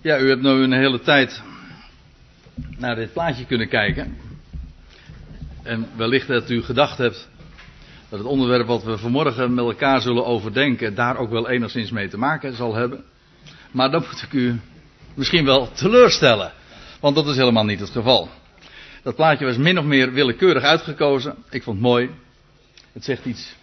Ja, 0.00 0.18
u 0.18 0.28
hebt 0.28 0.42
nu 0.42 0.48
een 0.48 0.72
hele 0.72 1.00
tijd 1.00 1.42
naar 2.76 2.94
dit 2.94 3.12
plaatje 3.12 3.46
kunnen 3.46 3.68
kijken. 3.68 4.16
En 5.62 5.88
wellicht 5.96 6.26
dat 6.26 6.50
u 6.50 6.62
gedacht 6.62 6.98
hebt 6.98 7.28
dat 8.08 8.18
het 8.18 8.28
onderwerp 8.28 8.66
wat 8.66 8.84
we 8.84 8.98
vanmorgen 8.98 9.54
met 9.54 9.64
elkaar 9.64 10.00
zullen 10.00 10.26
overdenken 10.26 10.94
daar 10.94 11.16
ook 11.16 11.30
wel 11.30 11.48
enigszins 11.48 11.90
mee 11.90 12.08
te 12.08 12.18
maken 12.18 12.54
zal 12.54 12.74
hebben. 12.74 13.04
Maar 13.70 13.90
dan 13.90 14.04
moet 14.10 14.22
ik 14.22 14.32
u 14.32 14.60
misschien 15.14 15.44
wel 15.44 15.72
teleurstellen. 15.72 16.52
Want 17.00 17.14
dat 17.14 17.26
is 17.26 17.36
helemaal 17.36 17.64
niet 17.64 17.80
het 17.80 17.90
geval. 17.90 18.28
Dat 19.02 19.14
plaatje 19.14 19.44
was 19.44 19.56
min 19.56 19.78
of 19.78 19.84
meer 19.84 20.12
willekeurig 20.12 20.62
uitgekozen. 20.62 21.34
Ik 21.50 21.62
vond 21.62 21.76
het 21.76 21.86
mooi. 21.86 22.10
Het 22.92 23.04
zegt 23.04 23.24
iets 23.24 23.56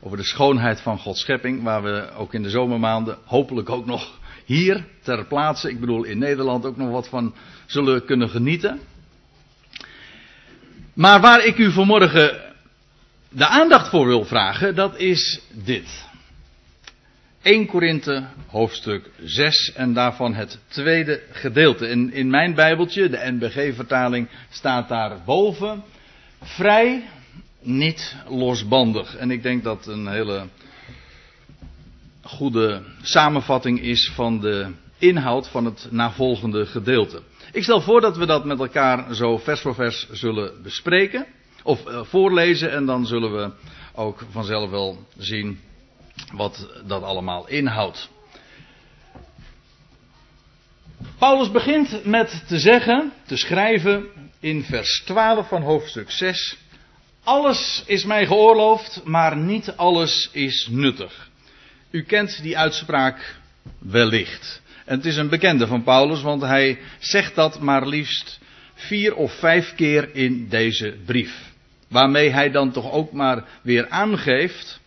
over 0.00 0.16
de 0.16 0.24
schoonheid 0.24 0.80
van 0.80 0.98
Gods 0.98 1.20
schepping, 1.20 1.62
waar 1.62 1.82
we 1.82 2.10
ook 2.16 2.34
in 2.34 2.42
de 2.42 2.50
zomermaanden 2.50 3.18
hopelijk 3.24 3.70
ook 3.70 3.86
nog 3.86 4.22
hier 4.44 4.84
ter 5.02 5.24
plaatse, 5.26 5.70
ik 5.70 5.80
bedoel 5.80 6.04
in 6.04 6.18
Nederland 6.18 6.64
ook 6.64 6.76
nog 6.76 6.90
wat 6.90 7.08
van 7.08 7.34
zullen 7.66 8.04
kunnen 8.04 8.28
genieten. 8.28 8.80
Maar 10.94 11.20
waar 11.20 11.44
ik 11.44 11.58
u 11.58 11.70
vanmorgen 11.72 12.40
de 13.28 13.46
aandacht 13.46 13.88
voor 13.88 14.06
wil 14.06 14.24
vragen, 14.24 14.74
dat 14.74 14.98
is 14.98 15.40
dit. 15.52 16.04
1 17.42 17.66
Korinthe 17.66 18.26
hoofdstuk 18.46 19.10
6 19.24 19.72
en 19.72 19.92
daarvan 19.92 20.34
het 20.34 20.58
tweede 20.68 21.22
gedeelte. 21.30 21.88
In, 21.88 22.12
in 22.12 22.30
mijn 22.30 22.54
Bijbeltje, 22.54 23.08
de 23.08 23.20
NBG-vertaling, 23.22 24.28
staat 24.50 24.88
daar 24.88 25.18
boven 25.24 25.82
vrij, 26.42 27.02
niet 27.60 28.16
losbandig. 28.28 29.16
En 29.16 29.30
ik 29.30 29.42
denk 29.42 29.62
dat 29.64 29.86
een 29.86 30.06
hele 30.06 30.46
goede 32.24 32.82
samenvatting 33.02 33.80
is 33.80 34.10
van 34.14 34.40
de 34.40 34.72
inhoud 34.98 35.48
van 35.48 35.64
het 35.64 35.86
navolgende 35.90 36.66
gedeelte. 36.66 37.22
Ik 37.52 37.62
stel 37.62 37.80
voor 37.80 38.00
dat 38.00 38.16
we 38.16 38.26
dat 38.26 38.44
met 38.44 38.58
elkaar 38.58 39.14
zo 39.14 39.38
vers 39.38 39.60
voor 39.60 39.74
vers 39.74 40.10
zullen 40.10 40.62
bespreken. 40.62 41.26
Of 41.62 41.88
uh, 41.88 42.00
voorlezen 42.04 42.72
en 42.72 42.86
dan 42.86 43.06
zullen 43.06 43.32
we 43.32 43.50
ook 43.94 44.24
vanzelf 44.30 44.70
wel 44.70 45.06
zien 45.18 45.60
wat 46.32 46.68
dat 46.86 47.02
allemaal 47.02 47.48
inhoudt. 47.48 48.08
Paulus 51.18 51.50
begint 51.50 52.04
met 52.04 52.44
te 52.46 52.58
zeggen, 52.58 53.12
te 53.26 53.36
schrijven 53.36 54.06
in 54.40 54.62
vers 54.62 55.02
12 55.04 55.48
van 55.48 55.62
hoofdstuk 55.62 56.10
6. 56.10 56.56
Alles 57.24 57.82
is 57.86 58.04
mij 58.04 58.26
geoorloofd, 58.26 59.00
maar 59.04 59.36
niet 59.36 59.72
alles 59.76 60.28
is 60.32 60.68
nuttig. 60.70 61.30
U 61.94 62.02
kent 62.02 62.42
die 62.42 62.58
uitspraak 62.58 63.36
wellicht. 63.78 64.62
En 64.84 64.96
het 64.96 65.06
is 65.06 65.16
een 65.16 65.28
bekende 65.28 65.66
van 65.66 65.82
Paulus, 65.82 66.22
want 66.22 66.42
hij 66.42 66.78
zegt 66.98 67.34
dat 67.34 67.60
maar 67.60 67.86
liefst 67.86 68.40
vier 68.74 69.14
of 69.14 69.32
vijf 69.38 69.74
keer 69.74 70.14
in 70.14 70.48
deze 70.48 70.96
brief. 71.04 71.52
Waarmee 71.88 72.30
hij 72.30 72.50
dan 72.50 72.72
toch 72.72 72.92
ook 72.92 73.12
maar 73.12 73.44
weer 73.62 73.88
aangeeft 73.88 74.80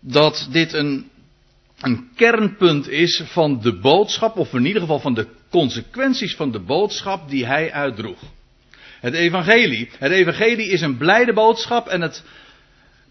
dat 0.00 0.48
dit 0.50 0.72
een, 0.72 1.10
een 1.80 2.08
kernpunt 2.16 2.88
is 2.88 3.22
van 3.24 3.60
de 3.60 3.78
boodschap, 3.78 4.36
of 4.36 4.54
in 4.54 4.66
ieder 4.66 4.80
geval 4.80 5.00
van 5.00 5.14
de 5.14 5.26
consequenties 5.50 6.34
van 6.34 6.52
de 6.52 6.60
boodschap 6.60 7.30
die 7.30 7.46
hij 7.46 7.72
uitdroeg. 7.72 8.20
Het 9.00 9.14
evangelie. 9.14 9.90
Het 9.98 10.12
evangelie 10.12 10.68
is 10.70 10.80
een 10.80 10.96
blijde 10.96 11.32
boodschap 11.32 11.86
en 11.88 12.00
het 12.00 12.22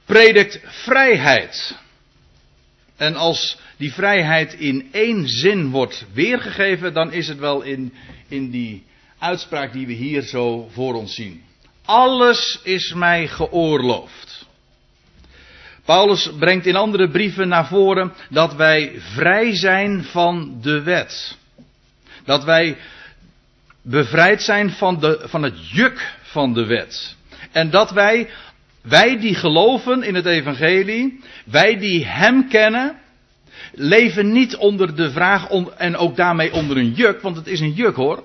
predikt 0.06 0.60
vrijheid. 0.66 1.80
En 3.02 3.16
als 3.16 3.58
die 3.78 3.94
vrijheid 3.94 4.54
in 4.54 4.90
één 4.92 5.28
zin 5.28 5.70
wordt 5.70 6.06
weergegeven, 6.14 6.94
dan 6.94 7.12
is 7.12 7.28
het 7.28 7.38
wel 7.38 7.62
in, 7.62 7.94
in 8.28 8.50
die 8.50 8.84
uitspraak 9.20 9.74
die 9.74 9.88
we 9.88 9.94
hier 9.94 10.22
zo 10.22 10.70
voor 10.72 10.94
ons 10.94 11.16
zien. 11.16 11.44
Alles 11.86 12.60
is 12.64 12.94
mij 12.94 13.28
geoorloofd. 13.28 14.46
Paulus 15.86 16.32
brengt 16.40 16.66
in 16.66 16.76
andere 16.76 17.10
brieven 17.10 17.48
naar 17.48 17.68
voren 17.68 18.14
dat 18.30 18.56
wij 18.56 18.92
vrij 18.98 19.56
zijn 19.56 20.04
van 20.04 20.58
de 20.62 20.82
wet. 20.82 21.38
Dat 22.26 22.44
wij 22.44 22.78
bevrijd 23.82 24.42
zijn 24.42 24.72
van, 24.72 25.00
de, 25.00 25.22
van 25.24 25.44
het 25.44 25.70
juk 25.70 26.16
van 26.22 26.54
de 26.54 26.66
wet. 26.66 27.16
En 27.52 27.70
dat 27.70 27.92
wij, 27.92 28.30
wij 28.82 29.20
die 29.20 29.36
geloven 29.36 30.04
in 30.04 30.16
het 30.16 30.26
evangelie, 30.26 31.24
wij 31.46 31.78
die 31.78 32.06
Hem 32.06 32.50
kennen, 32.50 32.98
leven 33.72 34.32
niet 34.32 34.56
onder 34.56 34.96
de 34.96 35.12
vraag 35.12 35.48
en 35.78 35.98
ook 35.98 36.16
daarmee 36.16 36.54
onder 36.54 36.78
een 36.78 36.92
juk, 36.92 37.22
want 37.22 37.36
het 37.36 37.48
is 37.48 37.60
een 37.60 37.74
juk 37.74 37.96
hoor. 37.96 38.24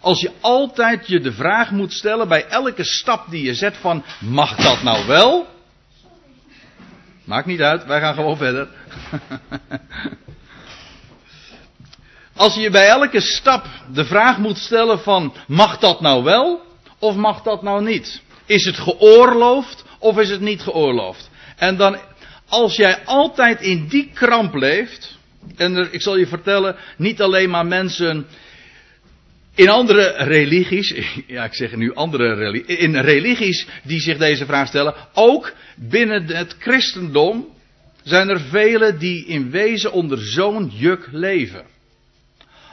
Als 0.00 0.20
je 0.20 0.30
altijd 0.40 1.06
je 1.06 1.20
de 1.20 1.32
vraag 1.32 1.70
moet 1.70 1.92
stellen 1.92 2.28
bij 2.28 2.46
elke 2.46 2.84
stap 2.84 3.30
die 3.30 3.44
je 3.44 3.54
zet 3.54 3.76
van 3.76 4.04
mag 4.20 4.56
dat 4.56 4.82
nou 4.82 5.06
wel? 5.06 5.46
Maakt 7.24 7.46
niet 7.46 7.60
uit, 7.60 7.84
wij 7.84 8.00
gaan 8.00 8.14
gewoon 8.14 8.36
verder. 8.36 8.68
Als 12.36 12.54
je 12.54 12.70
bij 12.70 12.88
elke 12.88 13.20
stap 13.20 13.66
de 13.92 14.04
vraag 14.04 14.38
moet 14.38 14.58
stellen 14.58 15.00
van 15.00 15.34
mag 15.46 15.78
dat 15.78 16.00
nou 16.00 16.24
wel 16.24 16.62
of 16.98 17.14
mag 17.14 17.42
dat 17.42 17.62
nou 17.62 17.82
niet? 17.82 18.22
Is 18.46 18.64
het 18.64 18.76
geoorloofd 18.78 19.84
of 19.98 20.18
is 20.18 20.30
het 20.30 20.40
niet 20.40 20.60
geoorloofd? 20.60 21.30
En 21.56 21.76
dan 21.76 21.98
als 22.48 22.76
jij 22.76 23.04
altijd 23.04 23.60
in 23.60 23.86
die 23.88 24.10
kramp 24.14 24.54
leeft, 24.54 25.18
en 25.56 25.76
er, 25.76 25.88
ik 25.90 26.02
zal 26.02 26.16
je 26.16 26.26
vertellen, 26.26 26.76
niet 26.96 27.20
alleen 27.20 27.50
maar 27.50 27.66
mensen 27.66 28.26
in 29.54 29.68
andere 29.68 30.14
religies, 30.16 30.94
ja 31.26 31.44
ik 31.44 31.54
zeg 31.54 31.76
nu 31.76 31.94
andere 31.94 32.34
religies, 32.34 32.76
in 32.76 32.96
religies 32.96 33.66
die 33.82 34.00
zich 34.00 34.18
deze 34.18 34.46
vraag 34.46 34.68
stellen, 34.68 34.94
ook 35.14 35.52
binnen 35.76 36.26
het 36.26 36.56
christendom 36.58 37.56
zijn 38.02 38.28
er 38.28 38.40
velen 38.40 38.98
die 38.98 39.26
in 39.26 39.50
wezen 39.50 39.92
onder 39.92 40.18
zo'n 40.18 40.72
juk 40.74 41.08
leven. 41.12 41.64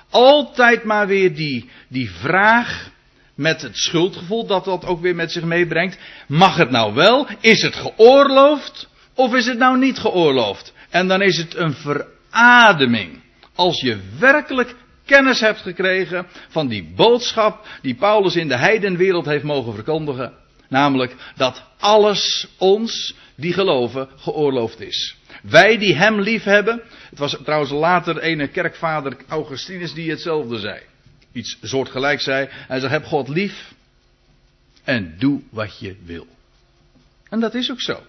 Altijd 0.10 0.84
maar 0.84 1.08
weer 1.08 1.36
die, 1.36 1.70
die 1.88 2.12
vraag 2.12 2.92
met 3.36 3.62
het 3.62 3.78
schuldgevoel 3.78 4.46
dat 4.46 4.66
dat 4.66 4.86
ook 4.86 5.02
weer 5.02 5.16
met 5.16 5.32
zich 5.32 5.44
meebrengt. 5.44 5.98
Mag 6.28 6.58
het 6.58 6.70
nou 6.70 6.94
wel? 6.94 7.28
Is 7.40 7.62
het 7.62 7.76
geoorloofd? 7.76 8.90
Of 9.14 9.34
is 9.34 9.46
het 9.46 9.58
nou 9.58 9.78
niet 9.78 9.98
geoorloofd? 9.98 10.74
En 10.90 11.08
dan 11.08 11.22
is 11.22 11.38
het 11.38 11.56
een 11.56 11.74
verademing. 11.74 13.22
Als 13.56 13.82
je 13.82 14.00
werkelijk 14.20 14.76
kennis 15.06 15.40
hebt 15.40 15.60
gekregen 15.60 16.28
van 16.50 16.68
die 16.68 16.94
boodschap 16.96 17.68
die 17.82 17.96
Paulus 17.96 18.36
in 18.36 18.48
de 18.48 18.58
heidenwereld 18.58 19.26
heeft 19.26 19.44
mogen 19.44 19.74
verkondigen. 19.74 20.34
Namelijk 20.70 21.16
dat 21.36 21.64
alles 21.80 22.48
ons 22.58 23.16
die 23.36 23.54
geloven 23.54 24.10
geoorloofd 24.16 24.82
is. 24.82 25.16
Wij 25.42 25.78
die 25.78 25.96
hem 25.96 26.22
lief 26.22 26.44
hebben. 26.44 26.82
Het 27.10 27.20
was 27.20 27.38
trouwens 27.44 27.72
later 27.72 28.24
een 28.24 28.52
kerkvader 28.52 29.18
Augustinus 29.28 29.94
die 29.94 30.10
hetzelfde 30.10 30.60
zei. 30.60 30.80
Iets 31.36 31.58
soortgelijks 31.62 32.24
zei. 32.24 32.48
Hij 32.50 32.80
zei: 32.80 32.92
Heb 32.92 33.06
God 33.06 33.28
lief 33.28 33.74
en 34.84 35.16
doe 35.20 35.42
wat 35.50 35.80
je 35.80 35.96
wil. 36.06 36.28
En 37.30 37.40
dat 37.40 37.54
is 37.54 37.72
ook 37.72 37.82
zo. 37.82 38.00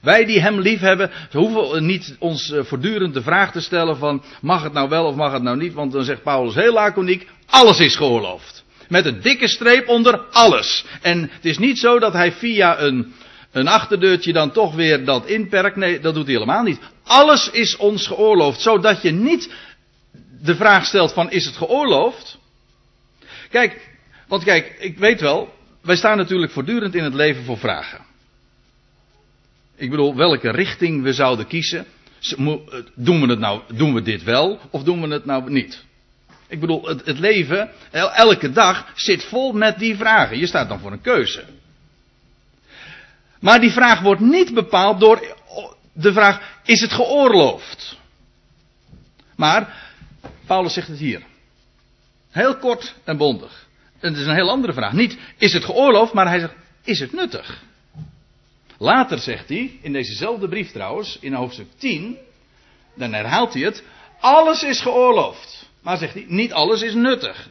Wij 0.00 0.24
die 0.24 0.40
hem 0.40 0.60
lief 0.60 0.80
hebben, 0.80 1.10
hoeven 1.32 1.86
niet 1.86 2.16
ons 2.18 2.50
eh, 2.50 2.64
voortdurend 2.64 3.14
de 3.14 3.22
vraag 3.22 3.52
te 3.52 3.60
stellen 3.60 3.96
van 3.96 4.22
mag 4.40 4.62
het 4.62 4.72
nou 4.72 4.88
wel 4.88 5.04
of 5.06 5.14
mag 5.14 5.32
het 5.32 5.42
nou 5.42 5.56
niet, 5.56 5.72
want 5.72 5.92
dan 5.92 6.04
zegt 6.04 6.22
Paulus 6.22 6.54
heel 6.54 6.72
laconiek, 6.72 7.28
alles 7.46 7.78
is 7.78 7.96
geoorloofd. 7.96 8.64
Met 8.88 9.06
een 9.06 9.20
dikke 9.20 9.48
streep 9.48 9.88
onder 9.88 10.18
alles. 10.18 10.84
En 11.02 11.30
het 11.32 11.44
is 11.44 11.58
niet 11.58 11.78
zo 11.78 11.98
dat 11.98 12.12
hij 12.12 12.32
via 12.32 12.80
een, 12.80 13.14
een 13.52 13.68
achterdeurtje 13.68 14.32
dan 14.32 14.52
toch 14.52 14.74
weer 14.74 15.04
dat 15.04 15.26
inperkt. 15.26 15.76
Nee, 15.76 16.00
dat 16.00 16.14
doet 16.14 16.24
hij 16.24 16.34
helemaal 16.34 16.62
niet. 16.62 16.78
Alles 17.02 17.50
is 17.50 17.76
ons 17.76 18.06
geoorloofd, 18.06 18.60
zodat 18.60 19.02
je 19.02 19.10
niet 19.10 19.52
de 20.40 20.56
vraag 20.56 20.84
stelt 20.84 21.12
van 21.12 21.30
is 21.30 21.44
het 21.44 21.56
geoorloofd? 21.56 22.38
Kijk, 23.54 23.88
want 24.28 24.44
kijk, 24.44 24.76
ik 24.78 24.98
weet 24.98 25.20
wel, 25.20 25.54
wij 25.82 25.96
staan 25.96 26.16
natuurlijk 26.16 26.52
voortdurend 26.52 26.94
in 26.94 27.04
het 27.04 27.14
leven 27.14 27.44
voor 27.44 27.58
vragen. 27.58 28.04
Ik 29.76 29.90
bedoel, 29.90 30.16
welke 30.16 30.50
richting 30.50 31.02
we 31.02 31.12
zouden 31.12 31.46
kiezen. 31.46 31.86
Doen 32.94 33.20
we, 33.20 33.26
het 33.26 33.38
nou, 33.38 33.62
doen 33.74 33.94
we 33.94 34.02
dit 34.02 34.22
wel 34.22 34.60
of 34.70 34.82
doen 34.82 35.00
we 35.00 35.08
het 35.08 35.24
nou 35.24 35.50
niet? 35.50 35.84
Ik 36.48 36.60
bedoel, 36.60 36.86
het, 36.86 37.06
het 37.06 37.18
leven, 37.18 37.70
elke 38.14 38.52
dag 38.52 38.92
zit 38.94 39.24
vol 39.24 39.52
met 39.52 39.78
die 39.78 39.96
vragen. 39.96 40.38
Je 40.38 40.46
staat 40.46 40.68
dan 40.68 40.80
voor 40.80 40.92
een 40.92 41.00
keuze. 41.00 41.44
Maar 43.40 43.60
die 43.60 43.72
vraag 43.72 44.00
wordt 44.00 44.20
niet 44.20 44.54
bepaald 44.54 45.00
door 45.00 45.36
de 45.92 46.12
vraag: 46.12 46.60
is 46.64 46.80
het 46.80 46.92
geoorloofd? 46.92 47.98
Maar, 49.36 49.92
Paulus 50.46 50.72
zegt 50.72 50.88
het 50.88 50.98
hier. 50.98 51.22
Heel 52.34 52.56
kort 52.56 52.94
en 53.04 53.16
bondig. 53.16 53.66
Het 53.98 54.16
is 54.16 54.26
een 54.26 54.34
heel 54.34 54.50
andere 54.50 54.72
vraag. 54.72 54.92
Niet, 54.92 55.18
is 55.38 55.52
het 55.52 55.64
geoorloofd, 55.64 56.12
maar 56.12 56.28
hij 56.28 56.38
zegt, 56.38 56.54
is 56.84 57.00
het 57.00 57.12
nuttig? 57.12 57.62
Later 58.78 59.18
zegt 59.18 59.48
hij, 59.48 59.78
in 59.82 59.92
dezezelfde 59.92 60.48
brief 60.48 60.70
trouwens, 60.70 61.18
in 61.20 61.32
hoofdstuk 61.32 61.66
10, 61.76 62.16
dan 62.94 63.12
herhaalt 63.12 63.52
hij 63.52 63.62
het, 63.62 63.82
alles 64.20 64.62
is 64.62 64.80
geoorloofd. 64.80 65.68
Maar 65.82 65.96
zegt 65.96 66.14
hij, 66.14 66.24
niet 66.28 66.52
alles 66.52 66.82
is 66.82 66.94
nuttig. 66.94 67.48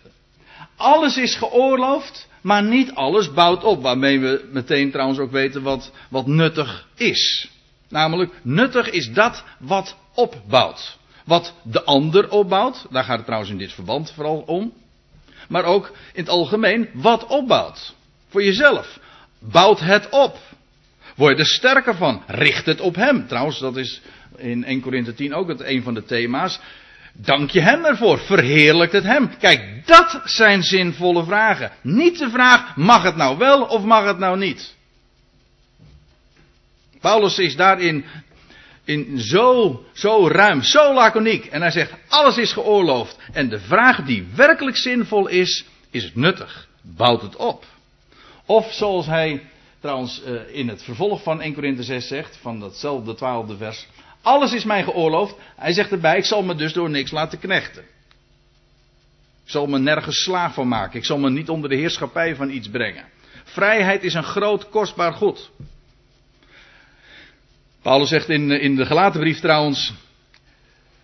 Alles 0.75 1.17
is 1.17 1.35
geoorloofd, 1.35 2.27
maar 2.41 2.63
niet 2.63 2.91
alles 2.93 3.33
bouwt 3.33 3.63
op. 3.63 3.81
Waarmee 3.81 4.19
we 4.19 4.49
meteen 4.51 4.91
trouwens 4.91 5.19
ook 5.19 5.31
weten 5.31 5.61
wat, 5.61 5.91
wat 6.09 6.27
nuttig 6.27 6.87
is. 6.95 7.49
Namelijk, 7.89 8.33
nuttig 8.41 8.89
is 8.89 9.13
dat 9.13 9.43
wat 9.59 9.97
opbouwt. 10.13 10.97
Wat 11.23 11.53
de 11.61 11.83
ander 11.83 12.29
opbouwt, 12.29 12.85
daar 12.89 13.03
gaat 13.03 13.15
het 13.15 13.25
trouwens 13.25 13.51
in 13.51 13.57
dit 13.57 13.73
verband 13.73 14.11
vooral 14.11 14.43
om. 14.45 14.73
Maar 15.47 15.63
ook 15.63 15.87
in 16.13 16.21
het 16.21 16.29
algemeen, 16.29 16.89
wat 16.93 17.25
opbouwt. 17.27 17.95
Voor 18.29 18.43
jezelf. 18.43 18.99
Bouwt 19.39 19.79
het 19.79 20.09
op. 20.09 20.37
Word 21.15 21.37
je 21.37 21.43
er 21.43 21.49
sterker 21.49 21.95
van. 21.95 22.23
Richt 22.27 22.65
het 22.65 22.81
op 22.81 22.95
hem. 22.95 23.27
Trouwens, 23.27 23.59
dat 23.59 23.77
is 23.77 24.01
in 24.37 24.63
1 24.63 24.81
Korinthe 24.81 25.13
10 25.13 25.33
ook 25.33 25.47
het 25.47 25.61
een 25.61 25.83
van 25.83 25.93
de 25.93 26.05
thema's. 26.05 26.59
Dank 27.13 27.49
je 27.49 27.61
hem 27.61 27.85
ervoor. 27.85 28.19
Verheerlijkt 28.19 28.93
het 28.93 29.03
hem. 29.03 29.37
Kijk, 29.37 29.87
dat 29.87 30.21
zijn 30.25 30.63
zinvolle 30.63 31.23
vragen. 31.23 31.71
Niet 31.81 32.19
de 32.19 32.29
vraag, 32.29 32.75
mag 32.75 33.03
het 33.03 33.15
nou 33.15 33.37
wel 33.37 33.61
of 33.61 33.83
mag 33.83 34.05
het 34.05 34.17
nou 34.17 34.37
niet? 34.37 34.75
Paulus 37.01 37.39
is 37.39 37.55
daarin 37.55 38.05
in 38.85 39.19
zo, 39.19 39.83
zo 39.93 40.27
ruim, 40.27 40.61
zo 40.61 40.93
laconiek. 40.93 41.45
En 41.45 41.61
hij 41.61 41.71
zegt, 41.71 41.93
alles 42.07 42.37
is 42.37 42.53
geoorloofd. 42.53 43.17
En 43.31 43.49
de 43.49 43.59
vraag 43.59 44.03
die 44.05 44.27
werkelijk 44.35 44.77
zinvol 44.77 45.27
is, 45.27 45.65
is 45.89 46.03
het 46.03 46.15
nuttig? 46.15 46.67
Bouwt 46.81 47.21
het 47.21 47.35
op? 47.35 47.65
Of 48.45 48.73
zoals 48.73 49.05
hij 49.05 49.41
trouwens 49.79 50.23
eh, 50.23 50.33
in 50.51 50.67
het 50.67 50.83
vervolg 50.83 51.23
van 51.23 51.41
1 51.41 51.53
Korinthe 51.53 51.83
6 51.83 52.07
zegt, 52.07 52.37
van 52.41 52.59
datzelfde 52.59 53.15
twaalfde 53.15 53.57
vers. 53.57 53.87
Alles 54.21 54.53
is 54.53 54.63
mij 54.63 54.83
geoorloofd. 54.83 55.35
Hij 55.55 55.73
zegt 55.73 55.91
erbij, 55.91 56.17
ik 56.17 56.25
zal 56.25 56.43
me 56.43 56.55
dus 56.55 56.73
door 56.73 56.89
niks 56.89 57.11
laten 57.11 57.39
knechten. 57.39 57.83
Ik 59.43 59.49
zal 59.49 59.67
me 59.67 59.79
nergens 59.79 60.23
slaaf 60.23 60.53
van 60.53 60.67
maken. 60.67 60.99
Ik 60.99 61.05
zal 61.05 61.17
me 61.17 61.29
niet 61.29 61.49
onder 61.49 61.69
de 61.69 61.75
heerschappij 61.75 62.35
van 62.35 62.49
iets 62.49 62.69
brengen. 62.69 63.05
Vrijheid 63.43 64.03
is 64.03 64.13
een 64.13 64.23
groot 64.23 64.69
kostbaar 64.69 65.13
goed. 65.13 65.51
Paulus 67.83 68.09
zegt 68.09 68.29
in, 68.29 68.51
in 68.51 68.75
de 68.75 68.85
gelaten 68.85 69.19
brief 69.19 69.39
trouwens 69.39 69.93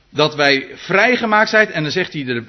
dat 0.09 0.35
wij 0.35 0.67
vrijgemaakt 0.75 1.49
zijn 1.49 1.71
en 1.71 1.83
dan, 1.83 1.91
zegt 1.91 2.13
hij 2.13 2.25
er, 2.25 2.43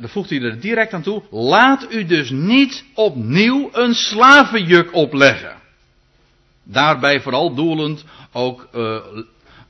dan 0.00 0.08
voegt 0.08 0.30
hij 0.30 0.40
er 0.40 0.60
direct 0.60 0.92
aan 0.92 1.02
toe, 1.02 1.22
laat 1.30 1.92
u 1.92 2.04
dus 2.04 2.30
niet 2.30 2.84
opnieuw 2.94 3.68
een 3.72 3.94
slavenjuk 3.94 4.94
opleggen. 4.94 5.56
Daarbij 6.62 7.20
vooral 7.20 7.54
doelend 7.54 8.04
ook 8.32 8.68
uh, 8.74 8.98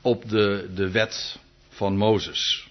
op 0.01 0.29
de, 0.29 0.69
de 0.75 0.91
wet 0.91 1.39
van 1.69 1.97
Mozes. 1.97 2.67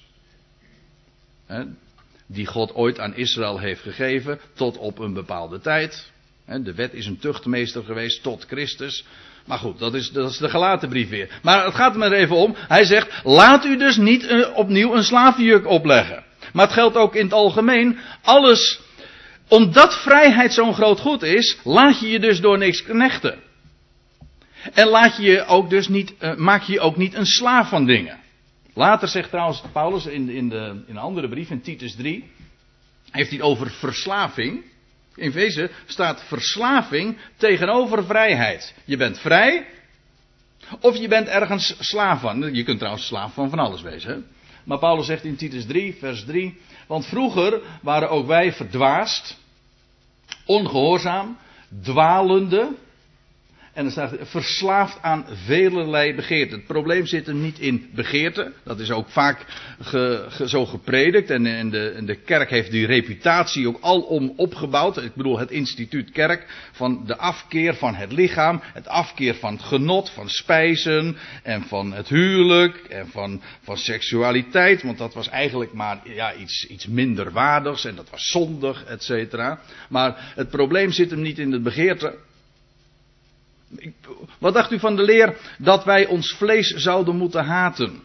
Die 2.27 2.47
God 2.47 2.75
ooit 2.75 2.99
aan 2.99 3.15
Israël 3.15 3.59
heeft 3.59 3.83
gegeven 3.83 4.41
tot 4.55 4.79
op 4.79 4.99
een 4.99 5.13
bepaalde 5.13 5.61
tijd. 5.61 6.11
De 6.47 6.75
wet 6.75 6.95
is 6.95 7.07
een 7.07 7.19
tuchtmeester 7.19 7.85
geweest 7.85 8.23
tot 8.23 8.45
Christus. 8.45 9.05
Maar 9.47 9.59
goed, 9.59 9.79
dat 9.79 9.95
is, 9.95 10.11
dat 10.11 10.31
is 10.31 10.39
de 10.39 10.49
gelaten 10.49 10.89
brief 10.89 11.09
weer. 11.09 11.39
Maar 11.43 11.65
het 11.65 11.75
gaat 11.75 11.97
er 11.97 12.13
even 12.13 12.37
om. 12.37 12.55
Hij 12.57 12.85
zegt, 12.85 13.21
laat 13.25 13.65
u 13.65 13.77
dus 13.77 13.97
niet 13.97 14.51
opnieuw 14.55 14.95
een 14.95 15.05
slavenjuk 15.05 15.67
opleggen. 15.67 16.25
Maar 16.53 16.65
het 16.65 16.75
geldt 16.75 16.97
ook 16.97 17.15
in 17.15 17.25
het 17.25 17.33
algemeen. 17.33 17.99
Alles, 18.23 18.81
omdat 19.49 19.95
vrijheid 19.95 20.53
zo'n 20.53 20.75
groot 20.75 21.01
goed 21.01 21.23
is, 21.23 21.59
laat 21.65 22.01
je 22.01 22.11
je 22.11 22.21
dus 22.21 22.41
door 22.41 22.59
niks 22.59 22.83
knechten. 22.83 23.39
En 24.73 24.87
laat 24.87 25.17
je 25.17 25.23
je 25.23 25.45
ook 25.45 25.71
dus 25.71 25.89
niet, 25.89 26.15
uh, 26.21 26.35
maak 26.35 26.63
je 26.63 26.73
je 26.73 26.81
ook 26.81 26.97
niet 26.97 27.15
een 27.15 27.27
slaaf 27.27 27.69
van 27.69 27.87
dingen. 27.87 28.19
Later 28.75 29.09
zegt 29.09 29.31
trouwens 29.31 29.63
Paulus 29.73 30.07
in, 30.07 30.29
in, 30.29 30.49
de, 30.49 30.83
in 30.87 30.97
een 30.97 30.97
andere 30.97 31.29
brief, 31.29 31.51
in 31.51 31.61
Titus 31.61 31.95
3, 31.95 32.31
heeft 33.11 33.31
hij 33.31 33.41
over 33.41 33.71
verslaving. 33.71 34.65
In 35.17 35.33
wezen 35.33 35.71
staat 35.87 36.23
verslaving 36.25 37.19
tegenover 37.37 38.05
vrijheid. 38.05 38.75
Je 38.85 38.97
bent 38.97 39.19
vrij, 39.19 39.67
of 40.81 40.97
je 40.97 41.09
bent 41.09 41.29
ergens 41.29 41.77
slaaf 41.79 42.21
van. 42.21 42.55
Je 42.55 42.63
kunt 42.63 42.79
trouwens 42.79 43.07
slaaf 43.07 43.35
van 43.35 43.51
van 43.51 43.59
alles 43.59 43.83
wezen. 43.83 44.27
Maar 44.65 44.79
Paulus 44.79 45.07
zegt 45.07 45.25
in 45.25 45.37
Titus 45.37 45.67
3, 45.67 45.97
vers 45.99 46.25
3. 46.25 46.61
Want 46.87 47.07
vroeger 47.07 47.61
waren 47.83 48.11
ook 48.11 48.27
wij 48.27 48.53
verdwaasd, 48.53 49.39
ongehoorzaam, 50.47 51.39
dwalende. 51.83 52.75
En 53.77 53.83
dan 53.83 53.93
staat 53.93 54.15
verslaafd 54.21 54.99
aan 55.03 55.27
velelei 55.45 56.15
begeerten. 56.15 56.57
Het 56.57 56.67
probleem 56.67 57.07
zit 57.07 57.27
hem 57.27 57.41
niet 57.41 57.59
in 57.59 57.91
begeerte. 57.95 58.53
Dat 58.65 58.81
is 58.81 58.91
ook 58.91 59.09
vaak 59.09 59.47
zo 60.47 60.67
gepredikt. 60.67 61.31
En, 61.31 61.71
de, 61.71 62.03
de, 62.05 62.15
kerk 62.15 62.51
heeft 62.51 62.71
die 62.71 62.87
reputatie 62.87 63.69
ook 63.69 63.79
alom 63.81 64.33
opgebouwd. 64.37 64.97
Ik 65.03 65.15
bedoel 65.15 65.39
het 65.39 65.51
instituut 65.51 66.11
kerk. 66.11 66.47
Van 66.73 67.03
de 67.07 67.17
afkeer 67.17 67.75
van 67.75 67.95
het 67.95 68.13
lichaam. 68.13 68.61
Het 68.63 68.89
afkeer 68.89 69.35
van 69.35 69.53
het 69.53 69.63
genot, 69.63 70.11
van 70.11 70.29
spijzen. 70.29 71.17
En 71.43 71.63
van 71.63 71.93
het 71.93 72.09
huwelijk. 72.09 72.77
En 72.77 73.09
van, 73.09 73.43
van 73.63 73.77
seksualiteit. 73.77 74.83
Want 74.83 74.99
dat 74.99 75.15
was 75.15 75.29
eigenlijk 75.29 75.73
maar 75.73 76.01
ja, 76.05 76.35
iets, 76.35 76.67
iets 76.67 76.87
minder 76.87 77.33
waardigs. 77.33 77.85
En 77.85 77.95
dat 77.95 78.11
was 78.11 78.27
zondig, 78.27 78.85
et 78.85 79.03
cetera. 79.03 79.61
Maar 79.89 80.33
het 80.35 80.51
probleem 80.51 80.93
zit 80.93 81.11
hem 81.11 81.21
niet 81.23 81.39
in 81.39 81.51
de 81.51 81.61
begeerte. 81.61 82.15
Wat 84.39 84.55
dacht 84.55 84.73
u 84.73 84.79
van 84.79 84.97
de 84.97 85.03
leer 85.03 85.37
dat 85.59 85.85
wij 85.85 86.07
ons 86.07 86.33
vlees 86.33 86.69
zouden 86.71 87.17
moeten 87.17 87.45
haten? 87.45 88.03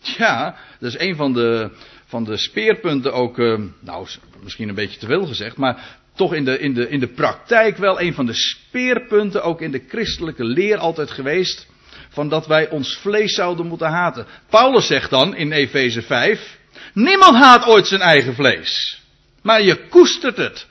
Ja, 0.00 0.56
dat 0.78 0.94
is 0.94 0.98
een 0.98 1.16
van 1.16 1.32
de, 1.32 1.70
van 2.06 2.24
de 2.24 2.36
speerpunten 2.36 3.12
ook, 3.12 3.38
uh, 3.38 3.58
nou 3.80 4.06
misschien 4.42 4.68
een 4.68 4.74
beetje 4.74 4.98
te 4.98 5.06
veel 5.06 5.26
gezegd, 5.26 5.56
maar 5.56 5.98
toch 6.14 6.34
in 6.34 6.44
de, 6.44 6.58
in, 6.58 6.74
de, 6.74 6.88
in 6.88 7.00
de 7.00 7.08
praktijk 7.08 7.76
wel 7.76 8.00
een 8.00 8.14
van 8.14 8.26
de 8.26 8.34
speerpunten 8.34 9.42
ook 9.42 9.60
in 9.60 9.70
de 9.70 9.84
christelijke 9.88 10.44
leer 10.44 10.78
altijd 10.78 11.10
geweest. 11.10 11.66
Van 12.08 12.28
dat 12.28 12.46
wij 12.46 12.68
ons 12.68 12.96
vlees 12.96 13.34
zouden 13.34 13.66
moeten 13.66 13.88
haten. 13.88 14.26
Paulus 14.48 14.86
zegt 14.86 15.10
dan 15.10 15.36
in 15.36 15.52
Efeze 15.52 16.02
5, 16.02 16.58
niemand 16.94 17.36
haat 17.36 17.66
ooit 17.66 17.86
zijn 17.86 18.00
eigen 18.00 18.34
vlees. 18.34 19.00
Maar 19.42 19.62
je 19.62 19.88
koestert 19.88 20.36
het. 20.36 20.66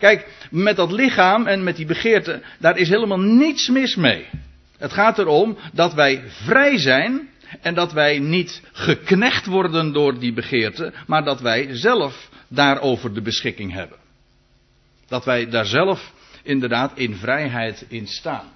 Kijk, 0.00 0.26
met 0.50 0.76
dat 0.76 0.92
lichaam 0.92 1.46
en 1.46 1.64
met 1.64 1.76
die 1.76 1.86
begeerte, 1.86 2.42
daar 2.58 2.76
is 2.76 2.88
helemaal 2.88 3.20
niets 3.20 3.68
mis 3.68 3.96
mee. 3.96 4.26
Het 4.78 4.92
gaat 4.92 5.18
erom 5.18 5.58
dat 5.72 5.94
wij 5.94 6.22
vrij 6.26 6.78
zijn 6.78 7.28
en 7.60 7.74
dat 7.74 7.92
wij 7.92 8.18
niet 8.18 8.62
geknecht 8.72 9.46
worden 9.46 9.92
door 9.92 10.18
die 10.18 10.32
begeerte, 10.32 10.92
maar 11.06 11.24
dat 11.24 11.40
wij 11.40 11.68
zelf 11.70 12.28
daarover 12.48 13.14
de 13.14 13.22
beschikking 13.22 13.72
hebben. 13.72 13.98
Dat 15.08 15.24
wij 15.24 15.48
daar 15.48 15.66
zelf 15.66 16.12
inderdaad 16.42 16.92
in 16.94 17.14
vrijheid 17.14 17.84
in 17.88 18.06
staan. 18.06 18.48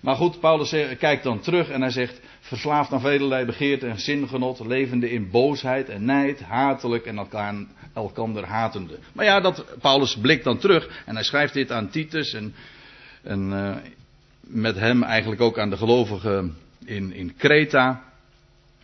Maar 0.00 0.16
goed, 0.16 0.40
Paulus 0.40 0.74
kijkt 0.98 1.22
dan 1.22 1.40
terug 1.40 1.68
en 1.68 1.80
hij 1.80 1.90
zegt: 1.90 2.20
verslaafd 2.48 2.92
aan 2.92 3.00
velelei 3.00 3.44
begeerte 3.44 3.86
en 3.86 4.00
zingenot, 4.00 4.60
levende 4.66 5.10
in 5.10 5.30
boosheid 5.30 5.88
en 5.88 6.04
nijd, 6.04 6.40
hatelijk 6.40 7.06
en 7.06 7.18
elkaar, 7.18 7.54
elkander 7.94 8.44
hatende. 8.44 8.98
Maar 9.12 9.24
ja, 9.24 9.40
dat, 9.40 9.64
Paulus 9.80 10.16
blikt 10.16 10.44
dan 10.44 10.58
terug 10.58 11.02
en 11.06 11.14
hij 11.14 11.24
schrijft 11.24 11.54
dit 11.54 11.72
aan 11.72 11.90
Titus 11.90 12.32
en, 12.32 12.54
uh, 13.52 13.76
met 14.40 14.76
hem 14.76 15.02
eigenlijk 15.02 15.40
ook 15.40 15.58
aan 15.58 15.70
de 15.70 15.76
gelovigen 15.76 16.56
in, 16.84 17.12
in 17.12 17.36
Kreta. 17.36 18.02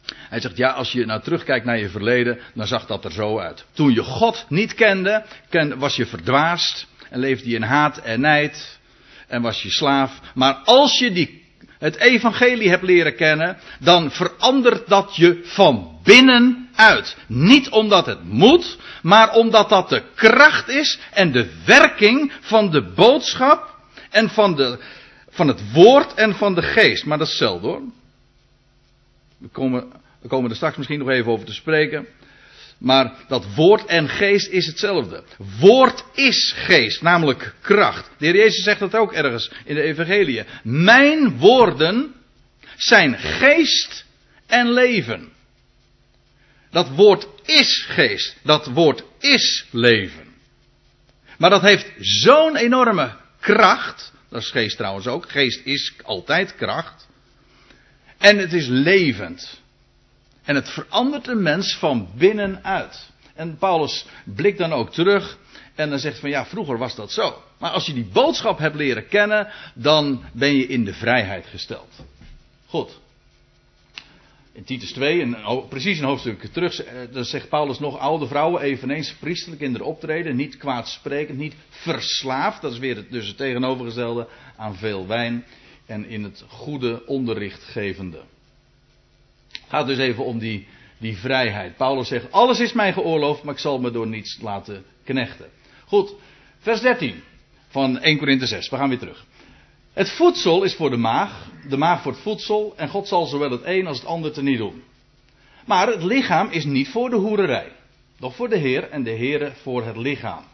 Hij 0.07 0.41
zegt, 0.41 0.57
ja, 0.57 0.71
als 0.71 0.93
je 0.93 1.07
nou 1.07 1.23
terugkijkt 1.23 1.65
naar 1.65 1.79
je 1.79 1.89
verleden, 1.89 2.39
dan 2.55 2.67
zag 2.67 2.87
dat 2.87 3.05
er 3.05 3.13
zo 3.13 3.39
uit. 3.39 3.65
Toen 3.73 3.93
je 3.93 4.03
God 4.03 4.47
niet 4.49 4.75
kende, 4.75 5.25
ken, 5.49 5.79
was 5.79 5.97
je 5.97 6.07
verdwaasd 6.07 6.87
en 7.11 7.19
leefde 7.19 7.49
je 7.49 7.55
in 7.55 7.63
haat 7.63 7.99
en 7.99 8.21
nijd 8.21 8.79
en 9.27 9.43
was 9.43 9.63
je 9.63 9.71
slaaf. 9.71 10.21
Maar 10.35 10.55
als 10.55 10.99
je 10.99 11.13
die, 11.13 11.44
het 11.79 11.97
evangelie 11.97 12.69
hebt 12.69 12.83
leren 12.83 13.17
kennen, 13.17 13.59
dan 13.81 14.11
verandert 14.11 14.89
dat 14.89 15.17
je 15.17 15.41
van 15.45 15.99
binnenuit. 16.03 17.17
Niet 17.27 17.69
omdat 17.69 18.07
het 18.07 18.25
moet, 18.25 18.79
maar 19.03 19.35
omdat 19.35 19.69
dat 19.69 19.89
de 19.89 20.03
kracht 20.15 20.69
is 20.69 20.99
en 21.13 21.33
de 21.33 21.51
werking 21.67 22.33
van 22.41 22.71
de 22.71 22.83
boodschap 22.83 23.75
en 24.11 24.29
van, 24.29 24.57
de, 24.57 24.79
van 25.29 25.49
het 25.49 25.73
woord 25.73 26.15
en 26.15 26.35
van 26.35 26.55
de 26.55 26.63
geest. 26.63 27.05
Maar 27.05 27.19
dat 27.19 27.27
is 27.27 27.33
hetzelfde 27.33 27.67
hoor. 27.67 27.83
We 29.39 29.49
komen, 29.49 29.93
we 30.21 30.29
komen 30.29 30.51
er 30.51 30.57
straks 30.57 30.77
misschien 30.77 30.99
nog 30.99 31.09
even 31.09 31.33
over 31.33 31.47
te 31.47 31.53
spreken. 31.53 32.07
Maar 32.79 33.13
dat 33.29 33.55
woord 33.55 33.85
en 33.87 34.09
geest 34.09 34.49
is 34.49 34.67
hetzelfde. 34.67 35.23
Woord 35.61 36.05
is 36.15 36.55
geest, 36.57 37.03
namelijk 37.03 37.55
kracht. 37.61 38.11
De 38.19 38.27
heer 38.27 38.37
Jezus 38.37 38.65
zegt 38.65 38.81
dat 38.81 38.95
ook 38.95 39.13
ergens 39.13 39.51
in 39.65 39.75
de 39.75 39.83
Evangelie. 39.83 40.45
Mijn 40.63 41.39
woorden 41.39 42.15
zijn 42.77 43.19
geest 43.19 44.05
en 44.47 44.73
leven. 44.73 45.33
Dat 46.71 46.89
woord 46.89 47.27
is 47.45 47.87
geest. 47.89 48.37
Dat 48.43 48.67
woord 48.67 49.05
is 49.19 49.65
leven. 49.71 50.25
Maar 51.39 51.51
dat 51.51 51.63
heeft 51.63 51.93
zo'n 51.99 52.57
enorme 52.57 53.17
kracht. 53.41 54.13
Dat 54.31 54.43
is 54.43 54.51
geest 54.51 54.77
trouwens 54.77 55.07
ook. 55.07 55.31
Geest 55.31 55.61
is 55.65 55.93
altijd 56.03 56.55
kracht. 56.57 57.07
En 58.19 58.39
het 58.39 58.53
is 58.53 58.67
levend. 58.67 59.63
En 60.45 60.55
het 60.55 60.71
verandert 60.71 61.27
een 61.27 61.43
mens 61.43 61.77
van 61.77 62.09
binnenuit. 62.17 63.11
En 63.35 63.57
Paulus 63.59 64.07
blikt 64.25 64.59
dan 64.59 64.73
ook 64.73 64.93
terug 64.93 65.39
en 65.75 65.91
dan 65.91 65.99
zegt 65.99 66.19
van 66.19 66.31
ja, 66.31 66.47
vroeger 66.47 66.79
was 66.79 66.95
dat 66.95 67.13
zo. 67.13 67.43
Maar 67.59 67.71
als 67.71 67.87
je 67.87 67.93
die 67.93 68.09
boodschap 68.13 68.59
hebt 68.59 68.77
leren 68.77 69.09
kennen, 69.09 69.49
dan 69.75 70.25
ben 70.33 70.57
je 70.57 70.67
in 70.67 70.85
de 70.85 70.95
vrijheid 70.95 71.47
gesteld. 71.47 72.05
Goed. 72.67 72.99
In 74.53 74.65
Titus 74.65 74.93
2, 74.93 75.21
en 75.21 75.37
precies 75.69 75.99
een 75.99 76.05
hoofdstuk 76.05 76.45
terug, 76.53 76.83
eh, 76.83 76.95
dan 77.13 77.25
zegt 77.25 77.49
Paulus 77.49 77.79
nog: 77.79 77.99
oude 77.99 78.27
vrouwen 78.27 78.63
eveneens 78.63 79.15
priestelijk 79.15 79.61
in 79.61 79.73
de 79.73 79.85
optreden, 79.85 80.37
niet 80.37 80.57
kwaadsprekend, 80.57 81.39
niet 81.39 81.55
verslaafd. 81.69 82.63
Dat 82.63 82.73
is 82.73 82.79
weer 82.79 82.97
het, 82.97 83.11
dus 83.11 83.27
het 83.27 83.37
tegenovergestelde 83.37 84.29
aan 84.57 84.77
veel 84.77 85.07
wijn 85.07 85.45
en 85.87 86.09
in 86.09 86.23
het 86.23 86.45
goede 86.49 87.07
onderricht 87.07 87.65
gevende. 87.65 88.21
Gaat 89.75 89.87
dus 89.87 89.99
even 89.99 90.25
om 90.25 90.39
die, 90.39 90.67
die 90.99 91.17
vrijheid. 91.17 91.77
Paulus 91.77 92.09
zegt: 92.09 92.33
alles 92.33 92.61
is 92.61 92.73
mij 92.73 92.93
geoorloofd, 92.93 93.43
maar 93.43 93.55
ik 93.55 93.61
zal 93.61 93.79
me 93.79 93.91
door 93.91 94.07
niets 94.07 94.39
laten 94.41 94.85
knechten. 95.05 95.47
Goed, 95.87 96.15
vers 96.59 96.81
13 96.81 97.23
van 97.69 97.99
1 97.99 98.19
Korinthe 98.19 98.47
6. 98.47 98.69
We 98.69 98.77
gaan 98.77 98.89
weer 98.89 98.99
terug. 98.99 99.25
Het 99.93 100.11
voedsel 100.11 100.63
is 100.63 100.75
voor 100.75 100.91
de 100.91 100.97
maag, 100.97 101.51
de 101.69 101.77
maag 101.77 102.03
voor 102.03 102.13
het 102.13 102.21
voedsel, 102.21 102.73
en 102.77 102.89
God 102.89 103.09
zal 103.09 103.27
zowel 103.27 103.51
het 103.51 103.61
een 103.65 103.87
als 103.87 103.99
het 103.99 104.07
ander 104.07 104.33
te 104.33 104.43
niet 104.43 104.59
doen. 104.59 104.83
Maar 105.67 105.87
het 105.87 106.03
lichaam 106.03 106.49
is 106.51 106.65
niet 106.65 106.89
voor 106.89 107.11
de 107.11 107.17
hoererij, 107.17 107.73
doch 108.19 108.35
voor 108.35 108.49
de 108.49 108.59
Heer 108.59 108.91
en 108.91 109.03
de 109.03 109.17
Heere 109.17 109.53
voor 109.63 109.85
het 109.85 109.97
lichaam. 109.97 110.45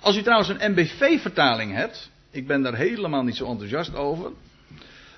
Als 0.00 0.16
u 0.16 0.22
trouwens 0.22 0.48
een 0.48 0.70
MBV-vertaling 0.70 1.72
hebt, 1.72 2.10
ik 2.30 2.46
ben 2.46 2.62
daar 2.62 2.76
helemaal 2.76 3.22
niet 3.22 3.36
zo 3.36 3.46
enthousiast 3.46 3.94
over. 3.94 4.30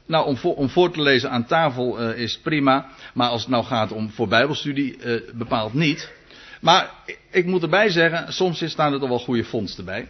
Nou, 0.07 0.27
om 0.27 0.37
voor, 0.37 0.55
om 0.55 0.69
voor 0.69 0.93
te 0.93 1.03
lezen 1.03 1.31
aan 1.31 1.47
tafel 1.47 2.03
uh, 2.03 2.19
is 2.19 2.39
prima, 2.39 2.89
maar 3.15 3.29
als 3.29 3.41
het 3.41 3.51
nou 3.51 3.65
gaat 3.65 3.93
om 3.93 4.11
voor 4.11 4.29
Bijbelstudie, 4.29 4.97
uh, 4.99 5.21
bepaald 5.35 5.75
niet. 5.75 6.13
Maar 6.61 6.91
ik, 7.31 7.47
moet 7.47 7.63
erbij 7.63 7.91
zeggen, 7.91 8.33
soms 8.33 8.63
staan 8.71 8.93
er 8.93 8.99
toch 8.99 9.09
wel 9.09 9.19
goede 9.19 9.45
vondsten 9.45 9.85
bij. 9.85 10.09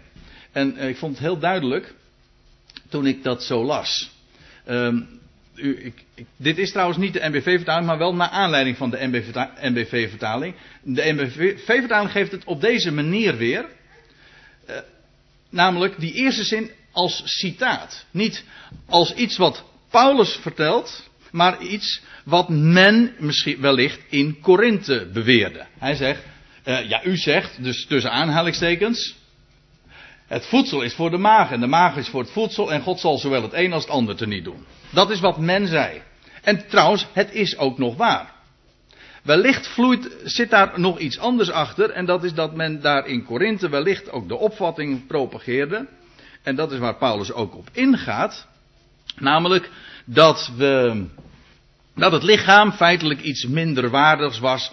En 0.52 0.74
uh, 0.76 0.88
ik 0.88 0.96
vond 0.96 1.12
het 1.12 1.22
heel 1.22 1.38
duidelijk 1.38 1.94
toen 2.88 3.06
ik 3.06 3.22
dat 3.22 3.42
zo 3.42 3.64
las. 3.64 4.10
Um, 4.68 5.20
u, 5.54 5.84
ik, 5.84 6.04
dit 6.36 6.58
is 6.58 6.70
trouwens 6.70 6.98
niet 6.98 7.12
de 7.12 7.28
NBV-vertaling, 7.28 7.86
maar 7.86 7.98
wel 7.98 8.14
naar 8.14 8.28
aanleiding 8.28 8.76
van 8.76 8.90
de 8.90 9.06
NBV-vertaling. 9.60 10.54
De 10.82 11.12
NBV-vertaling 11.12 12.10
geeft 12.10 12.32
het 12.32 12.44
op 12.44 12.60
deze 12.60 12.92
manier 12.92 13.36
weer. 13.36 13.66
Namelijk 15.50 16.00
die 16.00 16.12
eerste 16.12 16.44
zin 16.44 16.70
als 16.92 17.22
citaat. 17.24 18.04
Niet 18.10 18.44
als 18.86 19.14
iets 19.14 19.36
wat 19.36 19.64
Paulus 19.92 20.38
vertelt, 20.40 21.10
maar 21.30 21.62
iets 21.62 22.02
wat 22.24 22.48
men 22.48 23.14
misschien 23.18 23.60
wellicht 23.60 24.00
in 24.08 24.40
Korinthe 24.40 25.10
beweerde. 25.12 25.66
Hij 25.78 25.94
zegt, 25.94 26.22
uh, 26.64 26.88
ja, 26.88 27.04
u 27.04 27.16
zegt, 27.16 27.62
dus 27.62 27.86
tussen 27.86 28.10
aanhalingstekens, 28.10 29.16
het 30.26 30.46
voedsel 30.46 30.82
is 30.82 30.94
voor 30.94 31.10
de 31.10 31.16
maag 31.16 31.50
en 31.50 31.60
de 31.60 31.66
maag 31.66 31.96
is 31.96 32.08
voor 32.08 32.20
het 32.20 32.30
voedsel 32.30 32.72
en 32.72 32.82
God 32.82 33.00
zal 33.00 33.18
zowel 33.18 33.42
het 33.42 33.52
een 33.52 33.72
als 33.72 33.82
het 33.82 33.92
ander 33.92 34.16
te 34.16 34.26
niet 34.26 34.44
doen. 34.44 34.64
Dat 34.90 35.10
is 35.10 35.20
wat 35.20 35.38
men 35.38 35.66
zei. 35.66 36.02
En 36.42 36.68
trouwens, 36.68 37.06
het 37.12 37.32
is 37.32 37.58
ook 37.58 37.78
nog 37.78 37.96
waar. 37.96 38.32
Wellicht 39.22 39.68
vloeit, 39.68 40.16
zit 40.24 40.50
daar 40.50 40.80
nog 40.80 40.98
iets 40.98 41.18
anders 41.18 41.50
achter 41.50 41.90
en 41.90 42.06
dat 42.06 42.24
is 42.24 42.34
dat 42.34 42.54
men 42.54 42.80
daar 42.80 43.06
in 43.06 43.24
Korinthe 43.24 43.68
wellicht 43.68 44.10
ook 44.10 44.28
de 44.28 44.36
opvatting 44.36 45.06
propageerde. 45.06 45.88
En 46.42 46.56
dat 46.56 46.72
is 46.72 46.78
waar 46.78 46.96
Paulus 46.96 47.32
ook 47.32 47.56
op 47.56 47.68
ingaat. 47.72 48.46
Namelijk 49.16 49.70
dat 50.04 50.50
we, 50.56 51.04
dat 51.94 52.12
het 52.12 52.22
lichaam 52.22 52.72
feitelijk 52.72 53.20
iets 53.20 53.46
minder 53.46 53.90
waardigs 53.90 54.38
was. 54.38 54.72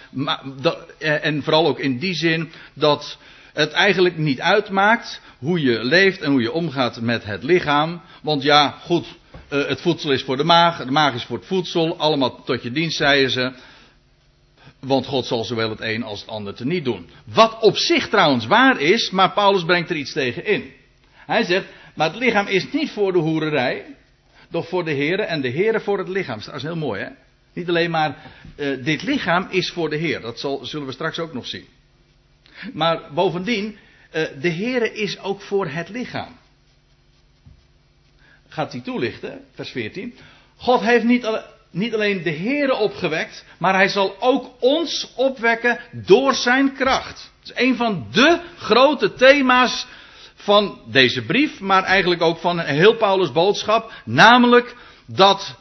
Eh, 0.98 1.26
en 1.26 1.44
vooral 1.44 1.68
ook 1.68 1.80
in 1.80 2.00
die 2.00 2.14
zin 2.14 2.52
dat 2.74 3.18
het 3.54 3.72
eigenlijk 3.72 4.18
niet 4.18 4.42
uitmaakt 4.42 5.22
hoe 5.40 5.62
je 5.62 5.84
leeft 5.84 6.22
en 6.22 6.32
hoe 6.32 6.42
je 6.42 6.52
omgaat 6.52 7.02
met 7.02 7.26
het 7.26 7.44
lichaam. 7.44 8.02
Want 8.22 8.44
ja, 8.44 8.76
goed, 8.82 9.06
uh, 9.50 9.68
het 9.68 9.82
voedsel 9.82 10.12
is 10.12 10.24
voor 10.24 10.38
de 10.38 10.44
maag, 10.44 10.86
de 10.86 10.92
maag 10.92 11.14
is 11.14 11.24
voor 11.24 11.38
het 11.38 11.48
voedsel, 11.48 11.98
allemaal 11.98 12.44
tot 12.44 12.64
je 12.64 12.72
dienst, 12.72 12.98
zeiden 12.98 13.32
ze. 13.32 13.52
Want 14.80 15.06
God 15.06 15.26
zal 15.26 15.44
zowel 15.44 15.70
het 15.70 15.82
een 15.82 16.04
als 16.04 16.20
het 16.20 16.30
ander 16.30 16.54
te 16.54 16.66
niet 16.66 16.84
doen. 16.84 17.10
Wat 17.34 17.58
op 17.60 17.78
zich 17.78 18.10
trouwens 18.10 18.46
waar 18.46 18.80
is, 18.82 19.10
maar 19.10 19.32
Paulus 19.32 19.64
brengt 19.64 19.90
er 19.90 19.96
iets 19.96 20.14
tegen 20.14 20.46
in. 20.46 20.72
Hij 21.14 21.44
zegt, 21.44 21.66
maar 21.96 22.08
het 22.08 22.20
lichaam 22.20 22.48
is 22.48 22.72
niet 22.72 22.92
voor 22.92 23.14
de 23.14 23.20
hoererij, 23.20 23.86
doch 24.50 24.68
voor 24.68 24.86
de 24.86 24.92
Heer 24.92 25.20
en 25.20 25.42
de 25.42 25.48
Heer 25.48 25.82
voor 25.82 25.98
het 25.98 26.08
lichaam. 26.08 26.40
Dat 26.46 26.56
is 26.56 26.64
heel 26.64 26.76
mooi, 26.76 27.02
hè? 27.02 27.10
Niet 27.54 27.70
alleen 27.70 27.92
maar, 27.92 28.18
uh, 28.56 28.84
dit 28.84 29.04
lichaam 29.04 29.48
is 29.50 29.70
voor 29.70 29.90
de 29.90 29.96
Heer. 29.96 30.22
Dat 30.22 30.40
zal, 30.40 30.66
zullen 30.66 30.86
we 30.86 30.94
straks 30.94 31.20
ook 31.20 31.34
nog 31.34 31.48
zien. 31.48 31.66
Maar 32.74 33.14
bovendien, 33.14 33.66
uh, 33.66 34.26
de 34.42 34.50
Heere 34.50 34.94
is 34.94 35.20
ook 35.20 35.42
voor 35.42 35.68
het 35.68 35.90
lichaam. 35.90 36.38
Gaat 38.48 38.72
hij 38.72 38.82
toelichten, 38.82 39.42
vers 39.54 39.70
14. 39.70 40.16
God 40.56 40.82
heeft 40.82 41.04
niet, 41.04 41.42
niet 41.72 41.94
alleen 41.94 42.24
de 42.24 42.32
Heere 42.32 42.76
opgewekt, 42.76 43.46
maar 43.58 43.74
hij 43.74 43.88
zal 43.88 44.16
ook 44.20 44.52
ons 44.60 45.14
opwekken 45.16 45.80
door 45.92 46.34
zijn 46.34 46.74
kracht. 46.74 47.32
Dat 47.40 47.58
is 47.58 47.64
een 47.64 47.76
van 47.76 48.08
de 48.12 48.40
grote 48.58 49.14
thema's 49.14 49.88
van 50.42 50.80
deze 50.86 51.26
brief, 51.26 51.60
maar 51.60 51.84
eigenlijk 51.84 52.22
ook 52.22 52.38
van 52.38 52.60
heel 52.60 52.96
Paulus' 52.96 53.32
boodschap. 53.32 53.92
Namelijk 54.06 54.76
dat 55.08 55.56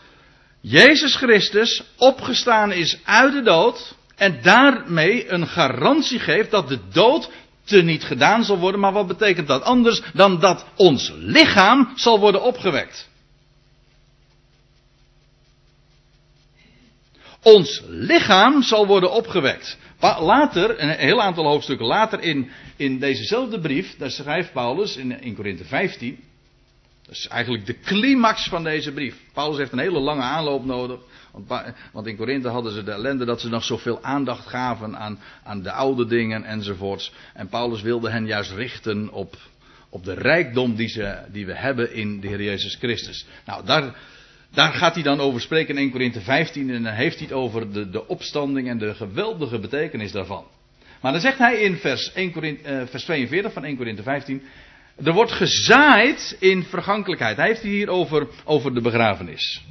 Jezus 0.61 1.17
Christus 1.17 1.83
opgestaan 1.97 2.73
is 2.73 2.99
uit 3.05 3.33
de 3.33 3.43
dood. 3.43 3.95
En 4.17 4.39
daarmee 4.43 5.31
een 5.31 5.47
garantie 5.47 6.19
geeft 6.19 6.51
dat 6.51 6.69
de 6.69 6.79
dood 6.93 7.31
te 7.65 7.83
niet 7.83 8.05
gedaan 8.05 8.45
zal 8.45 8.59
worden. 8.59 8.81
Maar 8.81 8.93
wat 8.93 9.07
betekent 9.07 9.47
dat 9.47 9.63
anders 9.63 10.03
dan 10.15 10.41
dat 10.41 10.65
ons 10.77 11.13
lichaam 11.17 11.93
zal 11.95 12.19
worden 12.19 12.43
opgewekt? 12.43 13.09
Ons 17.49 17.83
lichaam 17.89 18.63
zal 18.63 18.87
worden 18.87 19.13
opgewekt. 19.13 19.79
Later, 20.01 20.83
een 20.83 20.89
heel 20.89 21.23
aantal 21.23 21.45
hoofdstukken 21.45 21.87
later 21.87 22.21
in, 22.21 22.51
in 22.77 22.99
dezezelfde 22.99 23.61
brief, 23.61 23.97
daar 23.99 24.11
schrijft 24.11 24.53
Paulus 24.53 24.97
in, 24.97 25.21
in 25.21 25.35
Korinthe 25.35 25.65
15. 25.65 26.19
Dat 27.07 27.17
is 27.17 27.29
eigenlijk 27.29 27.67
de 27.67 27.79
climax 27.81 28.49
van 28.49 28.65
deze 28.65 28.93
brief. 28.93 29.17
Paulus 29.33 29.59
heeft 29.59 29.73
een 29.73 29.79
hele 29.79 29.99
lange 29.99 30.23
aanloop 30.23 30.65
nodig. 30.65 31.01
Want, 31.93 32.07
in 32.07 32.17
Korinthe 32.17 32.49
hadden 32.49 32.73
ze 32.73 32.83
de 32.83 32.91
ellende 32.91 33.25
dat 33.25 33.41
ze 33.41 33.49
nog 33.49 33.65
zoveel 33.65 34.03
aandacht 34.03 34.47
gaven 34.47 34.97
aan, 34.97 35.19
aan 35.45 35.63
de 35.63 35.73
oude 35.73 36.07
dingen 36.07 36.45
enzovoorts. 36.45 37.13
En 37.35 37.49
Paulus 37.49 37.83
wilde 37.83 38.11
hen 38.11 38.27
juist 38.27 38.53
richten 38.53 39.13
op, 39.13 39.37
op 39.89 40.05
de 40.05 40.15
rijkdom 40.15 40.75
die, 40.75 40.89
ze, 40.89 41.19
die 41.33 41.47
we 41.47 41.55
hebben 41.55 41.93
in 41.93 42.21
de 42.21 42.29
Heer 42.29 42.43
Jezus 42.43 42.75
Christus. 42.75 43.27
Nou, 43.45 43.65
daar, 43.65 43.95
daar 44.51 44.73
gaat 44.73 44.95
hij 44.95 45.03
dan 45.03 45.21
over 45.21 45.41
spreken 45.41 45.75
in 45.75 45.81
1 45.81 45.91
Korinthe 45.91 46.21
15 46.21 46.71
en 46.71 46.83
dan 46.83 46.93
heeft 46.93 47.17
hij 47.19 47.27
het 47.27 47.37
over 47.37 47.73
de, 47.73 47.91
de 47.91 48.09
opstanding 48.09 48.69
en 48.69 48.79
de 48.79 48.95
geweldige 48.95 49.59
betekenis 49.59 50.13
daarvan. 50.13 50.45
Maar 51.01 51.13
dan 51.13 51.21
zegt 51.21 51.39
hij 51.39 51.61
in 51.61 51.77
vers, 51.77 52.13
1 52.13 52.33
Korinthe, 52.33 52.69
eh, 52.69 52.87
vers 52.87 53.05
42 53.05 53.53
van 53.53 53.65
1 53.65 53.77
Korinthe 53.77 54.03
15, 54.03 54.43
er 55.05 55.13
wordt 55.13 55.33
gezaaid 55.33 56.37
in 56.41 56.63
vergankelijkheid. 56.63 57.37
Hij 57.37 57.47
heeft 57.47 57.63
het 57.63 57.71
hier 57.71 57.89
over, 57.89 58.29
over 58.45 58.75
de 58.75 58.81
begrafenis 58.81 59.63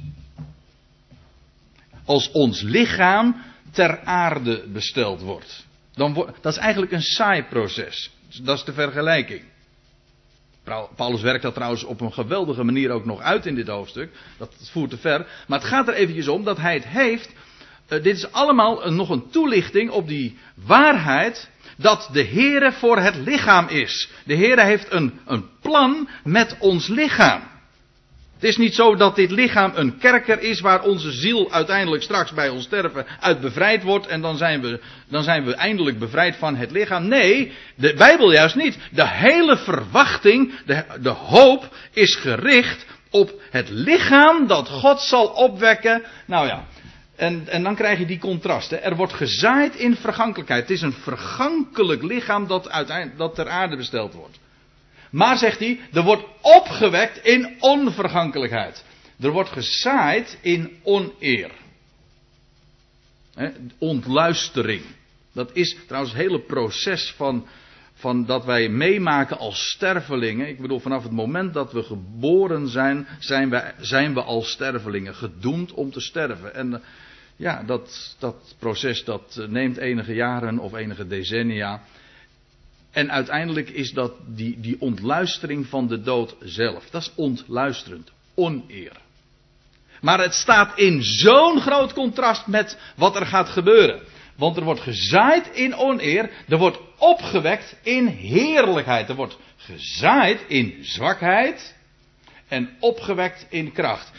als 2.08 2.30
ons 2.30 2.60
lichaam 2.62 3.36
ter 3.70 4.00
aarde 4.00 4.64
besteld 4.72 5.20
wordt. 5.20 5.66
Dan 5.94 6.14
wordt 6.14 6.42
dat 6.42 6.52
is 6.52 6.58
eigenlijk 6.58 6.92
een 6.92 7.02
saai 7.02 7.42
proces. 7.42 8.10
Dat 8.42 8.58
is 8.58 8.64
de 8.64 8.72
vergelijking. 8.72 9.42
Paulus 10.96 11.22
werkt 11.22 11.42
dat 11.42 11.54
trouwens 11.54 11.84
op 11.84 12.00
een 12.00 12.12
geweldige 12.12 12.64
manier 12.64 12.90
ook 12.90 13.04
nog 13.04 13.20
uit 13.20 13.46
in 13.46 13.54
dit 13.54 13.68
hoofdstuk. 13.68 14.10
Dat 14.38 14.54
voert 14.72 14.90
te 14.90 14.98
ver. 14.98 15.26
Maar 15.46 15.58
het 15.58 15.68
gaat 15.68 15.88
er 15.88 15.94
eventjes 15.94 16.28
om 16.28 16.44
dat 16.44 16.56
hij 16.56 16.74
het 16.74 16.86
heeft. 16.86 17.28
Uh, 17.28 18.02
dit 18.02 18.16
is 18.16 18.32
allemaal 18.32 18.90
nog 18.92 19.08
een 19.08 19.30
toelichting 19.30 19.90
op 19.90 20.08
die 20.08 20.38
waarheid 20.54 21.50
dat 21.76 22.08
de 22.12 22.24
Heere 22.24 22.72
voor 22.72 22.98
het 22.98 23.16
lichaam 23.16 23.68
is. 23.68 24.10
De 24.24 24.36
Heere 24.36 24.62
heeft 24.62 24.92
een, 24.92 25.20
een 25.26 25.44
plan 25.60 26.08
met 26.24 26.56
ons 26.58 26.86
lichaam. 26.86 27.42
Het 28.38 28.48
is 28.48 28.56
niet 28.56 28.74
zo 28.74 28.96
dat 28.96 29.16
dit 29.16 29.30
lichaam 29.30 29.72
een 29.74 29.98
kerker 29.98 30.40
is 30.40 30.60
waar 30.60 30.82
onze 30.82 31.12
ziel 31.12 31.52
uiteindelijk 31.52 32.02
straks 32.02 32.32
bij 32.32 32.48
ons 32.48 32.64
sterven 32.64 33.06
uit 33.20 33.40
bevrijd 33.40 33.82
wordt 33.82 34.06
en 34.06 34.20
dan 34.20 34.36
zijn 34.36 34.60
we, 34.60 34.80
dan 35.08 35.22
zijn 35.22 35.44
we 35.44 35.54
eindelijk 35.54 35.98
bevrijd 35.98 36.36
van 36.36 36.56
het 36.56 36.70
lichaam. 36.70 37.08
Nee, 37.08 37.52
de 37.74 37.94
Bijbel 37.94 38.32
juist 38.32 38.54
niet. 38.54 38.78
De 38.90 39.08
hele 39.08 39.56
verwachting, 39.56 40.52
de, 40.66 40.84
de 41.00 41.08
hoop 41.08 41.76
is 41.92 42.14
gericht 42.14 42.86
op 43.10 43.32
het 43.50 43.68
lichaam 43.70 44.46
dat 44.46 44.68
God 44.68 45.00
zal 45.00 45.26
opwekken. 45.26 46.02
Nou 46.26 46.46
ja, 46.46 46.64
en, 47.16 47.48
en 47.48 47.62
dan 47.62 47.74
krijg 47.74 47.98
je 47.98 48.06
die 48.06 48.18
contrasten. 48.18 48.82
Er 48.82 48.96
wordt 48.96 49.12
gezaaid 49.12 49.74
in 49.74 49.96
vergankelijkheid. 49.96 50.62
Het 50.62 50.70
is 50.70 50.82
een 50.82 50.92
vergankelijk 50.92 52.02
lichaam 52.02 52.46
dat, 52.46 52.70
uiteindelijk, 52.70 53.18
dat 53.18 53.34
ter 53.34 53.48
aarde 53.48 53.76
besteld 53.76 54.14
wordt. 54.14 54.38
Maar 55.10 55.36
zegt 55.36 55.58
hij, 55.58 55.80
er 55.92 56.02
wordt 56.02 56.24
opgewekt 56.40 57.24
in 57.24 57.56
onvergankelijkheid. 57.60 58.84
Er 59.20 59.30
wordt 59.30 59.50
gezaaid 59.50 60.38
in 60.42 60.76
oneer. 60.82 61.50
Hè, 63.34 63.48
ontluistering. 63.78 64.82
Dat 65.32 65.50
is 65.52 65.76
trouwens 65.86 66.12
het 66.12 66.22
hele 66.22 66.40
proces 66.40 67.14
van, 67.16 67.46
van 67.94 68.26
dat 68.26 68.44
wij 68.44 68.68
meemaken 68.68 69.38
als 69.38 69.68
stervelingen. 69.68 70.48
Ik 70.48 70.60
bedoel, 70.60 70.80
vanaf 70.80 71.02
het 71.02 71.12
moment 71.12 71.54
dat 71.54 71.72
we 71.72 71.82
geboren 71.82 72.68
zijn, 72.68 73.06
zijn 73.18 73.50
we, 73.50 73.72
zijn 73.80 74.14
we 74.14 74.22
als 74.22 74.50
stervelingen 74.50 75.14
gedoemd 75.14 75.72
om 75.72 75.90
te 75.90 76.00
sterven. 76.00 76.54
En 76.54 76.74
eh, 76.74 76.80
ja, 77.36 77.62
dat, 77.62 78.16
dat 78.18 78.54
proces 78.58 79.04
dat 79.04 79.36
eh, 79.40 79.46
neemt 79.46 79.76
enige 79.76 80.14
jaren 80.14 80.58
of 80.58 80.74
enige 80.74 81.06
decennia. 81.06 81.82
En 82.90 83.10
uiteindelijk 83.10 83.68
is 83.68 83.92
dat 83.92 84.12
die, 84.26 84.60
die 84.60 84.80
ontluistering 84.80 85.66
van 85.66 85.88
de 85.88 86.00
dood 86.00 86.36
zelf. 86.40 86.90
Dat 86.90 87.02
is 87.02 87.12
ontluisterend, 87.14 88.10
oneer. 88.34 88.96
Maar 90.00 90.20
het 90.20 90.34
staat 90.34 90.78
in 90.78 91.02
zo'n 91.02 91.60
groot 91.60 91.92
contrast 91.92 92.46
met 92.46 92.78
wat 92.96 93.16
er 93.16 93.26
gaat 93.26 93.48
gebeuren. 93.48 94.00
Want 94.36 94.56
er 94.56 94.64
wordt 94.64 94.80
gezaaid 94.80 95.50
in 95.52 95.74
oneer, 95.74 96.30
er 96.48 96.58
wordt 96.58 96.78
opgewekt 96.98 97.76
in 97.82 98.06
heerlijkheid. 98.06 99.08
Er 99.08 99.14
wordt 99.14 99.38
gezaaid 99.56 100.44
in 100.48 100.78
zwakheid 100.80 101.74
en 102.48 102.70
opgewekt 102.80 103.46
in 103.50 103.72
kracht. 103.72 104.10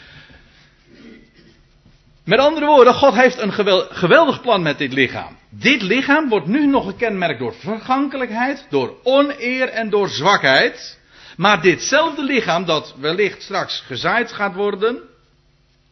Met 2.30 2.38
andere 2.38 2.66
woorden, 2.66 2.94
God 2.94 3.14
heeft 3.14 3.38
een 3.38 3.52
geweldig 3.90 4.40
plan 4.40 4.62
met 4.62 4.78
dit 4.78 4.92
lichaam. 4.92 5.36
Dit 5.48 5.82
lichaam 5.82 6.28
wordt 6.28 6.46
nu 6.46 6.66
nog 6.66 6.86
gekenmerkt 6.86 7.38
door 7.38 7.54
vergankelijkheid, 7.54 8.66
door 8.68 8.96
oneer 9.02 9.68
en 9.68 9.90
door 9.90 10.08
zwakheid. 10.08 10.98
Maar 11.36 11.62
ditzelfde 11.62 12.22
lichaam 12.22 12.64
dat 12.64 12.94
wellicht 12.98 13.42
straks 13.42 13.80
gezaaid 13.80 14.32
gaat 14.32 14.54
worden, 14.54 15.00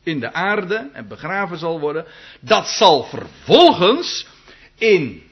in 0.02 0.20
de 0.20 0.32
aarde 0.32 0.90
en 0.92 1.08
begraven 1.08 1.58
zal 1.58 1.80
worden, 1.80 2.06
dat 2.40 2.68
zal 2.68 3.02
vervolgens 3.04 4.26
in 4.76 5.22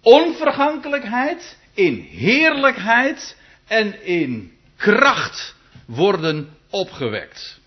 onvergankelijkheid, 0.00 1.58
in 1.74 1.94
heerlijkheid 2.10 3.36
en 3.66 4.04
in 4.04 4.52
kracht 4.76 5.54
worden 5.86 6.56
opgewekt. 6.70 7.60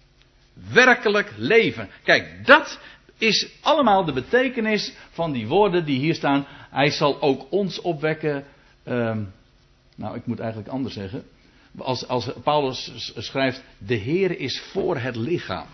Werkelijk 0.73 1.33
leven. 1.37 1.89
Kijk, 2.03 2.45
dat 2.45 2.79
is 3.17 3.47
allemaal 3.61 4.05
de 4.05 4.13
betekenis 4.13 4.93
van 5.11 5.31
die 5.31 5.47
woorden 5.47 5.85
die 5.85 5.99
hier 5.99 6.15
staan. 6.15 6.45
Hij 6.69 6.89
zal 6.89 7.21
ook 7.21 7.47
ons 7.49 7.81
opwekken. 7.81 8.45
Uh, 8.87 9.17
nou, 9.95 10.15
ik 10.15 10.25
moet 10.25 10.39
eigenlijk 10.39 10.69
anders 10.69 10.93
zeggen. 10.93 11.23
Als, 11.77 12.07
als 12.07 12.29
Paulus 12.43 13.11
schrijft, 13.17 13.63
de 13.77 13.95
Heer 13.95 14.39
is 14.39 14.61
voor 14.71 14.97
het 14.97 15.15
lichaam. 15.15 15.67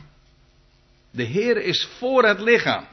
De 1.11 1.23
Heer 1.23 1.63
is 1.63 1.88
voor 1.97 2.23
het 2.23 2.39
lichaam. 2.39 2.85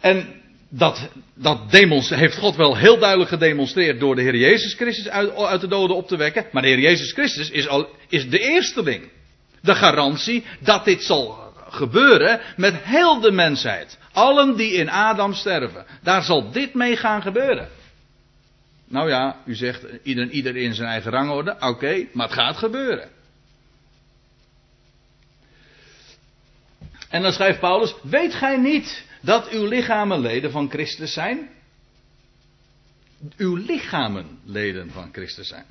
En 0.00 0.40
dat, 0.68 1.08
dat 1.34 1.58
heeft 2.08 2.38
God 2.38 2.56
wel 2.56 2.76
heel 2.76 2.98
duidelijk 2.98 3.30
gedemonstreerd 3.30 4.00
door 4.00 4.14
de 4.14 4.22
Heer 4.22 4.36
Jezus 4.36 4.74
Christus 4.74 5.08
uit, 5.08 5.34
uit 5.34 5.60
de 5.60 5.68
doden 5.68 5.96
op 5.96 6.08
te 6.08 6.16
wekken. 6.16 6.46
Maar 6.52 6.62
de 6.62 6.68
Heer 6.68 6.80
Jezus 6.80 7.12
Christus 7.12 7.50
is, 7.50 7.68
al, 7.68 7.88
is 8.08 8.28
de 8.28 8.38
eersteling. 8.38 9.08
De 9.60 9.74
garantie 9.74 10.44
dat 10.60 10.84
dit 10.84 11.02
zal 11.02 11.52
gebeuren 11.68 12.40
met 12.56 12.74
heel 12.76 13.20
de 13.20 13.30
mensheid. 13.30 13.98
Allen 14.12 14.56
die 14.56 14.72
in 14.72 14.90
Adam 14.90 15.34
sterven. 15.34 15.86
Daar 16.02 16.22
zal 16.22 16.50
dit 16.50 16.74
mee 16.74 16.96
gaan 16.96 17.22
gebeuren. 17.22 17.68
Nou 18.84 19.08
ja, 19.08 19.36
u 19.44 19.54
zegt 19.54 19.84
ieder, 20.02 20.28
ieder 20.28 20.56
in 20.56 20.74
zijn 20.74 20.88
eigen 20.88 21.10
rangorde. 21.10 21.56
Oké, 21.60 22.06
maar 22.12 22.26
het 22.26 22.34
gaat 22.34 22.56
gebeuren. 22.56 23.08
En 27.08 27.22
dan 27.22 27.32
schrijft 27.32 27.60
Paulus: 27.60 27.94
Weet 28.02 28.34
gij 28.34 28.56
niet 28.56 29.04
dat 29.20 29.48
uw 29.48 29.66
lichamen 29.66 30.20
leden 30.20 30.50
van 30.50 30.70
Christus 30.70 31.12
zijn? 31.12 31.50
Uw 33.36 33.56
lichamen 33.56 34.38
leden 34.44 34.90
van 34.90 35.08
Christus 35.12 35.48
zijn. 35.48 35.66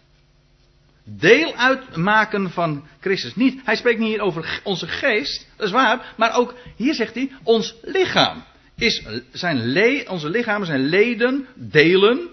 Deel 1.18 1.56
uitmaken 1.56 2.52
van 2.52 2.88
Christus. 3.00 3.36
Niet, 3.36 3.62
hij 3.64 3.76
spreekt 3.76 4.00
niet 4.00 4.08
hier 4.08 4.22
over 4.22 4.62
onze 4.64 4.88
geest, 4.88 5.48
dat 5.56 5.68
is 5.68 5.74
waar, 5.74 6.14
maar 6.18 6.36
ook 6.36 6.56
hier 6.76 6.94
zegt 6.94 7.16
hij: 7.16 7.32
ons 7.44 7.76
lichaam. 7.82 8.44
Is, 8.76 9.06
zijn 9.32 9.66
le, 9.66 10.06
onze 10.08 10.30
lichamen 10.30 10.68
zijn 10.68 10.86
leden, 10.86 11.48
delen. 11.56 12.28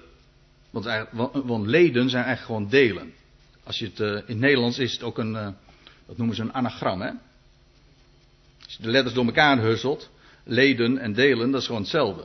Want, 0.71 0.89
want, 1.33 1.67
leden 1.67 2.11
zijn 2.11 2.25
eigenlijk 2.25 2.55
gewoon 2.55 2.71
delen. 2.71 3.13
Als 3.65 3.79
je 3.79 3.85
het, 3.85 4.01
uh, 4.01 4.09
in 4.09 4.23
het 4.27 4.39
Nederlands 4.39 4.79
is 4.79 4.93
het 4.93 5.03
ook 5.03 5.19
een, 5.19 5.33
uh, 5.33 5.49
dat 6.07 6.17
noemen 6.17 6.37
ze 6.37 6.43
een 6.43 6.55
anagram, 6.55 7.01
hè? 7.01 7.11
Als 8.65 8.77
je 8.77 8.83
de 8.83 8.91
letters 8.91 9.15
door 9.15 9.25
elkaar 9.25 9.59
husselt, 9.59 10.11
leden 10.45 10.99
en 10.99 11.13
delen, 11.13 11.51
dat 11.51 11.61
is 11.61 11.67
gewoon 11.67 11.83
hetzelfde. 11.83 12.25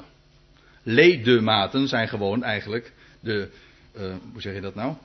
Ledematen 0.84 1.88
zijn 1.88 2.08
gewoon 2.08 2.44
eigenlijk 2.44 2.94
de, 3.20 3.50
uh, 3.98 4.14
hoe 4.32 4.42
zeg 4.42 4.54
je 4.54 4.62
dat 4.62 4.76
nou? 4.76 4.96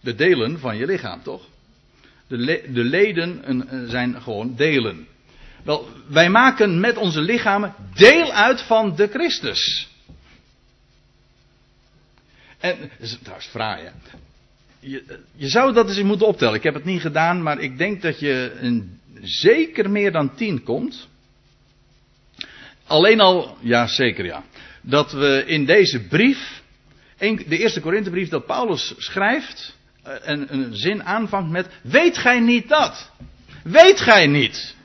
De 0.00 0.14
delen 0.14 0.58
van 0.58 0.76
je 0.76 0.86
lichaam, 0.86 1.22
toch? 1.22 1.42
De, 2.26 2.36
de 2.72 2.84
leden 2.84 3.42
uh, 3.48 3.88
zijn 3.88 4.22
gewoon 4.22 4.56
delen. 4.56 5.06
Wel, 5.62 5.88
wij 6.06 6.30
maken 6.30 6.80
met 6.80 6.96
onze 6.96 7.20
lichamen 7.20 7.74
deel 7.94 8.32
uit 8.32 8.62
van 8.62 8.96
de 8.96 9.08
Christus. 9.08 9.88
En, 12.58 12.90
trouwens 13.22 13.48
fraai, 13.48 13.84
hè? 13.84 13.90
Je, 14.80 15.18
je, 15.36 15.48
zou 15.48 15.72
dat 15.72 15.88
eens 15.88 16.02
moeten 16.02 16.26
optellen. 16.26 16.54
Ik 16.54 16.62
heb 16.62 16.74
het 16.74 16.84
niet 16.84 17.00
gedaan, 17.00 17.42
maar 17.42 17.58
ik 17.58 17.78
denk 17.78 18.02
dat 18.02 18.20
je 18.20 18.56
een 18.60 19.00
zeker 19.22 19.90
meer 19.90 20.12
dan 20.12 20.34
tien 20.34 20.62
komt. 20.62 21.08
Alleen 22.86 23.20
al, 23.20 23.56
ja 23.60 23.86
zeker 23.86 24.24
ja, 24.24 24.44
dat 24.80 25.12
we 25.12 25.44
in 25.46 25.64
deze 25.64 26.00
brief, 26.00 26.62
de 27.18 27.58
eerste 27.58 27.80
Korinthebrief 27.80 28.28
dat 28.28 28.46
Paulus 28.46 28.94
schrijft, 28.96 29.76
eh, 30.10 30.28
en 30.28 30.54
een 30.54 30.74
zin 30.74 31.04
aanvangt 31.04 31.50
met, 31.50 31.68
weet 31.82 32.18
gij 32.18 32.40
niet 32.40 32.68
dat? 32.68 33.10
Weet 33.62 34.00
gij 34.00 34.26
niet? 34.26 34.76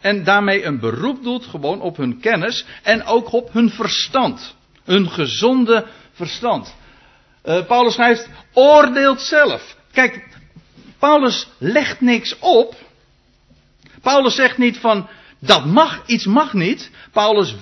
En 0.00 0.24
daarmee 0.24 0.64
een 0.64 0.78
beroep 0.78 1.22
doet 1.22 1.46
gewoon 1.46 1.80
op 1.80 1.96
hun 1.96 2.20
kennis 2.20 2.64
en 2.82 3.04
ook 3.04 3.32
op 3.32 3.52
hun 3.52 3.70
verstand. 3.70 4.56
Hun 4.84 5.10
gezonde 5.10 5.86
verstand. 6.12 6.74
Uh, 7.44 7.66
Paulus 7.66 7.94
schrijft, 7.94 8.28
oordeelt 8.52 9.20
zelf. 9.20 9.76
Kijk, 9.92 10.28
Paulus 10.98 11.48
legt 11.58 12.00
niks 12.00 12.38
op. 12.38 12.74
Paulus 14.02 14.34
zegt 14.34 14.58
niet 14.58 14.78
van 14.78 15.08
dat 15.38 15.64
mag, 15.64 16.02
iets 16.06 16.24
mag 16.24 16.52
niet. 16.52 16.90
Paulus 17.12 17.54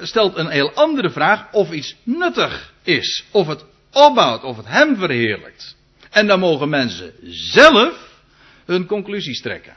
stelt 0.00 0.36
een 0.36 0.48
heel 0.48 0.72
andere 0.72 1.10
vraag 1.10 1.52
of 1.52 1.70
iets 1.72 1.96
nuttig 2.02 2.72
is. 2.82 3.24
Of 3.30 3.46
het 3.46 3.64
opbouwt, 3.92 4.42
of 4.42 4.56
het 4.56 4.66
hem 4.66 4.96
verheerlijkt. 4.96 5.76
En 6.14 6.26
dan 6.26 6.38
mogen 6.38 6.68
mensen 6.68 7.12
zelf 7.30 8.22
hun 8.64 8.86
conclusies 8.86 9.40
trekken. 9.40 9.74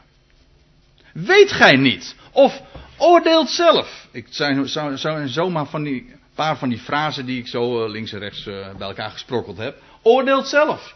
Weet 1.14 1.52
gij 1.52 1.76
niet? 1.76 2.16
Of 2.32 2.62
oordeelt 2.98 3.50
zelf. 3.50 4.08
Ik 4.12 4.28
zou, 4.30 4.68
zou 4.98 5.28
zomaar 5.28 5.66
van 5.66 5.84
die 5.84 6.16
paar 6.36 6.58
van 6.58 6.70
die 6.70 6.80
frasen 6.80 7.26
die 7.26 7.40
ik 7.40 7.48
zo 7.48 7.84
eh, 7.84 7.92
links 7.92 8.12
en 8.12 8.20
rechts 8.20 8.48
eh, 8.48 8.76
bij 8.78 8.88
elkaar 8.88 9.10
gesprokkeld 9.10 9.58
heb. 9.58 9.82
Oordeelt 10.02 10.48
zelf. 10.48 10.96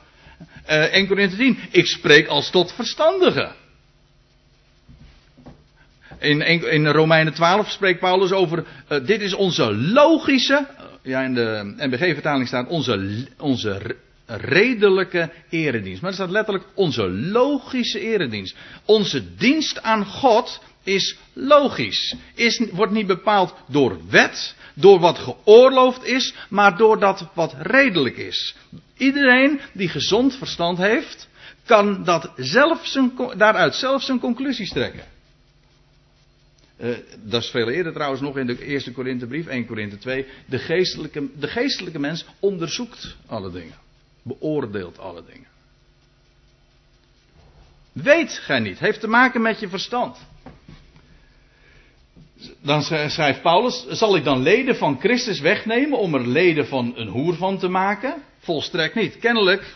Uh, 0.70 0.84
1 0.84 1.08
Corinthië 1.08 1.38
10. 1.38 1.58
Ik 1.72 1.86
spreek 1.86 2.28
als 2.28 2.50
tot 2.50 2.74
verstandigen. 2.74 3.56
In, 6.20 6.42
in 6.72 6.88
Romeinen 6.88 7.34
12 7.34 7.70
spreekt 7.70 8.00
Paulus 8.00 8.32
over, 8.32 8.66
dit 8.88 9.22
is 9.22 9.34
onze 9.34 9.76
logische, 9.76 10.68
ja 11.02 11.22
in 11.22 11.34
de 11.34 11.74
NBG-vertaling 11.78 12.48
staat 12.48 12.68
onze, 12.68 13.28
onze 13.38 13.96
redelijke 14.38 15.32
eredienst. 15.50 16.02
Maar 16.02 16.10
er 16.10 16.16
staat 16.16 16.30
letterlijk 16.30 16.66
onze 16.74 17.10
logische 17.10 18.00
eredienst. 18.00 18.56
Onze 18.86 19.36
dienst 19.36 19.82
aan 19.82 20.06
God 20.06 20.62
is 20.84 21.18
logisch. 21.34 22.16
Is, 22.36 22.62
wordt 22.72 22.92
niet 22.92 23.08
bepaald 23.08 23.54
door 23.68 23.98
wet, 24.10 24.56
door 24.74 25.00
wat 25.00 25.18
geoorloofd 25.18 26.04
is, 26.04 26.34
maar 26.50 26.78
door 26.78 27.00
dat 27.00 27.28
wat 27.34 27.56
redelijk 27.60 28.18
is. 28.18 28.56
Iedereen 28.98 29.60
die 29.74 29.90
gezond 29.90 30.36
verstand 30.36 30.78
heeft, 30.78 31.30
kan 31.66 32.04
dat 32.04 32.32
zelf 32.36 32.88
zijn, 32.88 33.12
daaruit 33.38 33.76
zelf 33.76 34.04
zijn 34.04 34.20
conclusies 34.20 34.70
trekken. 34.70 35.04
Uh, 36.82 36.96
dat 37.24 37.44
is 37.44 37.50
veel 37.50 37.70
eerder 37.70 37.94
trouwens 37.94 38.22
nog 38.22 38.38
in 38.38 38.46
de 38.46 38.66
eerste 38.66 38.92
Korinthebrief, 38.92 39.48
1 39.48 39.66
Korinthe 39.66 39.98
2. 39.98 40.26
De 40.46 40.60
geestelijke, 40.60 41.28
de 41.40 41.48
geestelijke 41.48 42.00
mens 42.00 42.26
onderzoekt 42.40 43.16
alle 43.26 43.52
dingen. 43.52 43.90
Beoordeelt 44.22 45.00
alle 45.00 45.24
dingen. 45.26 45.48
Weet 47.92 48.32
gij 48.32 48.60
niet. 48.60 48.80
Heeft 48.80 49.00
te 49.00 49.08
maken 49.08 49.42
met 49.42 49.60
je 49.60 49.70
verstand. 49.70 50.18
Dan 52.62 52.82
schrijft 53.10 53.42
Paulus, 53.42 53.88
zal 53.88 54.16
ik 54.16 54.24
dan 54.24 54.42
leden 54.42 54.76
van 54.76 55.00
Christus 55.00 55.40
wegnemen 55.40 56.00
om 56.00 56.14
er 56.14 56.28
leden 56.28 56.68
van 56.68 56.94
een 56.96 57.08
hoer 57.08 57.36
van 57.36 57.58
te 57.58 57.68
maken? 57.68 58.24
Volstrekt 58.40 58.96
niet. 58.96 59.18
Kennelijk, 59.18 59.76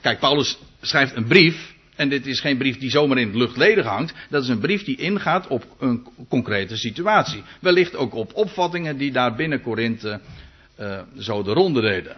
kijk, 0.00 0.18
Paulus 0.18 0.58
schrijft 0.80 1.16
een 1.16 1.26
brief 1.26 1.74
En 2.00 2.08
dit 2.08 2.26
is 2.26 2.40
geen 2.40 2.58
brief 2.58 2.78
die 2.78 2.90
zomaar 2.90 3.18
in 3.18 3.26
het 3.26 3.36
luchtledig 3.36 3.86
hangt. 3.86 4.14
Dat 4.30 4.42
is 4.42 4.48
een 4.48 4.58
brief 4.58 4.84
die 4.84 4.96
ingaat 4.96 5.46
op 5.46 5.64
een 5.78 6.06
concrete 6.28 6.76
situatie. 6.76 7.42
Wellicht 7.60 7.96
ook 7.96 8.14
op 8.14 8.34
opvattingen 8.34 8.96
die 8.96 9.12
daar 9.12 9.34
binnen 9.34 9.62
Korinthe 9.62 10.20
uh, 10.80 11.00
zo 11.18 11.42
de 11.42 11.52
ronde 11.52 11.80
deden. 11.80 12.16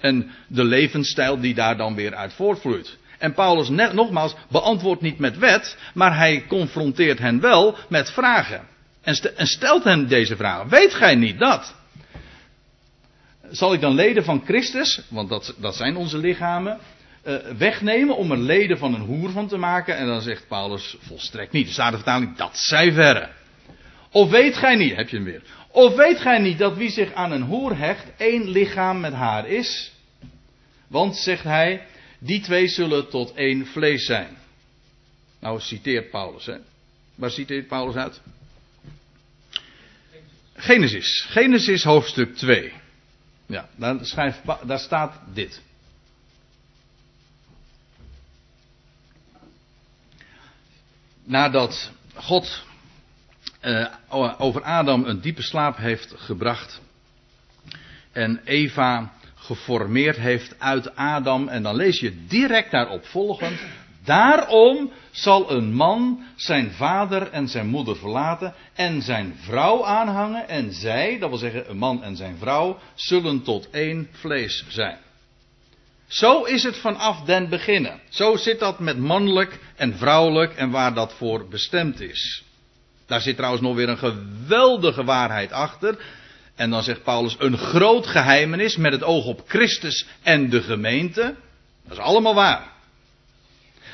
En 0.00 0.30
de 0.46 0.64
levensstijl 0.64 1.40
die 1.40 1.54
daar 1.54 1.76
dan 1.76 1.94
weer 1.94 2.14
uit 2.14 2.32
voortvloeit. 2.32 2.98
En 3.18 3.34
Paulus, 3.34 3.68
net, 3.68 3.92
nogmaals, 3.92 4.34
beantwoordt 4.48 5.02
niet 5.02 5.18
met 5.18 5.38
wet, 5.38 5.76
maar 5.94 6.16
hij 6.16 6.44
confronteert 6.48 7.18
hen 7.18 7.40
wel 7.40 7.76
met 7.88 8.10
vragen. 8.10 8.68
En, 9.02 9.46
stelt 9.46 9.84
hen 9.84 10.08
deze 10.08 10.36
vragen. 10.36 10.68
Weet 10.68 10.94
gij 10.94 11.14
niet 11.14 11.38
dat? 11.38 11.74
Zal 13.50 13.72
ik 13.72 13.80
dan 13.80 13.94
leden 13.94 14.24
van 14.24 14.42
Christus, 14.44 15.00
want 15.08 15.28
dat, 15.28 15.54
dat 15.58 15.76
zijn 15.76 15.96
onze 15.96 16.18
lichamen, 16.18 16.78
uh, 17.24 17.34
wegnemen 17.58 18.16
om 18.16 18.30
er 18.30 18.38
leden 18.38 18.78
van 18.78 18.94
een 18.94 19.00
hoer 19.00 19.30
van 19.30 19.48
te 19.48 19.56
maken? 19.56 19.96
En 19.96 20.06
dan 20.06 20.20
zegt 20.20 20.48
Paulus 20.48 20.96
volstrekt 21.00 21.52
niet. 21.52 21.66
Er 21.66 21.72
staat 21.72 21.90
de 21.90 21.96
vertaling, 21.96 22.36
dat 22.36 22.58
zij 22.58 22.92
verre. 22.92 23.28
Of 24.10 24.30
weet 24.30 24.56
gij 24.56 24.76
niet, 24.76 24.96
heb 24.96 25.08
je 25.08 25.16
hem 25.16 25.24
weer. 25.24 25.42
Of 25.70 25.94
weet 25.94 26.20
gij 26.20 26.38
niet 26.38 26.58
dat 26.58 26.76
wie 26.76 26.90
zich 26.90 27.12
aan 27.12 27.32
een 27.32 27.42
hoer 27.42 27.76
hecht, 27.76 28.06
één 28.16 28.48
lichaam 28.48 29.00
met 29.00 29.12
haar 29.12 29.48
is? 29.48 29.92
Want, 30.86 31.16
zegt 31.16 31.44
hij, 31.44 31.86
die 32.18 32.40
twee 32.40 32.68
zullen 32.68 33.08
tot 33.08 33.32
één 33.34 33.66
vlees 33.66 34.06
zijn. 34.06 34.36
Nou, 35.38 35.60
citeert 35.60 36.10
Paulus, 36.10 36.46
hè. 36.46 36.56
Waar 37.14 37.30
citeert 37.30 37.66
Paulus 37.66 37.94
uit? 37.94 38.20
Genesis. 40.54 41.26
Genesis 41.28 41.84
hoofdstuk 41.84 42.36
2. 42.36 42.72
Ja, 43.46 43.68
daar, 43.76 43.98
schrijft, 44.04 44.40
daar 44.66 44.78
staat 44.78 45.20
dit. 45.32 45.62
Nadat 51.24 51.90
God 52.14 52.64
uh, 53.62 53.86
over 54.38 54.62
Adam 54.62 55.04
een 55.04 55.20
diepe 55.20 55.42
slaap 55.42 55.76
heeft 55.76 56.14
gebracht 56.16 56.80
en 58.12 58.40
Eva 58.44 59.12
geformeerd 59.34 60.16
heeft 60.16 60.54
uit 60.58 60.96
Adam. 60.96 61.48
En 61.48 61.62
dan 61.62 61.76
lees 61.76 62.00
je 62.00 62.26
direct 62.26 62.70
daarop 62.70 63.06
volgend. 63.06 63.60
Daarom 64.04 64.92
zal 65.10 65.50
een 65.50 65.74
man 65.74 66.24
zijn 66.36 66.70
vader 66.70 67.30
en 67.30 67.48
zijn 67.48 67.66
moeder 67.66 67.96
verlaten 67.96 68.54
en 68.74 69.02
zijn 69.02 69.34
vrouw 69.40 69.84
aanhangen. 69.84 70.48
En 70.48 70.72
zij, 70.72 71.18
dat 71.18 71.28
wil 71.28 71.38
zeggen 71.38 71.70
een 71.70 71.78
man 71.78 72.02
en 72.02 72.16
zijn 72.16 72.36
vrouw, 72.38 72.78
zullen 72.94 73.42
tot 73.42 73.70
één 73.70 74.08
vlees 74.12 74.64
zijn. 74.68 74.98
Zo 76.06 76.42
is 76.42 76.62
het 76.62 76.76
vanaf 76.76 77.20
den 77.20 77.48
beginnen. 77.48 78.00
Zo 78.08 78.36
zit 78.36 78.58
dat 78.58 78.78
met 78.78 78.98
mannelijk 78.98 79.58
en 79.76 79.96
vrouwelijk 79.96 80.54
en 80.54 80.70
waar 80.70 80.94
dat 80.94 81.12
voor 81.12 81.48
bestemd 81.48 82.00
is. 82.00 82.44
Daar 83.10 83.20
zit 83.20 83.36
trouwens 83.36 83.62
nog 83.62 83.74
weer 83.74 83.88
een 83.88 83.98
geweldige 83.98 85.04
waarheid 85.04 85.52
achter. 85.52 85.98
En 86.54 86.70
dan 86.70 86.82
zegt 86.82 87.02
Paulus 87.02 87.36
een 87.38 87.58
groot 87.58 88.06
geheimenis 88.06 88.76
met 88.76 88.92
het 88.92 89.02
oog 89.02 89.24
op 89.24 89.42
Christus 89.46 90.06
en 90.22 90.50
de 90.50 90.62
gemeente. 90.62 91.34
Dat 91.82 91.92
is 91.92 91.98
allemaal 91.98 92.34
waar. 92.34 92.72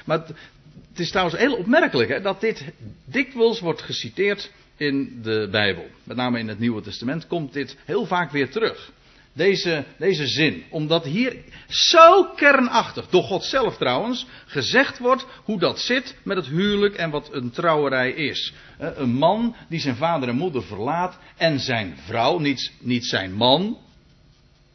Maar 0.04 0.18
het, 0.18 0.98
is 1.00 1.10
trouwens 1.10 1.38
heel 1.38 1.56
opmerkelijk 1.56 2.08
hè, 2.08 2.20
dat 2.20 2.40
dit 2.40 2.64
dikwijls 3.04 3.60
wordt 3.60 3.82
geciteerd 3.82 4.50
in 4.76 5.20
de 5.22 5.48
Bijbel. 5.50 5.86
Met 6.04 6.16
name 6.16 6.38
in 6.38 6.48
het 6.48 6.58
Nieuwe 6.58 6.82
Testament 6.82 7.26
komt 7.26 7.52
dit 7.52 7.76
heel 7.84 8.06
vaak 8.06 8.30
weer 8.30 8.50
terug. 8.50 8.90
Deze, 9.36 9.84
deze 9.98 10.26
zin. 10.26 10.64
Omdat 10.70 11.04
hier 11.04 11.36
zo 11.68 12.24
kernachtig, 12.24 13.08
door 13.08 13.22
God 13.22 13.44
zelf 13.44 13.76
trouwens, 13.76 14.26
gezegd 14.46 14.98
wordt 14.98 15.26
hoe 15.44 15.58
dat 15.58 15.80
zit 15.80 16.16
met 16.24 16.36
het 16.36 16.46
huwelijk 16.46 16.94
en 16.94 17.10
wat 17.10 17.32
een 17.32 17.50
trouwerij 17.50 18.10
is. 18.10 18.52
Een 18.78 19.12
man 19.12 19.56
die 19.68 19.80
zijn 19.80 19.96
vader 19.96 20.28
en 20.28 20.36
moeder 20.36 20.62
verlaat 20.62 21.18
en 21.36 21.60
zijn 21.60 21.96
vrouw, 22.04 22.38
niet, 22.38 22.72
niet 22.80 23.06
zijn 23.06 23.32
man. 23.32 23.78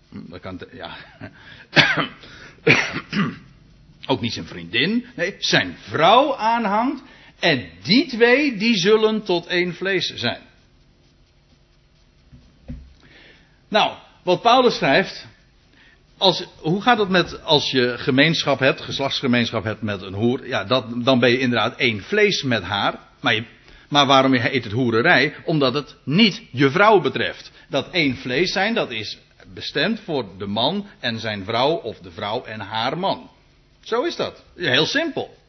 Hm, 0.10 0.30
dat 0.30 0.40
kan, 0.40 0.62
ja. 0.74 0.98
Ook 4.12 4.22
niet 4.22 4.34
zijn 4.34 4.46
vriendin. 4.46 5.06
Nee, 5.16 5.36
zijn 5.38 5.76
vrouw 5.80 6.36
aanhangt. 6.36 7.04
En 7.40 7.70
die 7.84 8.08
twee, 8.08 8.58
die 8.58 8.78
zullen 8.78 9.24
tot 9.24 9.46
één 9.46 9.74
vlees 9.74 10.14
zijn. 10.16 10.42
Nou, 13.68 13.98
wat 14.24 14.42
Paulus 14.42 14.76
schrijft. 14.76 15.28
Als, 16.18 16.46
hoe 16.58 16.82
gaat 16.82 16.98
het 16.98 17.10
met 17.10 17.44
als 17.44 17.72
je 17.72 17.94
gemeenschap 17.98 18.60
hebt, 18.60 18.82
geslachtsgemeenschap 18.82 19.64
hebt 19.64 19.82
met 19.82 20.02
een 20.02 20.14
hoer? 20.14 20.48
Ja, 20.48 20.64
dat, 20.64 21.06
dan 21.06 21.20
ben 21.20 21.30
je 21.30 21.40
inderdaad 21.40 21.76
één 21.78 22.02
vlees 22.02 22.44
met 22.44 22.64
haar. 22.64 23.00
Maar, 23.20 23.34
je, 23.34 23.44
maar 23.90 24.06
waarom 24.06 24.34
heet 24.34 24.64
het 24.64 24.74
hoererij? 24.74 25.36
Omdat 25.46 25.74
het 25.74 25.96
niet 26.04 26.42
je 26.52 26.70
vrouw 26.70 27.00
betreft. 27.00 27.52
Dat 27.70 27.90
één 27.92 28.16
vlees 28.16 28.52
zijn, 28.52 28.74
dat 28.74 28.92
is 28.92 29.18
bestemd 29.54 30.00
voor 30.00 30.26
de 30.38 30.46
man 30.46 30.88
en 31.00 31.20
zijn 31.20 31.44
vrouw 31.44 31.72
of 31.72 32.00
de 32.00 32.12
vrouw 32.12 32.44
en 32.44 32.60
haar 32.60 32.98
man. 32.98 33.30
Zo 33.82 34.04
is 34.04 34.16
dat. 34.16 34.44
Heel 34.56 34.86
simpel. 34.86 35.40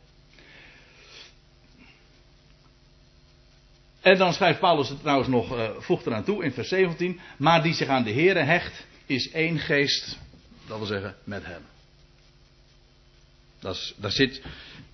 En 4.02 4.18
dan 4.18 4.32
schrijft 4.32 4.60
Paulus 4.60 4.88
het 4.88 5.00
trouwens 5.00 5.28
nog, 5.28 5.56
uh, 5.56 5.68
voegt 5.78 6.06
eraan 6.06 6.24
toe 6.24 6.44
in 6.44 6.52
vers 6.52 6.68
17. 6.68 7.20
Maar 7.36 7.62
die 7.62 7.74
zich 7.74 7.88
aan 7.88 8.04
de 8.04 8.12
Here 8.12 8.38
hecht, 8.38 8.86
is 9.06 9.30
één 9.30 9.58
geest, 9.58 10.18
dat 10.66 10.78
wil 10.78 10.86
zeggen, 10.86 11.14
met 11.24 11.44
hem. 11.44 11.62
Dat 13.60 14.12
zit, 14.12 14.42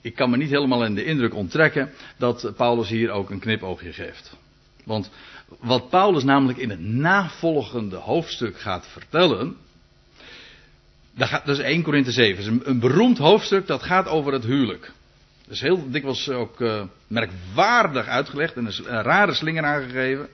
ik 0.01 0.15
kan 0.15 0.31
me 0.31 0.37
niet 0.37 0.51
helemaal 0.51 0.85
in 0.85 0.95
de 0.95 1.05
indruk 1.05 1.35
onttrekken 1.35 1.93
dat 2.17 2.53
Paulus 2.57 2.89
hier 2.89 3.11
ook 3.11 3.31
een 3.31 3.39
knipoogje 3.39 3.93
geeft. 3.93 4.37
Want 4.85 5.11
wat 5.59 5.89
Paulus 5.89 6.25
namelijk 6.25 6.59
in 6.59 6.71
het 6.71 6.81
navolgende 6.81 7.97
hoofdstuk 7.97 8.61
gaat 8.61 8.87
vertellen. 8.87 9.57
Dat, 11.15 11.49
is 11.49 11.59
1 11.59 11.83
Korinthe 11.83 12.13
7. 12.13 12.45
Dat 12.45 12.53
is 12.53 12.67
een 12.67 12.81
beroemd 12.81 13.19
hoofdstuk 13.19 13.67
dat 13.67 13.83
gaat 13.83 14.07
over 14.07 14.33
het 14.33 14.45
huwelijk. 14.45 14.93
Dat 15.49 15.57
is 15.57 15.63
heel 15.63 15.91
dikwijls 15.91 16.29
ook 16.29 16.61
uh, 16.61 16.83
merkwaardig 17.07 18.07
uitgelegd 18.07 18.55
en 18.55 18.67
een 18.67 19.03
rare 19.03 19.35
slinger 19.35 19.65
aangegeven. 19.65 20.29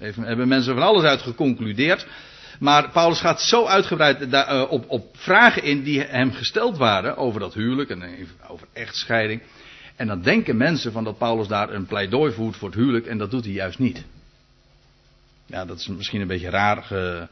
Even, 0.00 0.22
hebben 0.22 0.48
mensen 0.48 0.74
van 0.74 0.82
alles 0.82 1.02
uit 1.02 1.22
geconcludeerd. 1.22 2.06
Maar 2.58 2.90
Paulus 2.90 3.20
gaat 3.20 3.42
zo 3.42 3.66
uitgebreid 3.66 4.22
uh, 4.32 4.64
op, 4.68 4.84
op, 4.88 5.16
vragen 5.16 5.62
in 5.62 5.82
die 5.82 6.00
hem 6.00 6.32
gesteld 6.32 6.76
waren 6.76 7.16
over 7.16 7.40
dat 7.40 7.54
huwelijk 7.54 7.90
en 7.90 8.28
over 8.48 8.66
echtscheiding. 8.72 9.42
En 9.96 10.06
dan 10.06 10.22
denken 10.22 10.56
mensen 10.56 10.92
van 10.92 11.04
dat 11.04 11.18
Paulus 11.18 11.48
daar 11.48 11.70
een 11.70 11.86
pleidooi 11.86 12.32
voert 12.32 12.56
voor 12.56 12.68
het 12.68 12.78
huwelijk 12.78 13.06
en 13.06 13.18
dat 13.18 13.30
doet 13.30 13.44
hij 13.44 13.52
juist 13.52 13.78
niet. 13.78 14.04
Ja, 15.46 15.64
dat 15.64 15.78
is 15.78 15.86
misschien 15.86 16.20
een 16.20 16.26
beetje 16.26 16.50
raar 16.50 16.82
ge, 16.82 17.28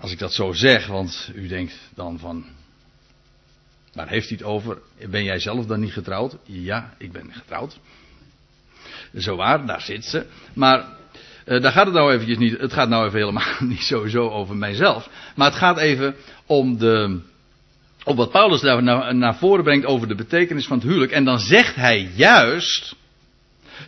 als 0.00 0.12
ik 0.12 0.18
dat 0.18 0.34
zo 0.34 0.52
zeg, 0.52 0.86
want 0.86 1.30
u 1.34 1.48
denkt 1.48 1.78
dan 1.94 2.18
van 2.18 2.44
Waar 3.92 4.08
heeft 4.08 4.28
hij 4.28 4.38
het 4.38 4.46
over? 4.46 4.78
Ben 5.10 5.24
jij 5.24 5.38
zelf 5.38 5.66
dan 5.66 5.80
niet 5.80 5.92
getrouwd? 5.92 6.36
Ja, 6.44 6.94
ik 6.98 7.12
ben 7.12 7.32
getrouwd. 7.32 7.78
Zo 9.16 9.36
waar, 9.36 9.66
daar 9.66 9.80
zit 9.80 10.04
ze. 10.04 10.26
Maar 10.54 10.86
uh, 11.46 11.62
daar 11.62 11.72
gaat 11.72 11.86
het 11.86 11.94
nou 11.94 12.12
eventjes 12.12 12.38
niet. 12.38 12.58
Het 12.58 12.72
gaat 12.72 12.88
nou 12.88 13.06
even 13.06 13.18
helemaal 13.18 13.54
niet 13.74 13.82
sowieso 13.82 14.28
over 14.28 14.56
mijzelf. 14.56 15.08
Maar 15.36 15.48
het 15.48 15.58
gaat 15.58 15.78
even 15.78 16.14
om 16.46 16.78
de. 16.78 17.20
Op 18.04 18.16
wat 18.16 18.30
Paulus 18.30 18.60
daar 18.60 18.82
naar, 18.82 19.14
naar 19.14 19.36
voren 19.36 19.64
brengt 19.64 19.86
over 19.86 20.08
de 20.08 20.14
betekenis 20.14 20.66
van 20.66 20.78
het 20.78 20.86
huwelijk. 20.86 21.12
En 21.12 21.24
dan 21.24 21.38
zegt 21.38 21.74
hij 21.74 22.10
juist. 22.14 22.94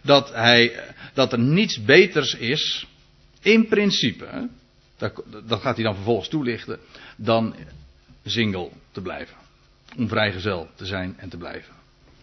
Dat, 0.03 0.33
hij, 0.33 0.81
dat 1.15 1.33
er 1.33 1.39
niets 1.39 1.85
beters 1.85 2.35
is. 2.35 2.87
In 3.41 3.69
principe. 3.69 4.49
Dat, 4.99 5.23
dat 5.47 5.61
gaat 5.61 5.75
hij 5.75 5.85
dan 5.85 5.95
vervolgens 5.95 6.29
toelichten. 6.29 6.79
Dan 7.17 7.55
single 8.25 8.69
te 8.93 9.01
blijven 9.01 9.44
om 9.97 10.09
vrijgezel 10.09 10.69
te 10.75 10.87
zijn 10.87 11.15
en 11.19 11.29
te 11.29 11.37
blijven. 11.37 11.75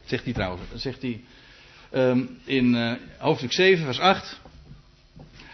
Zegt 0.05 0.23
hij 0.23 0.33
trouwens, 0.33 0.61
zegt 0.75 1.01
hij 1.01 1.21
um, 1.93 2.39
in 2.45 2.73
uh, 2.73 2.93
hoofdstuk 3.17 3.51
7, 3.51 3.85
vers 3.85 3.99
8. 3.99 4.39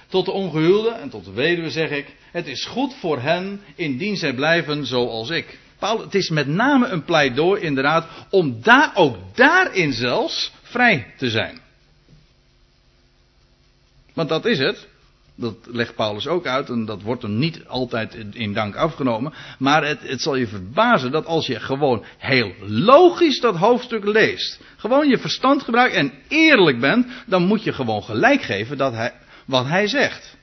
Tot 0.07 0.25
de 0.25 0.31
ongehuwde 0.31 0.89
en 0.89 1.09
tot 1.09 1.25
de 1.25 1.31
weduwe 1.31 1.69
zeg 1.69 1.89
ik: 1.89 2.15
Het 2.31 2.47
is 2.47 2.65
goed 2.65 2.93
voor 2.93 3.21
hen 3.21 3.61
indien 3.75 4.17
zij 4.17 4.33
blijven 4.33 4.85
zoals 4.85 5.29
ik. 5.29 5.59
Paul, 5.79 5.99
het 5.99 6.15
is 6.15 6.29
met 6.29 6.47
name 6.47 6.87
een 6.87 7.03
pleidooi, 7.03 7.61
inderdaad, 7.61 8.09
om 8.29 8.61
daar 8.61 8.91
ook 8.95 9.17
daarin 9.35 9.93
zelfs 9.93 10.51
vrij 10.61 11.13
te 11.17 11.29
zijn. 11.29 11.59
Want 14.13 14.29
dat 14.29 14.45
is 14.45 14.59
het. 14.59 14.87
Dat 15.39 15.55
legt 15.65 15.95
Paulus 15.95 16.27
ook 16.27 16.45
uit 16.45 16.69
en 16.69 16.85
dat 16.85 17.01
wordt 17.01 17.21
hem 17.21 17.37
niet 17.37 17.61
altijd 17.67 18.17
in 18.31 18.53
dank 18.53 18.75
afgenomen. 18.75 19.33
Maar 19.59 19.85
het, 19.87 19.99
het, 20.01 20.21
zal 20.21 20.35
je 20.35 20.47
verbazen 20.47 21.11
dat 21.11 21.25
als 21.25 21.47
je 21.47 21.59
gewoon 21.59 22.03
heel 22.17 22.53
logisch 22.67 23.39
dat 23.39 23.55
hoofdstuk 23.55 24.05
leest, 24.05 24.59
gewoon 24.77 25.09
je 25.09 25.17
verstand 25.17 25.63
gebruikt 25.63 25.95
en 25.95 26.13
eerlijk 26.27 26.79
bent, 26.79 27.07
dan 27.25 27.43
moet 27.43 27.63
je 27.63 27.73
gewoon 27.73 28.03
gelijk 28.03 28.41
geven 28.41 28.77
dat 28.77 28.93
hij, 28.93 29.13
wat 29.45 29.65
hij 29.65 29.87
zegt. 29.87 30.37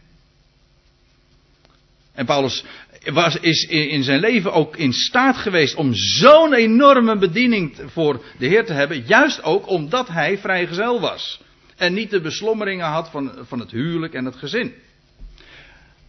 En 2.13 2.27
Paulus 2.27 2.65
was, 3.13 3.37
is 3.37 3.67
in 3.67 4.03
zijn 4.03 4.21
leven 4.21 4.53
ook 4.53 4.77
in 4.77 4.93
staat 4.93 5.37
geweest 5.37 5.75
om 5.75 5.95
zo'n 5.95 6.55
enorme 6.55 7.19
bediening 7.19 7.81
voor 7.87 8.25
de 8.39 8.47
Heer 8.47 8.65
te 8.65 8.73
hebben. 8.73 9.05
Juist 9.07 9.43
ook 9.43 9.69
omdat 9.69 10.09
hij 10.09 10.39
vrijgezel 10.39 11.01
was. 11.01 11.41
En 11.77 11.95
niet 11.95 12.11
de 12.11 12.21
beslommeringen 12.21 12.87
had 12.87 13.11
van, 13.11 13.33
van 13.43 13.61
het 13.61 13.71
huwelijk 13.71 14.15
en 14.15 14.25
het 14.25 14.37
gezin. 14.37 14.75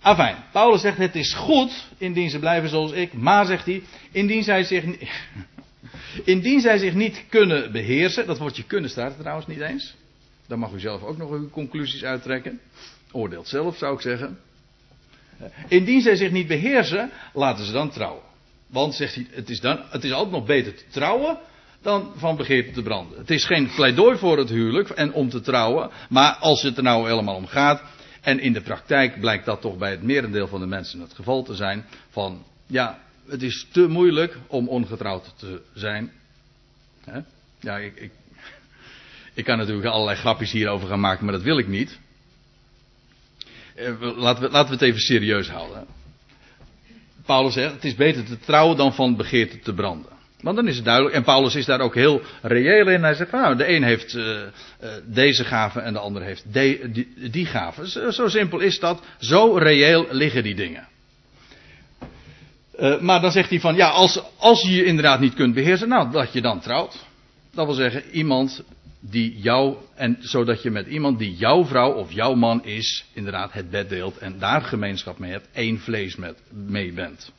Afijn, 0.05 0.35
Paulus 0.51 0.81
zegt 0.81 0.97
het 0.97 1.15
is 1.15 1.33
goed 1.33 1.87
indien 1.97 2.29
ze 2.29 2.39
blijven 2.39 2.69
zoals 2.69 2.91
ik. 2.91 3.13
Maar 3.13 3.45
zegt 3.45 3.65
hij, 3.65 3.83
indien 4.11 4.43
zij 4.43 4.63
zich, 4.63 4.83
indien 6.33 6.59
zij 6.59 6.77
zich 6.77 6.93
niet 6.93 7.25
kunnen 7.29 7.71
beheersen. 7.71 8.25
Dat 8.25 8.37
woordje 8.37 8.63
kunnen 8.63 8.89
staat 8.89 9.17
trouwens 9.17 9.47
niet 9.47 9.59
eens. 9.59 9.95
Dan 10.47 10.59
mag 10.59 10.71
u 10.71 10.79
zelf 10.79 11.03
ook 11.03 11.17
nog 11.17 11.31
uw 11.31 11.49
conclusies 11.49 12.03
uittrekken. 12.03 12.59
Oordeelt 13.11 13.47
zelf 13.47 13.77
zou 13.77 13.93
ik 13.93 14.01
zeggen. 14.01 14.39
Indien 15.67 16.01
zij 16.01 16.15
zich 16.15 16.31
niet 16.31 16.47
beheersen, 16.47 17.11
laten 17.33 17.65
ze 17.65 17.71
dan 17.71 17.89
trouwen. 17.89 18.23
Want, 18.67 18.95
zegt 18.95 19.15
hij, 19.15 19.27
het 19.31 19.49
is, 19.49 19.59
dan, 19.59 19.79
het 19.89 20.03
is 20.03 20.11
altijd 20.11 20.31
nog 20.31 20.45
beter 20.45 20.75
te 20.75 20.85
trouwen 20.89 21.37
dan 21.81 22.11
van 22.15 22.35
begeerte 22.35 22.71
te 22.71 22.81
branden. 22.81 23.17
Het 23.17 23.29
is 23.29 23.45
geen 23.45 23.69
pleidooi 23.75 24.17
voor 24.17 24.37
het 24.37 24.49
huwelijk 24.49 24.89
en 24.89 25.13
om 25.13 25.29
te 25.29 25.41
trouwen. 25.41 25.89
Maar 26.09 26.35
als 26.35 26.61
het 26.61 26.77
er 26.77 26.83
nou 26.83 27.09
helemaal 27.09 27.35
om 27.35 27.47
gaat. 27.47 27.81
En 28.25 28.39
in 28.39 28.53
de 28.53 28.61
praktijk 28.61 29.19
blijkt 29.19 29.45
dat 29.45 29.61
toch 29.61 29.77
bij 29.77 29.91
het 29.91 30.01
merendeel 30.01 30.47
van 30.47 30.59
de 30.59 30.65
mensen 30.65 30.99
het 30.99 31.13
geval 31.13 31.43
te 31.43 31.55
zijn. 31.55 31.85
Van 32.09 32.43
ja, 32.67 32.99
het 33.27 33.41
is 33.41 33.67
te 33.71 33.87
moeilijk 33.87 34.37
om 34.47 34.67
ongetrouwd 34.67 35.33
te 35.35 35.61
zijn. 35.73 36.11
Ja, 37.59 37.77
ik, 37.77 38.11
ik, 39.33 39.43
kan 39.43 39.57
natuurlijk 39.57 39.87
allerlei 39.87 40.17
grapjes 40.17 40.51
hierover 40.51 40.87
gaan 40.87 40.99
maken, 40.99 41.25
maar 41.25 41.33
dat 41.33 41.43
wil 41.43 41.57
ik 41.57 41.67
niet. 41.67 41.99
Eh, 43.75 43.99
laten 43.99 44.43
we, 44.43 44.49
laten 44.49 44.67
we 44.67 44.73
het 44.73 44.81
even 44.81 44.99
serieus 44.99 45.49
houden. 45.49 45.85
Paulus 47.25 47.53
zegt, 47.53 47.73
het 47.73 47.83
is 47.83 47.95
beter 47.95 48.25
te 48.25 48.39
trouwen 48.39 48.77
dan 48.77 48.93
van 48.93 49.15
begeerte 49.15 49.59
te 49.59 49.73
branden. 49.73 50.14
Want 50.45 50.57
dan 50.57 50.67
is 50.67 50.75
het 50.75 50.85
duidelijk, 50.85 51.15
en 51.15 51.23
Paulus 51.23 51.55
is 51.55 51.65
daar 51.65 51.79
ook 51.79 51.95
heel 51.95 52.21
reëel 52.41 52.87
in. 52.87 53.03
Hij 53.03 53.13
zegt, 53.13 53.31
nou, 53.31 53.55
de 53.55 53.69
een 53.69 53.83
heeft 53.83 54.13
uh, 54.13 54.41
deze 55.05 55.43
gave 55.43 55.79
en 55.79 55.93
de 55.93 55.99
ander 55.99 56.21
heeft 56.21 56.43
die, 56.53 57.07
die 57.31 57.45
gave. 57.45 58.11
Zo, 58.11 58.27
simpel 58.27 58.59
is 58.59 58.79
dat. 58.79 59.01
Zo 59.19 59.57
reëel 59.57 60.07
liggen 60.09 60.43
die 60.43 60.55
dingen. 60.55 60.87
Uh, 62.79 62.99
maar 62.99 63.21
dan 63.21 63.31
zegt 63.31 63.49
hij 63.49 63.59
van, 63.59 63.75
ja, 63.75 63.89
als, 63.89 64.21
als 64.37 64.61
je 64.61 64.71
je 64.71 64.85
inderdaad 64.85 65.19
niet 65.19 65.33
kunt 65.33 65.53
beheersen, 65.53 65.87
nou, 65.87 66.11
dat 66.11 66.33
je 66.33 66.41
dan 66.41 66.59
trouwt. 66.59 67.05
Dat 67.53 67.65
wil 67.65 67.75
zeggen, 67.75 68.03
iemand 68.11 68.63
die 68.99 69.39
jou, 69.39 69.75
en 69.95 70.17
zodat 70.19 70.61
je 70.61 70.71
met 70.71 70.87
iemand 70.87 71.19
die 71.19 71.35
jouw 71.35 71.65
vrouw 71.65 71.91
of 71.91 72.11
jouw 72.11 72.33
man 72.33 72.65
is, 72.65 73.05
inderdaad 73.13 73.53
het 73.53 73.69
bed 73.69 73.89
deelt 73.89 74.17
en 74.17 74.39
daar 74.39 74.61
gemeenschap 74.61 75.19
mee 75.19 75.31
hebt, 75.31 75.47
één 75.53 75.79
vlees 75.79 76.15
met, 76.15 76.41
mee 76.51 76.93
bent. 76.93 77.31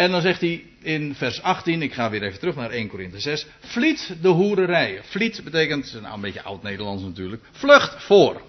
En 0.00 0.10
dan 0.10 0.20
zegt 0.20 0.40
hij 0.40 0.64
in 0.82 1.14
vers 1.14 1.42
18, 1.42 1.82
ik 1.82 1.92
ga 1.92 2.10
weer 2.10 2.22
even 2.22 2.38
terug 2.38 2.54
naar 2.54 2.70
1 2.70 2.88
Korinthe 2.88 3.20
6, 3.20 3.46
vliet 3.60 4.16
de 4.22 4.28
hoererij. 4.28 5.00
Vliet 5.02 5.44
betekent, 5.44 5.98
nou 6.00 6.14
een 6.14 6.20
beetje 6.20 6.42
oud-Nederlands 6.42 7.02
natuurlijk, 7.02 7.42
vlucht 7.52 8.04
voor. 8.04 8.42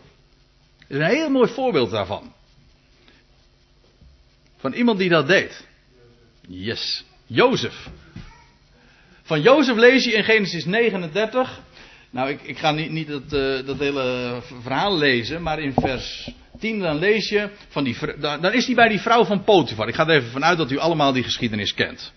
Is 0.88 0.98
een 0.98 1.04
heel 1.04 1.30
mooi 1.30 1.50
voorbeeld 1.50 1.92
daarvan. 1.92 2.34
Van 4.58 4.74
iemand 4.74 4.98
die 5.00 5.10
dat 5.10 5.28
deed. 5.28 5.68
Yes. 6.48 7.06
Jozef. 7.26 7.90
Van 9.22 9.42
Jozef 9.42 9.76
lees 9.76 10.04
je 10.06 10.12
in 10.12 10.24
Genesis 10.24 10.66
39. 10.66 11.62
Nou, 12.10 12.30
ik, 12.30 12.42
ik 12.42 12.58
ga 12.58 12.72
niet, 12.72 12.92
niet 12.92 13.08
dat, 13.08 13.30
dat 13.66 13.78
hele 13.78 14.40
verhaal 14.62 14.98
lezen, 14.98 15.42
maar 15.42 15.60
in 15.60 15.74
vers 15.74 16.32
10 16.62 16.80
dan 16.80 16.98
lees 16.98 17.30
je 17.30 17.50
van 17.68 17.84
die. 17.84 17.98
Dan 18.20 18.54
is 18.54 18.66
hij 18.66 18.76
bij 18.76 18.88
die 18.88 19.00
vrouw 19.00 19.26
van 19.26 19.44
Potifar. 19.44 19.88
Ik 19.88 19.96
ga 19.96 20.08
er 20.08 20.16
even 20.16 20.32
vanuit 20.32 20.58
dat 20.58 20.72
u 20.72 20.78
allemaal 20.78 21.14
die 21.14 21.24
geschiedenis 21.24 21.74
kent. 21.74 22.14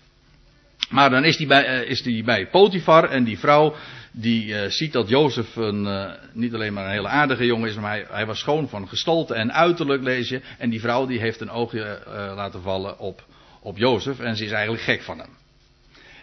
Maar 0.89 1.09
dan 1.09 1.23
is 1.23 1.37
hij 1.37 1.47
bij, 1.47 1.83
uh, 1.83 1.89
is 1.89 2.23
bij 2.23 2.47
Potifar 2.47 3.09
en 3.09 3.23
die 3.23 3.39
vrouw 3.39 3.75
die 4.11 4.45
uh, 4.45 4.65
ziet 4.65 4.93
dat 4.93 5.09
Jozef 5.09 5.55
een, 5.55 6.09
niet 6.33 6.53
alleen 6.53 6.73
maar 6.73 6.85
een 6.85 6.91
hele 6.91 7.07
aardige 7.07 7.45
jongen 7.45 7.69
is, 7.69 7.75
maar 7.75 7.91
hij, 7.91 8.05
hij, 8.09 8.25
was 8.25 8.39
schoon 8.39 8.69
van 8.69 8.87
gestalte 8.87 9.33
en 9.33 9.53
uiterlijk 9.53 10.03
lees 10.03 10.29
je. 10.29 10.41
En 10.57 10.69
die 10.69 10.79
vrouw 10.79 11.05
die 11.05 11.19
heeft 11.19 11.41
een 11.41 11.49
oogje 11.49 12.01
laten 12.35 12.61
vallen 12.61 12.99
op 12.99 13.23
op 13.65 13.77
Jozef 13.77 14.19
en 14.19 14.35
ze 14.35 14.45
is 14.45 14.51
eigenlijk 14.51 14.83
gek 14.83 15.01
van 15.01 15.19
hem. 15.19 15.29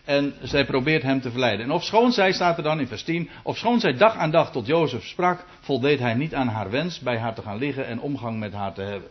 En 0.04 0.34
zij 0.42 0.64
probeert 0.64 1.02
hem 1.02 1.20
te 1.20 1.30
verleiden. 1.30 1.64
En 1.64 1.72
ofschoon 1.72 2.12
zij, 2.12 2.32
staat 2.32 2.56
er 2.56 2.62
dan 2.62 2.80
in 2.80 2.86
vers 2.86 3.02
10, 3.02 3.30
ofschoon 3.42 3.80
zij 3.80 3.96
dag 3.96 4.16
aan 4.16 4.30
dag 4.30 4.52
tot 4.52 4.66
Jozef 4.66 5.04
sprak, 5.04 5.44
voldeed 5.60 5.98
hij 5.98 6.14
niet 6.14 6.34
aan 6.34 6.48
haar 6.48 6.70
wens 6.70 7.00
bij 7.00 7.18
haar 7.18 7.34
te 7.34 7.42
gaan 7.42 7.58
liggen 7.58 7.86
en 7.86 8.00
omgang 8.00 8.38
met 8.38 8.52
haar 8.52 8.72
te 8.72 8.82
hebben. 8.82 9.08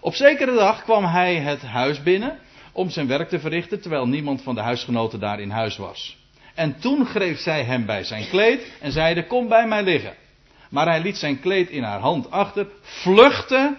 Op 0.00 0.14
zekere 0.14 0.54
dag 0.54 0.82
kwam 0.82 1.04
hij 1.04 1.36
het 1.36 1.62
huis 1.62 2.02
binnen 2.02 2.38
om 2.72 2.90
zijn 2.90 3.06
werk 3.06 3.28
te 3.28 3.40
verrichten, 3.40 3.80
terwijl 3.80 4.08
niemand 4.08 4.42
van 4.42 4.54
de 4.54 4.60
huisgenoten 4.60 5.20
daar 5.20 5.40
in 5.40 5.50
huis 5.50 5.76
was. 5.76 6.16
En 6.54 6.78
toen 6.80 7.06
greep 7.06 7.36
zij 7.36 7.64
hem 7.64 7.86
bij 7.86 8.04
zijn 8.04 8.28
kleed 8.28 8.72
en 8.80 8.92
zeide, 8.92 9.26
kom 9.26 9.48
bij 9.48 9.66
mij 9.66 9.82
liggen. 9.82 10.14
Maar 10.70 10.86
hij 10.86 11.00
liet 11.00 11.16
zijn 11.16 11.40
kleed 11.40 11.70
in 11.70 11.82
haar 11.82 12.00
hand 12.00 12.30
achter, 12.30 12.66
vluchtte 12.82 13.76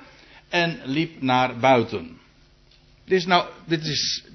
en 0.49 0.79
liep 0.83 1.21
naar 1.21 1.57
buiten. 1.57 2.17
Dit 3.05 3.17
is 3.17 3.25
nou, 3.25 3.45
dit 3.65 3.86
is 3.86 4.25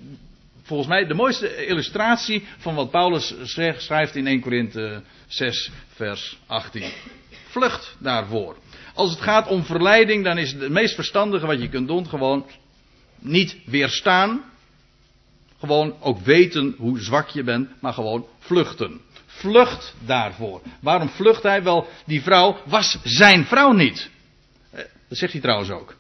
volgens 0.72 0.92
mij 0.92 1.06
de 1.06 1.14
mooiste 1.14 1.66
illustratie 1.66 2.44
van 2.58 2.74
wat 2.74 2.90
Paulus 2.90 3.34
schrijft 3.76 4.16
in 4.16 4.26
1 4.26 4.40
Korinthe 4.40 5.02
6, 5.26 5.70
vers 5.94 6.38
18. 6.46 6.90
Vlucht 7.48 7.96
daarvoor. 7.98 8.56
Als 8.94 9.10
het 9.10 9.20
gaat 9.20 9.48
om 9.48 9.64
verleiding, 9.64 10.24
dan 10.24 10.38
is 10.38 10.52
het, 10.52 10.60
het 10.60 10.70
meest 10.70 10.94
verstandige 10.94 11.46
wat 11.46 11.60
je 11.60 11.68
kunt 11.68 11.88
doen 11.88 12.08
gewoon 12.08 12.46
niet 13.18 13.56
weerstaan. 13.64 14.44
Gewoon 15.58 15.96
ook 16.00 16.18
weten 16.18 16.74
hoe 16.78 17.00
zwak 17.00 17.28
je 17.28 17.42
bent, 17.42 17.68
maar 17.80 17.92
gewoon 17.92 18.26
vluchten. 18.38 19.00
Vlucht 19.26 19.94
daarvoor. 20.06 20.60
Waarom 20.80 21.08
vlucht 21.08 21.42
hij? 21.42 21.62
Wel, 21.62 21.88
die 22.06 22.22
vrouw 22.22 22.56
was 22.64 22.98
zijn 23.04 23.44
vrouw 23.44 23.72
niet. 23.72 24.10
Eh, 24.70 24.84
dat 25.08 25.18
zegt 25.18 25.32
hij 25.32 25.40
trouwens 25.40 25.70
ook. 25.70 25.96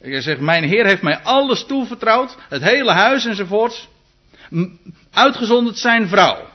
Hij 0.00 0.20
zegt, 0.20 0.40
mijn 0.40 0.64
Heer 0.64 0.86
heeft 0.86 1.02
mij 1.02 1.18
alles 1.18 1.64
toevertrouwd, 1.64 2.36
het 2.48 2.62
hele 2.62 2.92
huis 2.92 3.24
enzovoorts. 3.24 3.88
Uitgezonderd 5.10 5.78
zijn 5.78 6.08
vrouw. 6.08 6.48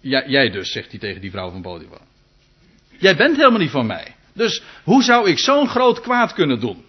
Ja, 0.00 0.26
jij 0.26 0.50
dus, 0.50 0.72
zegt 0.72 0.90
hij 0.90 1.00
tegen 1.00 1.20
die 1.20 1.30
vrouw 1.30 1.50
van 1.50 1.62
Potifar. 1.62 2.00
Jij 2.98 3.16
bent 3.16 3.36
helemaal 3.36 3.58
niet 3.58 3.70
van 3.70 3.86
mij. 3.86 4.14
Dus 4.32 4.62
hoe 4.84 5.02
zou 5.02 5.28
ik 5.28 5.38
zo'n 5.38 5.68
groot 5.68 6.00
kwaad 6.00 6.32
kunnen 6.32 6.60
doen? 6.60 6.84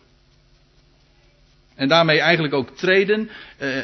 En 1.75 1.87
daarmee 1.87 2.19
eigenlijk 2.19 2.53
ook 2.53 2.77
treden 2.77 3.29
eh, 3.57 3.77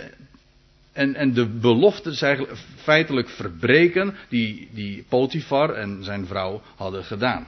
en, 0.94 1.16
en 1.16 1.34
de 1.34 1.46
beloftes 1.46 2.22
eigenlijk 2.22 2.60
feitelijk 2.76 3.30
verbreken 3.30 4.16
die, 4.30 4.70
die 4.72 5.06
Potifar 5.10 5.74
en 5.74 6.04
zijn 6.04 6.26
vrouw 6.26 6.62
hadden 6.76 7.04
gedaan. 7.04 7.48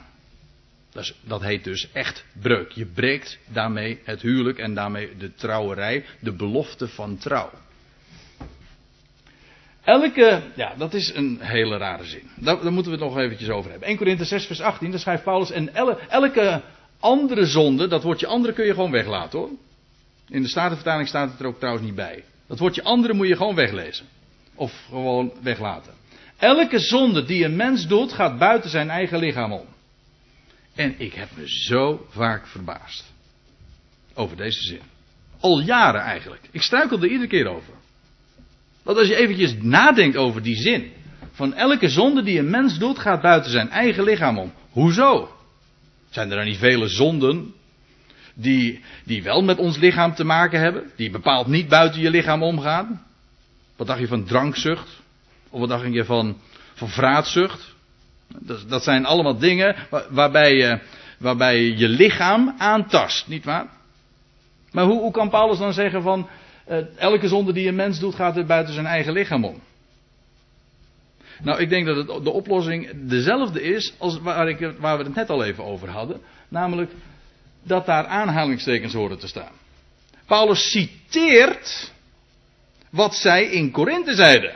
Dat, 0.92 1.14
dat 1.22 1.42
heet 1.42 1.64
dus 1.64 1.92
echt 1.92 2.26
breuk. 2.42 2.72
Je 2.72 2.86
breekt 2.86 3.40
daarmee 3.48 4.00
het 4.04 4.22
huwelijk 4.22 4.58
en 4.58 4.74
daarmee 4.74 5.18
de 5.18 5.34
trouwerij, 5.36 6.06
de 6.20 6.32
belofte 6.32 6.88
van 6.88 7.18
trouw. 7.18 7.52
Elke, 9.84 10.42
ja, 10.56 10.74
dat 10.78 10.94
is 10.94 11.14
een 11.14 11.38
hele 11.42 11.78
rare 11.78 12.04
zin. 12.04 12.30
Daar, 12.36 12.72
moeten 12.72 12.92
we 12.92 12.98
het 12.98 13.08
nog 13.08 13.18
eventjes 13.18 13.50
over 13.50 13.72
hebben. 13.72 13.88
1 13.88 13.98
Korinthe 13.98 14.26
6 14.26 14.46
vers 14.46 14.62
18, 14.62 14.92
daar 14.92 15.00
schrijft 15.00 15.24
Paulus, 15.24 15.52
en 15.52 15.76
elke 16.10 16.62
andere 17.00 17.46
zonde, 17.46 17.88
dat 17.88 18.04
woordje 18.04 18.28
andere 18.28 18.54
kun 18.54 18.66
je 18.66 18.74
gewoon 18.74 18.92
weglaten 18.92 19.40
hoor. 19.40 19.50
In 20.30 20.42
de 20.42 20.48
Statenvertaling 20.48 21.08
staat 21.08 21.32
het 21.32 21.40
er 21.40 21.46
ook 21.46 21.58
trouwens 21.60 21.86
niet 21.86 21.96
bij. 21.96 22.24
Dat 22.48 22.60
woordje 22.60 22.84
andere 22.84 23.14
moet 23.14 23.28
je 23.28 23.36
gewoon 23.36 23.56
weglezen. 23.56 24.06
Of 24.56 24.86
gewoon 24.90 25.34
weglaten. 25.42 25.94
Elke 26.38 26.80
zonde 26.80 27.26
die 27.26 27.46
een 27.46 27.56
mens 27.56 27.88
doet, 27.88 28.14
gaat 28.14 28.38
buiten 28.38 28.70
zijn 28.70 28.90
eigen 28.90 29.20
lichaam 29.20 29.52
om. 29.52 29.66
En 30.76 30.96
ik 30.98 31.14
heb 31.14 31.30
me 31.36 31.50
zo 31.50 32.06
vaak 32.10 32.48
verbaasd. 32.48 33.14
Over 34.14 34.38
deze 34.38 34.62
zin. 34.62 34.82
Al 35.40 35.60
jaren 35.60 36.02
eigenlijk. 36.02 36.42
Ik 36.52 36.62
struikel 36.62 36.98
er 36.98 37.08
iedere 37.08 37.28
keer 37.28 37.48
over. 37.48 37.74
Want 38.84 38.98
als 38.98 39.08
je 39.08 39.16
eventjes 39.16 39.56
nadenkt 39.62 40.18
over 40.18 40.42
die 40.42 40.56
zin. 40.56 40.92
Van 41.32 41.54
elke 41.54 41.90
zonde 41.90 42.24
die 42.24 42.40
een 42.40 42.50
mens 42.50 42.78
doet, 42.78 43.00
gaat 43.00 43.22
buiten 43.22 43.52
zijn 43.52 43.70
eigen 43.70 44.04
lichaam 44.04 44.38
om. 44.38 44.54
Hoezo? 44.70 45.30
Zijn 46.10 46.30
er 46.30 46.36
dan 46.36 46.46
niet 46.46 46.58
vele 46.58 46.88
zonden 46.88 47.54
die, 48.34 48.84
die 49.04 49.24
wel 49.24 49.44
met 49.44 49.58
ons 49.58 49.78
lichaam 49.78 50.16
te 50.16 50.24
maken 50.24 50.60
hebben? 50.60 50.92
Die 50.96 51.10
bepaald 51.10 51.48
niet 51.48 51.68
buiten 51.68 52.02
je 52.02 52.10
lichaam 52.10 52.44
omgaan? 52.44 53.06
Wat 53.76 53.88
dacht 53.88 54.00
je 54.00 54.08
van 54.08 54.26
drankzucht? 54.26 55.02
Of 55.50 55.60
wat 55.60 55.70
dacht 55.70 55.94
je 55.94 56.06
van, 56.06 56.38
van 56.74 56.90
vraatzucht? 56.90 57.76
Dat, 58.40 58.70
dat 58.70 58.84
zijn 58.84 59.06
allemaal 59.06 59.38
dingen 59.38 59.76
waarbij 60.10 60.56
je, 60.56 60.80
waarbij 61.18 61.62
je 61.62 61.90
lichaam 61.90 62.56
aantast, 62.58 63.28
niet 63.28 63.46
waar? 63.46 63.68
Maar 64.72 64.86
hoe, 64.86 65.00
hoe 65.00 65.12
kan 65.12 65.30
Paulus 65.30 65.58
dan 65.58 65.74
zeggen 65.74 66.02
van 66.02 66.28
elke 66.98 67.28
zonde 67.28 67.54
die 67.54 67.68
een 67.68 67.76
mens 67.76 68.00
doet 68.00 68.16
gaat 68.16 68.38
er 68.38 68.46
buiten 68.46 68.74
zijn 68.74 68.86
eigen 68.86 69.14
lichaam 69.14 69.46
om? 69.46 69.62
Nou, 71.42 71.60
ik 71.60 71.70
denk 71.70 71.86
dat 71.86 72.24
de 72.24 72.30
oplossing 72.30 72.90
dezelfde 72.94 73.62
is 73.62 73.94
als 73.98 74.20
waar, 74.20 74.50
ik, 74.50 74.72
waar 74.80 74.98
we 74.98 75.04
het 75.04 75.16
net 75.16 75.30
al 75.30 75.44
even 75.44 75.64
over 75.64 75.90
hadden. 75.90 76.22
Namelijk 76.48 76.92
dat 77.64 77.86
daar 77.86 78.06
aanhalingstekens 78.06 78.94
horen 78.94 79.20
te 79.20 79.28
staan. 79.28 79.52
Paulus 80.26 80.72
citeert 80.72 81.92
wat 82.90 83.16
zij 83.16 83.44
in 83.44 83.72
Korinthe 83.72 84.16
zeiden. 84.16 84.54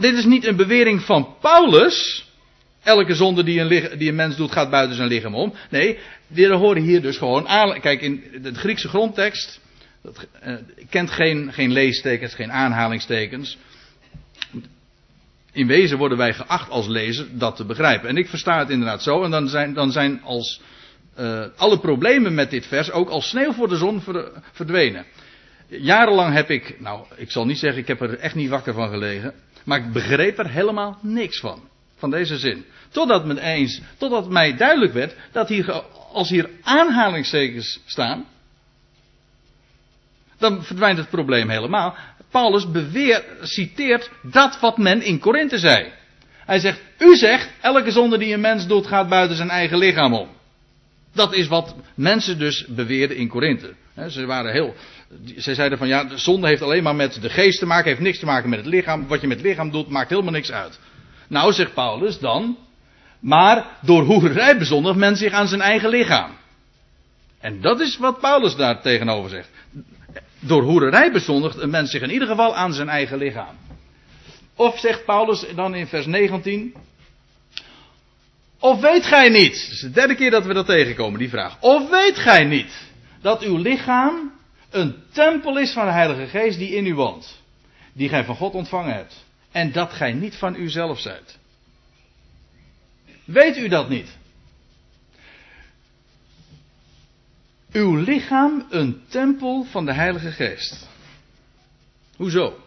Dit 0.00 0.14
is 0.14 0.24
niet 0.24 0.46
een 0.46 0.56
bewering 0.56 1.02
van 1.02 1.36
Paulus. 1.40 2.26
Elke 2.82 3.14
zonde 3.14 3.42
die 3.42 3.60
een, 3.60 3.98
die 3.98 4.08
een 4.08 4.14
mens 4.14 4.36
doet 4.36 4.52
gaat 4.52 4.70
buiten 4.70 4.96
zijn 4.96 5.08
lichaam 5.08 5.34
om. 5.34 5.54
Nee, 5.70 5.98
die 6.26 6.52
horen 6.52 6.82
hier 6.82 7.02
dus 7.02 7.16
gewoon 7.16 7.48
aan. 7.48 7.80
Kijk, 7.80 8.00
in 8.00 8.24
de 8.42 8.54
Griekse 8.54 8.88
grondtekst 8.88 9.60
dat, 10.02 10.26
uh, 10.46 10.54
kent 10.90 11.10
geen, 11.10 11.52
geen 11.52 11.72
leestekens, 11.72 12.34
geen 12.34 12.52
aanhalingstekens. 12.52 13.58
In 15.52 15.66
wezen 15.66 15.98
worden 15.98 16.18
wij 16.18 16.34
geacht 16.34 16.70
als 16.70 16.86
lezer 16.86 17.26
dat 17.38 17.56
te 17.56 17.64
begrijpen. 17.64 18.08
En 18.08 18.16
ik 18.16 18.28
versta 18.28 18.58
het 18.58 18.70
inderdaad 18.70 19.02
zo. 19.02 19.22
En 19.22 19.30
dan 19.30 19.48
zijn, 19.48 19.74
dan 19.74 19.92
zijn 19.92 20.22
als 20.22 20.60
uh, 21.18 21.44
alle 21.56 21.78
problemen 21.78 22.34
met 22.34 22.50
dit 22.50 22.66
vers 22.66 22.90
ook 22.90 23.08
als 23.08 23.28
sneeuw 23.28 23.52
voor 23.52 23.68
de 23.68 23.76
zon 23.76 24.02
verdwenen. 24.52 25.04
Jarenlang 25.68 26.34
heb 26.34 26.50
ik, 26.50 26.80
nou, 26.80 27.06
ik 27.16 27.30
zal 27.30 27.46
niet 27.46 27.58
zeggen, 27.58 27.80
ik 27.80 27.88
heb 27.88 28.00
er 28.00 28.18
echt 28.18 28.34
niet 28.34 28.48
wakker 28.48 28.74
van 28.74 28.88
gelegen. 28.88 29.34
Maar 29.64 29.78
ik 29.78 29.92
begreep 29.92 30.38
er 30.38 30.50
helemaal 30.50 30.98
niks 31.02 31.40
van. 31.40 31.68
Van 31.96 32.10
deze 32.10 32.38
zin. 32.38 32.64
Totdat, 32.90 33.24
me 33.24 33.40
eens, 33.40 33.80
totdat 33.98 34.30
mij 34.30 34.56
duidelijk 34.56 34.92
werd 34.92 35.14
dat 35.32 35.48
hier, 35.48 35.72
als 36.12 36.28
hier 36.28 36.50
aanhalingstekens 36.62 37.80
staan. 37.84 38.26
Dan 40.42 40.64
verdwijnt 40.64 40.98
het 40.98 41.10
probleem 41.10 41.48
helemaal. 41.48 41.94
Paulus 42.30 42.70
beweert, 42.70 43.24
citeert 43.40 44.10
dat 44.22 44.60
wat 44.60 44.78
men 44.78 45.02
in 45.02 45.18
Korinthe 45.18 45.58
zei. 45.58 45.92
Hij 46.46 46.58
zegt, 46.58 46.80
u 46.98 47.16
zegt, 47.16 47.48
elke 47.60 47.90
zonde 47.90 48.18
die 48.18 48.34
een 48.34 48.40
mens 48.40 48.66
doet 48.66 48.86
gaat 48.86 49.08
buiten 49.08 49.36
zijn 49.36 49.50
eigen 49.50 49.78
lichaam 49.78 50.14
om. 50.14 50.28
Dat 51.14 51.34
is 51.34 51.46
wat 51.46 51.74
mensen 51.94 52.38
dus 52.38 52.66
beweerden 52.66 53.16
in 53.16 53.28
Korinthe. 53.28 53.74
Ze 54.08 54.26
waren 54.26 54.52
heel. 54.52 54.74
Ze 55.38 55.54
zeiden 55.54 55.78
van 55.78 55.88
ja, 55.88 56.04
de 56.04 56.18
zonde 56.18 56.46
heeft 56.46 56.62
alleen 56.62 56.82
maar 56.82 56.94
met 56.94 57.22
de 57.22 57.30
geest 57.30 57.58
te 57.58 57.66
maken, 57.66 57.88
heeft 57.88 58.00
niks 58.00 58.18
te 58.18 58.26
maken 58.26 58.50
met 58.50 58.58
het 58.58 58.68
lichaam. 58.68 59.06
Wat 59.06 59.20
je 59.20 59.26
met 59.26 59.36
het 59.36 59.46
lichaam 59.46 59.70
doet, 59.70 59.88
maakt 59.88 60.10
helemaal 60.10 60.32
niks 60.32 60.52
uit. 60.52 60.78
Nou, 61.28 61.52
zegt 61.52 61.74
Paulus 61.74 62.18
dan. 62.18 62.56
Maar 63.20 63.66
door 63.80 64.02
hoerij 64.02 64.58
bezondigt 64.58 64.96
men 64.96 65.16
zich 65.16 65.32
aan 65.32 65.48
zijn 65.48 65.60
eigen 65.60 65.88
lichaam. 65.88 66.30
En 67.40 67.60
dat 67.60 67.80
is 67.80 67.96
wat 67.96 68.20
Paulus 68.20 68.56
daar 68.56 68.82
tegenover 68.82 69.30
zegt. 69.30 69.48
Door 70.44 70.62
hoererij 70.62 71.12
bezondigt 71.12 71.58
een 71.58 71.70
mens 71.70 71.90
zich 71.90 72.02
in 72.02 72.10
ieder 72.10 72.28
geval 72.28 72.56
aan 72.56 72.72
zijn 72.72 72.88
eigen 72.88 73.18
lichaam. 73.18 73.56
Of 74.56 74.78
zegt 74.78 75.04
Paulus 75.04 75.44
dan 75.54 75.74
in 75.74 75.86
vers 75.86 76.06
19. 76.06 76.74
Of 78.58 78.80
weet 78.80 79.06
gij 79.06 79.28
niet? 79.28 79.62
Dat 79.62 79.72
is 79.72 79.80
de 79.80 79.90
derde 79.90 80.14
keer 80.14 80.30
dat 80.30 80.44
we 80.44 80.54
dat 80.54 80.66
tegenkomen, 80.66 81.18
die 81.18 81.28
vraag. 81.28 81.56
Of 81.60 81.90
weet 81.90 82.18
gij 82.18 82.44
niet 82.44 82.90
dat 83.20 83.42
uw 83.42 83.56
lichaam 83.56 84.32
een 84.70 84.94
tempel 85.12 85.58
is 85.58 85.72
van 85.72 85.84
de 85.84 85.92
Heilige 85.92 86.26
Geest 86.26 86.58
die 86.58 86.74
in 86.74 86.86
u 86.86 86.94
woont? 86.94 87.40
Die 87.92 88.08
gij 88.08 88.24
van 88.24 88.36
God 88.36 88.52
ontvangen 88.52 88.94
hebt. 88.94 89.24
En 89.52 89.72
dat 89.72 89.92
gij 89.92 90.12
niet 90.12 90.36
van 90.36 90.56
uzelf 90.56 91.00
zijt. 91.00 91.38
Weet 93.24 93.56
u 93.56 93.68
dat 93.68 93.88
niet? 93.88 94.16
Uw 97.72 97.96
lichaam 97.96 98.66
een 98.70 99.02
tempel 99.08 99.66
van 99.70 99.84
de 99.84 99.92
Heilige 99.92 100.30
Geest. 100.30 100.88
Hoezo? 102.16 102.60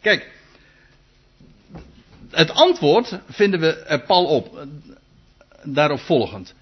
Kijk, 0.00 0.30
het 2.30 2.50
antwoord 2.50 3.18
vinden 3.28 3.60
we 3.60 3.72
er 3.72 4.00
pal 4.00 4.24
op. 4.24 4.66
Daarop 5.62 6.00
volgend. 6.00 6.54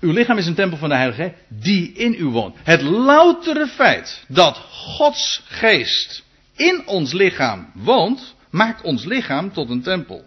Uw 0.00 0.12
lichaam 0.12 0.38
is 0.38 0.46
een 0.46 0.54
tempel 0.54 0.78
van 0.78 0.88
de 0.88 0.94
Heilige 0.94 1.22
Geest 1.22 1.34
die 1.48 1.92
in 1.92 2.14
u 2.14 2.24
woont. 2.24 2.56
Het 2.62 2.82
loutere 2.82 3.66
feit 3.66 4.24
dat 4.28 4.56
Gods 4.56 5.42
geest 5.44 6.24
in 6.56 6.86
ons 6.86 7.12
lichaam 7.12 7.70
woont, 7.74 8.34
maakt 8.50 8.82
ons 8.82 9.04
lichaam 9.04 9.52
tot 9.52 9.70
een 9.70 9.82
tempel. 9.82 10.24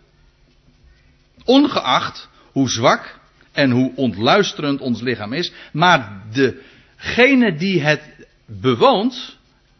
Ongeacht 1.45 2.29
hoe 2.51 2.69
zwak 2.69 3.19
en 3.53 3.71
hoe 3.71 3.91
ontluisterend 3.95 4.81
ons 4.81 5.01
lichaam 5.01 5.33
is, 5.33 5.51
maar 5.71 6.23
degene 6.31 7.55
die 7.55 7.81
het 7.81 8.01
bewoont, 8.45 9.37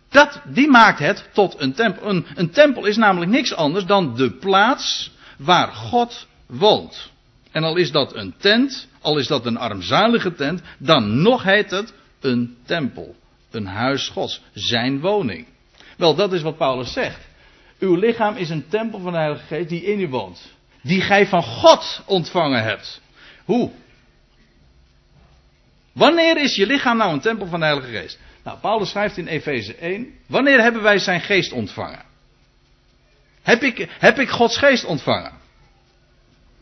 dat, 0.10 0.42
die 0.46 0.70
maakt 0.70 1.00
het 1.00 1.30
tot 1.34 1.56
een 1.60 1.74
tempel. 1.74 2.10
Een, 2.10 2.26
een 2.36 2.50
tempel 2.50 2.86
is 2.86 2.98
namelijk 2.98 3.32
niks 3.32 3.54
anders 3.54 3.86
dan 3.86 4.16
de 4.16 4.32
plaats 4.32 5.12
waar 5.38 5.68
God 5.68 6.28
woont. 6.46 7.12
En 7.52 7.64
al 7.64 7.76
is 7.76 7.92
dat 7.92 8.16
een 8.16 8.34
tent, 8.38 8.88
al 9.02 9.18
is 9.18 9.28
dat 9.28 9.46
een 9.46 9.58
armzalige 9.58 10.34
tent, 10.34 10.62
dan 10.78 11.22
nog 11.22 11.44
heet 11.44 11.72
het 11.72 11.94
een 12.22 12.58
tempel. 12.66 13.16
Een 13.52 13.66
huis 13.66 14.10
Gods, 14.10 14.42
zijn 14.54 15.00
woning. 15.00 15.48
Wel, 15.98 16.16
dat 16.16 16.34
is 16.34 16.42
wat 16.42 16.58
Paulus 16.58 16.94
zegt. 16.94 17.20
Uw 17.80 17.96
lichaam 17.96 18.36
is 18.36 18.50
een 18.50 18.68
tempel 18.68 19.00
van 19.00 19.12
de 19.12 19.18
Heilige 19.18 19.46
Geest 19.46 19.70
die 19.70 19.84
in 19.84 20.00
u 20.00 20.08
woont. 20.08 20.52
Die 20.82 21.02
gij 21.02 21.28
van 21.28 21.44
God 21.44 22.02
ontvangen 22.06 22.64
hebt. 22.64 23.02
Hoe? 23.46 23.72
Wanneer 25.94 26.38
is 26.38 26.56
je 26.56 26.66
lichaam 26.66 26.98
nou 26.98 27.14
een 27.14 27.20
tempel 27.20 27.48
van 27.48 27.60
de 27.60 27.66
Heilige 27.66 27.92
Geest? 27.92 28.20
Nou, 28.44 28.58
Paulus 28.58 28.90
schrijft 28.90 29.18
in 29.18 29.28
Efeze 29.28 29.76
1. 29.76 30.14
Wanneer 30.28 30.62
hebben 30.62 30.82
wij 30.82 30.98
zijn 30.98 31.22
geest 31.22 31.52
ontvangen? 31.52 32.04
Heb 33.42 33.62
ik, 33.62 33.88
heb 34.00 34.20
ik 34.20 34.30
Gods 34.30 34.58
geest 34.58 34.86
ontvangen? 34.86 35.32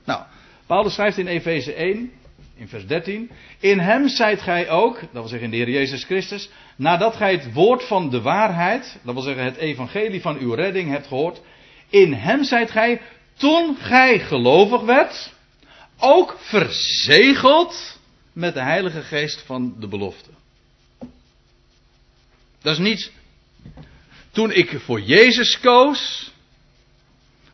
Nou, 0.05 0.23
Paulus 0.65 0.93
schrijft 0.93 1.17
in 1.17 1.27
Efeze 1.27 1.73
1, 1.73 2.11
in 2.55 2.67
vers 2.67 2.87
13. 2.87 3.31
In 3.59 3.79
hem 3.79 4.07
zijt 4.07 4.41
gij 4.41 4.69
ook, 4.69 4.99
dat 4.99 5.09
wil 5.11 5.27
zeggen 5.27 5.51
in 5.51 5.51
de 5.51 5.57
Heer 5.57 5.79
Jezus 5.79 6.03
Christus, 6.03 6.49
nadat 6.75 7.15
gij 7.15 7.31
het 7.31 7.53
woord 7.53 7.83
van 7.83 8.09
de 8.09 8.21
waarheid, 8.21 8.99
dat 9.03 9.13
wil 9.13 9.23
zeggen 9.23 9.43
het 9.43 9.55
evangelie 9.55 10.21
van 10.21 10.37
uw 10.37 10.53
redding 10.53 10.89
hebt 10.89 11.07
gehoord. 11.07 11.41
In 11.89 12.13
hem 12.13 12.43
zijt 12.43 12.71
gij, 12.71 13.01
toen 13.37 13.75
gij 13.79 14.19
gelovig 14.19 14.81
werd, 14.81 15.33
ook 16.01 16.37
verzegeld 16.39 17.99
met 18.33 18.53
de 18.53 18.61
Heilige 18.61 19.01
Geest 19.01 19.43
van 19.45 19.75
de 19.79 19.87
belofte. 19.87 20.29
Dat 22.61 22.73
is 22.73 22.79
niet 22.79 23.11
toen 24.31 24.51
ik 24.51 24.79
voor 24.79 25.01
Jezus 25.01 25.59
koos. 25.59 26.31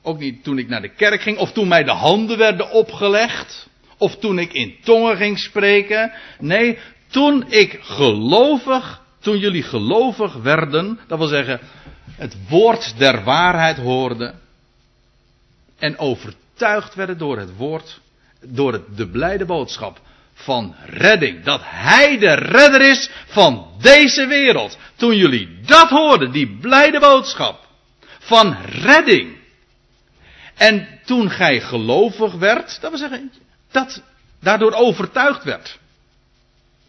Ook 0.02 0.20
niet 0.20 0.44
toen 0.44 0.58
ik 0.58 0.68
naar 0.68 0.82
de 0.82 0.94
kerk 0.94 1.22
ging. 1.22 1.38
Of 1.38 1.52
toen 1.52 1.68
mij 1.68 1.84
de 1.84 1.92
handen 1.92 2.38
werden 2.38 2.72
opgelegd. 2.72 3.68
Of 3.98 4.18
toen 4.18 4.40
ik 4.40 4.54
in 4.54 4.78
tongen 4.84 5.18
ging 5.18 5.40
spreken. 5.40 6.12
Nee, 6.40 6.80
toen 7.08 7.52
ik 7.52 7.80
gelovig, 7.82 9.02
toen 9.20 9.38
jullie 9.38 9.64
gelovig 9.64 10.34
werden. 10.34 11.00
Dat 11.08 11.18
wil 11.18 11.28
zeggen, 11.28 11.60
het 12.12 12.36
woord 12.50 12.98
der 12.98 13.24
waarheid 13.24 13.78
hoorden. 13.78 14.40
En 15.78 15.98
overtuigd 15.98 16.96
werden 16.96 17.18
door 17.18 17.38
het 17.40 17.56
woord, 17.56 18.00
door 18.42 18.84
de 18.96 19.08
blijde 19.10 19.46
boodschap 19.46 20.02
van 20.34 20.76
redding. 20.86 21.44
Dat 21.44 21.62
Hij 21.64 22.18
de 22.18 22.34
redder 22.34 22.82
is 22.82 23.10
van 23.26 23.68
deze 23.82 24.28
wereld. 24.28 24.78
Toen 24.96 25.16
jullie 25.16 25.60
dat 25.66 25.90
hoorden, 25.90 26.32
die 26.32 26.58
blijde 26.62 27.00
boodschap 27.00 27.68
van 28.20 28.58
redding. 28.62 29.38
En 30.56 30.88
toen 31.06 31.30
gij 31.30 31.62
gelovig 31.62 32.34
werd, 32.34 32.82
dat 32.82 32.90
wil 32.90 33.00
zeggen, 33.00 33.32
dat 33.72 34.04
daardoor 34.40 34.74
overtuigd 34.74 35.44
werd. 35.44 35.80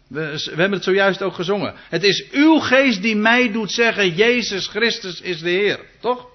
We, 0.07 0.31
we, 0.31 0.49
hebben 0.49 0.71
het 0.71 0.83
zojuist 0.83 1.21
ook 1.21 1.33
gezongen. 1.33 1.73
Het 1.89 2.03
is 2.03 2.29
uw 2.31 2.59
geest 2.59 3.01
die 3.01 3.15
mij 3.15 3.51
doet 3.51 3.71
zeggen, 3.71 4.15
Jezus 4.15 4.67
Christus 4.67 5.21
is 5.21 5.39
de 5.39 5.49
Heer. 5.49 5.79
Toch? 5.99 6.28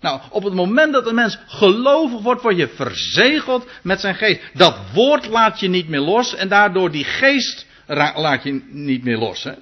Nou, 0.00 0.20
op 0.30 0.42
het 0.42 0.54
moment 0.54 0.92
dat 0.92 1.06
een 1.06 1.14
mens 1.14 1.38
gelovig 1.46 2.20
wordt, 2.20 2.42
word 2.42 2.56
je 2.56 2.68
verzegeld 2.68 3.66
met 3.82 4.00
zijn 4.00 4.14
geest. 4.14 4.40
Dat 4.52 4.78
woord 4.92 5.26
laat 5.26 5.60
je 5.60 5.68
niet 5.68 5.88
meer 5.88 6.00
los 6.00 6.34
en 6.34 6.48
daardoor 6.48 6.90
die 6.90 7.04
geest 7.04 7.66
laat 8.14 8.42
je 8.42 8.62
niet 8.70 9.04
meer 9.04 9.16
los. 9.16 9.42
Hè? 9.42 9.52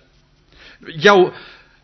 Jouw, 0.78 1.32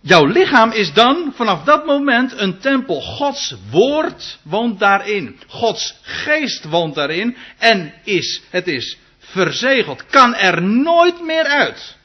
jouw 0.01 0.27
lichaam 0.27 0.70
is 0.70 0.93
dan 0.93 1.33
vanaf 1.35 1.64
dat 1.64 1.87
moment 1.87 2.39
een 2.39 2.59
tempel. 2.59 3.01
Gods 3.01 3.55
woord 3.70 4.39
woont 4.43 4.79
daarin. 4.79 5.41
Gods 5.47 5.99
geest 6.03 6.64
woont 6.64 6.95
daarin 6.95 7.37
en 7.59 7.95
is, 8.05 8.43
het 8.51 8.68
is 8.68 8.99
verzegeld. 9.18 10.07
Kan 10.07 10.35
er 10.35 10.62
nooit 10.62 11.22
meer 11.22 11.45
uit. 11.45 11.97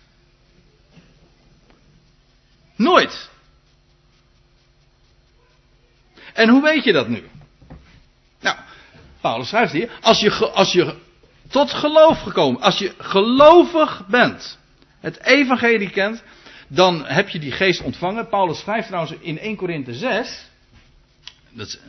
Nooit. 2.76 3.30
En 6.36 6.50
hoe 6.50 6.62
weet 6.62 6.84
je 6.84 6.92
dat 6.92 7.08
nu? 7.08 7.24
Nou, 8.42 8.58
Paulus 9.22 9.48
schrijft 9.48 9.72
hier, 9.72 9.92
als 10.02 10.20
je, 10.20 10.32
als 10.32 10.72
je 10.72 10.96
tot 11.50 11.72
geloof 11.72 12.22
gekomen, 12.22 12.62
als 12.62 12.78
je 12.78 12.94
gelovig 12.98 14.08
bent, 14.08 14.60
het 15.00 15.24
evangelie 15.24 15.90
kent, 15.90 16.24
dan 16.68 17.06
heb 17.06 17.30
je 17.30 17.40
die 17.40 17.52
geest 17.52 17.82
ontvangen. 17.82 18.30
Paulus 18.30 18.60
schrijft 18.60 18.88
trouwens 18.88 19.18
in 19.20 19.40
1 19.40 19.56
Korinthe 19.56 19.94
6, 19.94 20.50
dat 21.50 21.68
is 21.68 21.80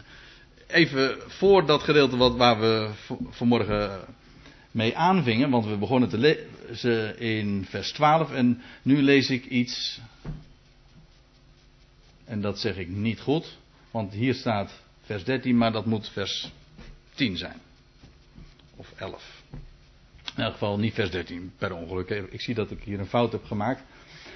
even 0.66 1.16
voor 1.26 1.66
dat 1.66 1.82
gedeelte 1.82 2.16
wat, 2.16 2.36
waar 2.36 2.60
we 2.60 2.90
vanmorgen 3.30 4.00
mee 4.70 4.96
aanvingen, 4.96 5.50
want 5.50 5.66
we 5.66 5.76
begonnen 5.76 6.08
te 6.08 6.18
lezen 6.18 7.18
in 7.18 7.66
vers 7.70 7.92
12 7.92 8.32
en 8.32 8.62
nu 8.82 9.02
lees 9.02 9.30
ik 9.30 9.44
iets, 9.44 10.00
en 12.24 12.40
dat 12.40 12.60
zeg 12.60 12.76
ik 12.76 12.88
niet 12.88 13.20
goed, 13.20 13.56
want 13.96 14.12
hier 14.12 14.34
staat 14.34 14.82
vers 15.00 15.24
13, 15.24 15.56
maar 15.56 15.72
dat 15.72 15.86
moet 15.86 16.08
vers 16.08 16.50
10 17.14 17.36
zijn. 17.36 17.60
Of 18.76 18.92
11. 18.96 19.42
In 20.36 20.42
elk 20.42 20.52
geval 20.52 20.78
niet 20.78 20.94
vers 20.94 21.10
13 21.10 21.52
per 21.58 21.74
ongeluk. 21.74 22.10
Ik 22.10 22.40
zie 22.40 22.54
dat 22.54 22.70
ik 22.70 22.82
hier 22.84 22.98
een 22.98 23.06
fout 23.06 23.32
heb 23.32 23.44
gemaakt. 23.44 23.82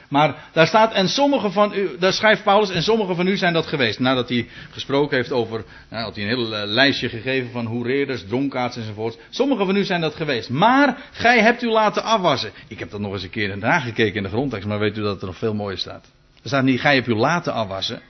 Maar 0.09 0.49
daar 0.53 0.67
staat, 0.67 0.93
en 0.93 1.09
sommige 1.09 1.51
van 1.51 1.75
u, 1.75 1.99
daar 1.99 2.13
schrijft 2.13 2.43
Paulus, 2.43 2.71
en 2.71 2.83
sommige 2.83 3.15
van 3.15 3.27
u 3.27 3.37
zijn 3.37 3.53
dat 3.53 3.67
geweest. 3.67 3.99
Nadat 3.99 4.29
hij 4.29 4.49
gesproken 4.71 5.17
heeft 5.17 5.33
over, 5.33 5.65
nou, 5.91 6.05
had 6.05 6.15
hij 6.15 6.25
een 6.25 6.31
heel 6.31 6.57
eh, 6.57 6.67
lijstje 6.67 7.09
gegeven 7.09 7.51
van 7.51 7.67
hoereerders, 7.67 8.25
dronkaards 8.27 8.77
enzovoort. 8.77 9.19
Sommige 9.31 9.65
van 9.65 9.77
u 9.77 9.85
zijn 9.85 10.01
dat 10.01 10.15
geweest. 10.15 10.49
Maar 10.51 11.09
gij 11.11 11.41
hebt 11.41 11.63
u 11.63 11.71
laten 11.71 12.03
afwassen. 12.03 12.53
Ik 12.69 12.79
heb 12.79 12.91
dat 12.91 13.01
nog 13.01 13.13
eens 13.13 13.23
een 13.23 13.31
keer 13.31 13.59
nagekeken 13.59 14.17
in 14.17 14.23
de 14.23 14.29
grondtekst, 14.29 14.69
maar 14.69 14.79
weet 14.79 14.97
u 14.97 15.03
dat 15.03 15.21
er 15.21 15.27
nog 15.27 15.39
veel 15.39 15.55
mooier 15.55 15.79
staat. 15.79 16.05
Er 16.43 16.49
staat 16.49 16.65
niet, 16.65 16.81
gij 16.81 16.95
hebt 16.95 17.09
u 17.09 17.15
laten 17.15 17.53
afwassen. 17.53 18.01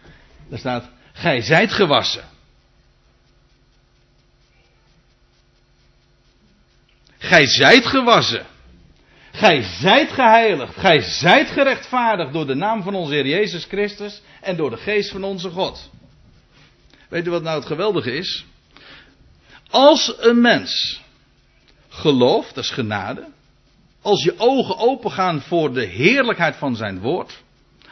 Er 0.50 0.58
staat, 0.58 0.90
gij 1.20 1.40
zijt 1.40 1.72
gewassen. 1.72 2.24
Gij 7.18 7.46
zijt 7.46 7.86
gewassen. 7.86 8.46
Gij 9.32 9.62
zijt 9.62 10.12
geheiligd. 10.12 10.76
Gij 10.76 11.00
zijt 11.00 11.50
gerechtvaardigd 11.50 12.32
door 12.32 12.46
de 12.46 12.54
naam 12.54 12.82
van 12.82 12.94
onze 12.94 13.12
Heer 13.12 13.26
Jezus 13.26 13.64
Christus 13.64 14.22
en 14.40 14.56
door 14.56 14.70
de 14.70 14.76
geest 14.76 15.10
van 15.10 15.24
onze 15.24 15.50
God. 15.50 15.90
Weet 17.08 17.26
u 17.26 17.30
wat 17.30 17.42
nou 17.42 17.58
het 17.58 17.66
geweldige 17.66 18.12
is? 18.12 18.44
Als 19.70 20.14
een 20.18 20.40
mens 20.40 21.00
gelooft, 21.88 22.54
dat 22.54 22.64
is 22.64 22.70
genade. 22.70 23.28
Als 24.02 24.22
je 24.22 24.34
ogen 24.38 24.78
opengaan 24.78 25.40
voor 25.40 25.72
de 25.72 25.84
heerlijkheid 25.84 26.56
van 26.56 26.76
zijn 26.76 27.00
woord. 27.00 27.42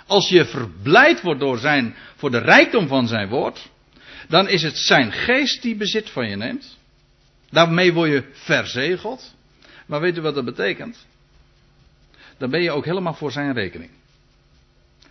Als 0.09 0.29
je 0.29 0.45
verblijd 0.45 1.21
wordt 1.21 1.41
door 1.41 1.59
zijn, 1.59 1.97
voor 2.17 2.31
de 2.31 2.39
rijkdom 2.39 2.89
van 2.89 3.09
zijn 3.09 3.29
woord. 3.29 3.69
Dan 4.29 4.49
is 4.49 4.63
het 4.63 4.79
zijn 4.79 5.13
geest 5.13 5.63
die 5.63 5.77
bezit 5.77 6.11
van 6.11 6.29
je 6.29 6.37
neemt. 6.37 6.79
Daarmee 7.51 7.93
word 7.93 8.11
je 8.11 8.25
verzegeld. 8.33 9.35
Maar 9.87 10.01
weet 10.01 10.17
u 10.17 10.21
wat 10.21 10.35
dat 10.35 10.45
betekent? 10.45 11.07
Dan 12.39 12.51
ben 12.51 12.63
je 12.63 12.71
ook 12.71 12.85
helemaal 12.85 13.15
voor 13.15 13.33
zijn 13.33 13.53
rekening. 13.53 13.91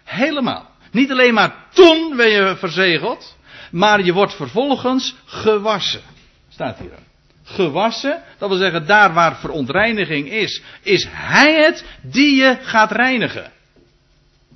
Helemaal. 0.04 0.70
Niet 0.92 1.12
alleen 1.12 1.34
maar 1.34 1.66
toen 1.74 2.16
ben 2.16 2.30
je 2.30 2.56
verzegeld, 2.58 3.38
maar 3.72 4.04
je 4.04 4.14
wordt 4.14 4.36
vervolgens 4.36 5.16
gewassen. 5.26 6.02
Staat 6.50 6.80
hier. 6.80 7.00
Gewassen, 7.44 8.24
dat 8.38 8.50
wil 8.50 8.58
zeggen, 8.58 8.88
daar 8.88 9.14
waar 9.14 9.40
verontreiniging 9.40 10.32
is, 10.32 10.62
is 10.82 11.08
hij 11.10 11.54
het 11.54 11.86
die 12.02 12.36
je 12.36 12.58
gaat 12.62 12.92
reinigen. 12.92 13.52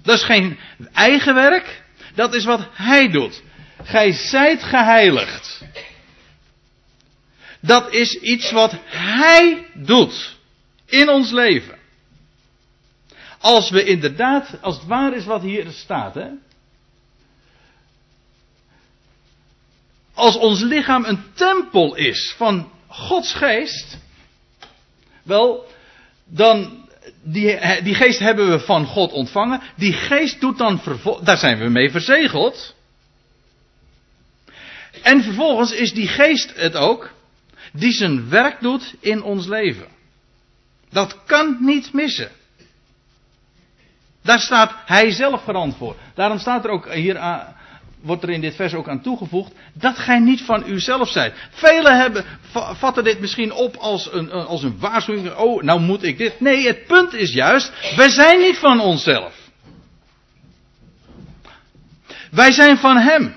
Dat 0.03 0.15
is 0.15 0.23
geen 0.23 0.59
eigen 0.93 1.33
werk, 1.33 1.83
dat 2.15 2.33
is 2.33 2.45
wat 2.45 2.67
hij 2.71 3.09
doet. 3.09 3.41
Gij 3.83 4.11
zijt 4.11 4.63
geheiligd. 4.63 5.61
Dat 7.61 7.93
is 7.93 8.15
iets 8.15 8.51
wat 8.51 8.75
Hij 8.85 9.67
doet 9.73 10.35
in 10.85 11.09
ons 11.09 11.31
leven. 11.31 11.79
Als 13.39 13.69
we 13.69 13.83
inderdaad, 13.83 14.61
als 14.61 14.75
het 14.75 14.85
waar 14.85 15.13
is 15.15 15.25
wat 15.25 15.41
hier 15.41 15.71
staat, 15.71 16.13
hè. 16.13 16.27
Als 20.13 20.35
ons 20.35 20.61
lichaam 20.61 21.05
een 21.05 21.23
tempel 21.33 21.95
is 21.95 22.33
van 22.37 22.71
Gods 22.87 23.33
geest, 23.33 23.97
wel, 25.23 25.67
dan, 26.25 26.80
die, 27.23 27.81
die 27.83 27.95
geest 27.95 28.19
hebben 28.19 28.49
we 28.49 28.59
van 28.59 28.85
God 28.85 29.11
ontvangen. 29.11 29.61
Die 29.75 29.93
geest 29.93 30.39
doet 30.41 30.57
dan, 30.57 30.81
daar 31.23 31.37
zijn 31.37 31.57
we 31.57 31.69
mee 31.69 31.91
verzegeld. 31.91 32.75
En 35.03 35.23
vervolgens 35.23 35.71
is 35.71 35.93
die 35.93 36.07
geest 36.07 36.55
het 36.55 36.75
ook 36.75 37.11
die 37.73 37.91
zijn 37.91 38.29
werk 38.29 38.61
doet 38.61 38.93
in 38.99 39.23
ons 39.23 39.47
leven. 39.47 39.87
Dat 40.89 41.17
kan 41.25 41.57
niet 41.59 41.93
missen. 41.93 42.31
Daar 44.21 44.39
staat 44.39 44.73
hij 44.85 45.11
zelf 45.11 45.43
verantwoord. 45.43 45.97
Daarom 46.13 46.39
staat 46.39 46.63
er 46.65 46.71
ook 46.71 46.93
hier 46.93 47.17
aan, 47.17 47.55
wordt 48.01 48.23
er 48.23 48.29
in 48.29 48.41
dit 48.41 48.55
vers 48.55 48.73
ook 48.73 48.89
aan 48.89 49.01
toegevoegd 49.01 49.51
dat 49.73 49.97
gij 49.97 50.19
niet 50.19 50.41
van 50.41 50.69
uzelf 50.69 51.09
zijt. 51.09 51.33
Velen 51.51 51.97
hebben, 51.97 52.25
vatten 52.77 53.03
dit 53.03 53.19
misschien 53.19 53.53
op 53.53 53.75
als 53.75 54.13
een, 54.13 54.31
als 54.31 54.63
een 54.63 54.79
waarschuwing. 54.79 55.35
Oh, 55.35 55.63
nou 55.63 55.79
moet 55.79 56.03
ik 56.03 56.17
dit. 56.17 56.39
Nee, 56.39 56.67
het 56.67 56.85
punt 56.85 57.13
is 57.13 57.33
juist, 57.33 57.95
wij 57.95 58.09
zijn 58.09 58.39
niet 58.39 58.57
van 58.57 58.79
onszelf. 58.79 59.33
Wij 62.31 62.51
zijn 62.51 62.77
van 62.77 62.97
Hem. 62.97 63.33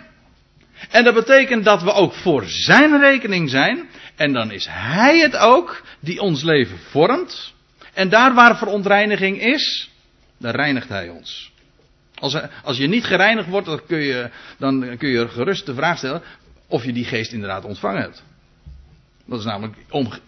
En 0.90 1.04
dat 1.04 1.14
betekent 1.14 1.64
dat 1.64 1.82
we 1.82 1.92
ook 1.92 2.14
voor 2.14 2.44
Zijn 2.46 3.00
rekening 3.00 3.50
zijn. 3.50 3.88
En 4.16 4.32
dan 4.32 4.50
is 4.50 4.66
Hij 4.70 5.18
het 5.18 5.36
ook 5.36 5.82
die 6.00 6.20
ons 6.20 6.42
leven 6.42 6.78
vormt. 6.78 7.52
En 7.92 8.08
daar 8.08 8.34
waar 8.34 8.56
verontreiniging 8.56 9.40
is, 9.40 9.90
dan 10.38 10.50
reinigt 10.50 10.88
Hij 10.88 11.08
ons. 11.08 11.52
Als, 12.14 12.36
als 12.62 12.76
je 12.76 12.86
niet 12.86 13.04
gereinigd 13.04 13.48
wordt, 13.48 13.66
dan 13.66 13.80
kun, 13.86 13.98
je, 13.98 14.30
dan 14.58 14.96
kun 14.98 15.08
je 15.08 15.28
gerust 15.28 15.66
de 15.66 15.74
vraag 15.74 15.98
stellen 15.98 16.22
of 16.66 16.84
je 16.84 16.92
die 16.92 17.04
geest 17.04 17.32
inderdaad 17.32 17.64
ontvangen 17.64 18.00
hebt. 18.00 18.22
Dat 19.26 19.38
is 19.38 19.44
namelijk, 19.44 19.76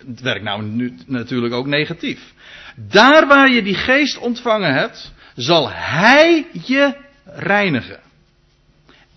het 0.06 0.20
werkt 0.20 0.44
namelijk 0.44 0.74
nu 0.74 0.96
natuurlijk 1.06 1.54
ook 1.54 1.66
negatief. 1.66 2.32
Daar 2.76 3.26
waar 3.26 3.50
je 3.50 3.62
die 3.62 3.74
geest 3.74 4.18
ontvangen 4.18 4.74
hebt, 4.74 5.12
zal 5.34 5.70
Hij 5.70 6.46
je 6.52 6.96
reinigen. 7.24 8.00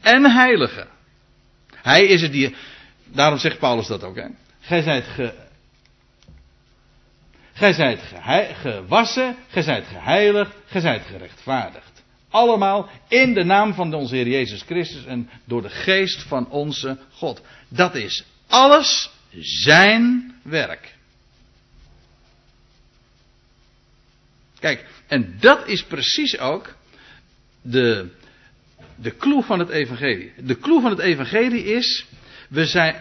En 0.02 0.32
heiligen. 0.32 0.88
Hij 1.76 2.06
is 2.06 2.22
het 2.22 2.32
die, 2.32 2.56
daarom 3.06 3.40
zegt 3.40 3.60
Paulus 3.60 3.88
dat 3.88 4.04
ook. 4.04 4.16
Hè? 4.16 4.28
Gij 4.60 4.82
zijt 4.82 5.06
ge, 5.06 5.34
gij 7.54 7.74
zijt 7.74 8.02
gewassen, 8.62 9.36
gij 9.48 9.62
zijt 9.62 9.88
geheiligd, 9.88 10.52
gij 10.66 10.82
zijt 10.82 11.04
gerechtvaardigd. 11.06 11.99
Allemaal 12.30 12.90
in 13.08 13.34
de 13.34 13.44
naam 13.44 13.74
van 13.74 13.94
onze 13.94 14.16
Heer 14.16 14.28
Jezus 14.28 14.62
Christus 14.62 15.06
en 15.06 15.30
door 15.46 15.62
de 15.62 15.70
geest 15.70 16.22
van 16.22 16.50
onze 16.50 16.98
God. 17.12 17.42
Dat 17.68 17.96
is 17.96 18.24
alles 18.48 19.10
zijn 19.40 20.34
werk. 20.44 20.98
Kijk, 24.60 24.86
en 25.08 25.38
dat 25.40 25.68
is 25.68 25.84
precies 25.84 26.38
ook 26.38 26.76
de, 27.62 28.08
de 28.96 29.18
clue 29.18 29.44
van 29.44 29.60
het 29.60 29.70
evangelie. 29.70 30.34
De 30.38 30.60
clue 30.60 30.82
van 30.82 30.90
het 30.90 31.00
evangelie 31.00 31.64
is, 31.64 32.06
we 32.50 32.66
zijn, 32.66 32.96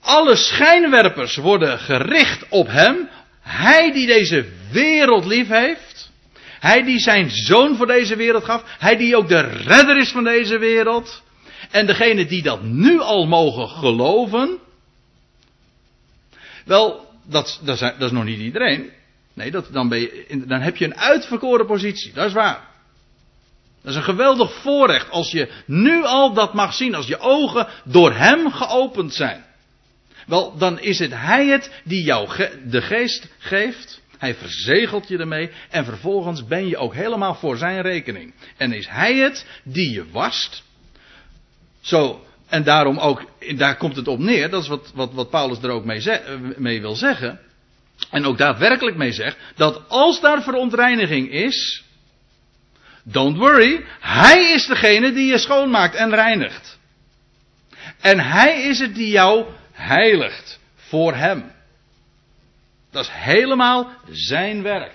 alle 0.00 0.36
schijnwerpers 0.36 1.36
worden 1.36 1.78
gericht 1.78 2.48
op 2.48 2.66
hem. 2.66 3.08
Hij 3.40 3.92
die 3.92 4.06
deze 4.06 4.48
wereld 4.70 5.24
lief 5.24 5.48
heeft. 5.48 5.85
Hij 6.60 6.82
die 6.82 6.98
zijn 6.98 7.30
zoon 7.30 7.76
voor 7.76 7.86
deze 7.86 8.16
wereld 8.16 8.44
gaf. 8.44 8.62
Hij 8.78 8.96
die 8.96 9.16
ook 9.16 9.28
de 9.28 9.40
redder 9.40 9.98
is 9.98 10.10
van 10.10 10.24
deze 10.24 10.58
wereld. 10.58 11.22
En 11.70 11.86
degene 11.86 12.26
die 12.26 12.42
dat 12.42 12.62
nu 12.62 13.00
al 13.00 13.26
mogen 13.26 13.68
geloven. 13.68 14.58
Wel, 16.64 17.10
dat, 17.24 17.60
dat, 17.64 17.82
is, 17.98 18.10
nog 18.10 18.24
niet 18.24 18.38
iedereen. 18.38 18.90
Nee, 19.34 19.50
dat, 19.50 19.72
dan, 19.72 19.88
ben 19.88 19.98
je, 19.98 20.42
dan 20.46 20.60
heb 20.60 20.76
je 20.76 20.84
een 20.84 20.96
uitverkoren 20.96 21.66
positie. 21.66 22.12
Dat 22.12 22.26
is 22.26 22.32
waar. 22.32 22.68
Dat 23.82 23.90
is 23.90 23.96
een 23.96 24.02
geweldig 24.02 24.52
voorrecht 24.52 25.10
als 25.10 25.30
je 25.30 25.52
nu 25.66 26.04
al 26.04 26.32
dat 26.32 26.54
mag 26.54 26.74
zien. 26.74 26.94
Als 26.94 27.06
je 27.06 27.18
ogen 27.18 27.68
door 27.84 28.14
Hem 28.14 28.50
geopend 28.50 29.14
zijn. 29.14 29.44
Wel, 30.26 30.56
dan 30.58 30.80
is 30.80 30.98
het 30.98 31.12
Hij 31.14 31.46
het 31.46 31.70
die 31.84 32.02
jou 32.02 32.28
de 32.64 32.82
geest 32.82 33.28
geeft. 33.38 34.00
Hij 34.18 34.34
verzegelt 34.34 35.08
je 35.08 35.18
ermee. 35.18 35.50
En 35.70 35.84
vervolgens 35.84 36.46
ben 36.46 36.68
je 36.68 36.76
ook 36.76 36.94
helemaal 36.94 37.34
voor 37.34 37.56
zijn 37.56 37.80
rekening. 37.80 38.34
En 38.56 38.72
is 38.72 38.88
Hij 38.88 39.16
het 39.16 39.46
die 39.64 39.92
je 39.92 40.10
wast. 40.10 40.62
Zo, 41.80 42.26
en 42.48 42.64
daarom 42.64 42.98
ook, 42.98 43.24
daar 43.56 43.76
komt 43.76 43.96
het 43.96 44.08
op 44.08 44.18
neer. 44.18 44.50
Dat 44.50 44.62
is 44.62 44.68
wat, 44.68 44.92
wat, 44.94 45.12
wat 45.12 45.30
Paulus 45.30 45.62
er 45.62 45.70
ook 45.70 45.84
mee, 45.84 46.02
mee 46.56 46.80
wil 46.80 46.94
zeggen. 46.94 47.40
En 48.10 48.24
ook 48.24 48.38
daadwerkelijk 48.38 48.96
mee 48.96 49.12
zegt. 49.12 49.36
Dat 49.56 49.88
als 49.88 50.20
daar 50.20 50.42
verontreiniging 50.42 51.30
is. 51.30 51.84
Don't 53.02 53.36
worry. 53.36 53.84
Hij 54.00 54.52
is 54.52 54.66
degene 54.66 55.12
die 55.12 55.26
je 55.26 55.38
schoonmaakt 55.38 55.94
en 55.94 56.14
reinigt. 56.14 56.78
En 58.00 58.20
hij 58.20 58.62
is 58.62 58.78
het 58.78 58.94
die 58.94 59.08
jou 59.08 59.46
heiligt 59.72 60.60
voor 60.74 61.14
Hem. 61.14 61.50
Dat 62.96 63.04
is 63.04 63.10
helemaal 63.12 63.90
zijn 64.10 64.62
werk. 64.62 64.92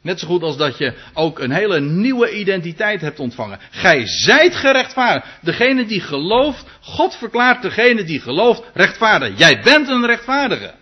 Net 0.00 0.20
zo 0.20 0.26
goed 0.26 0.42
als 0.42 0.56
dat 0.56 0.78
je 0.78 0.94
ook 1.14 1.38
een 1.38 1.50
hele 1.50 1.80
nieuwe 1.80 2.38
identiteit 2.38 3.00
hebt 3.00 3.20
ontvangen. 3.20 3.58
Gij 3.70 4.06
zijt 4.06 4.54
gerechtvaardigd. 4.54 5.26
Degene 5.40 5.86
die 5.86 6.00
gelooft, 6.00 6.64
God 6.80 7.14
verklaart 7.14 7.62
degene 7.62 8.04
die 8.04 8.20
gelooft 8.20 8.62
rechtvaardig. 8.74 9.38
Jij 9.38 9.60
bent 9.62 9.88
een 9.88 10.06
rechtvaardige. 10.06 10.74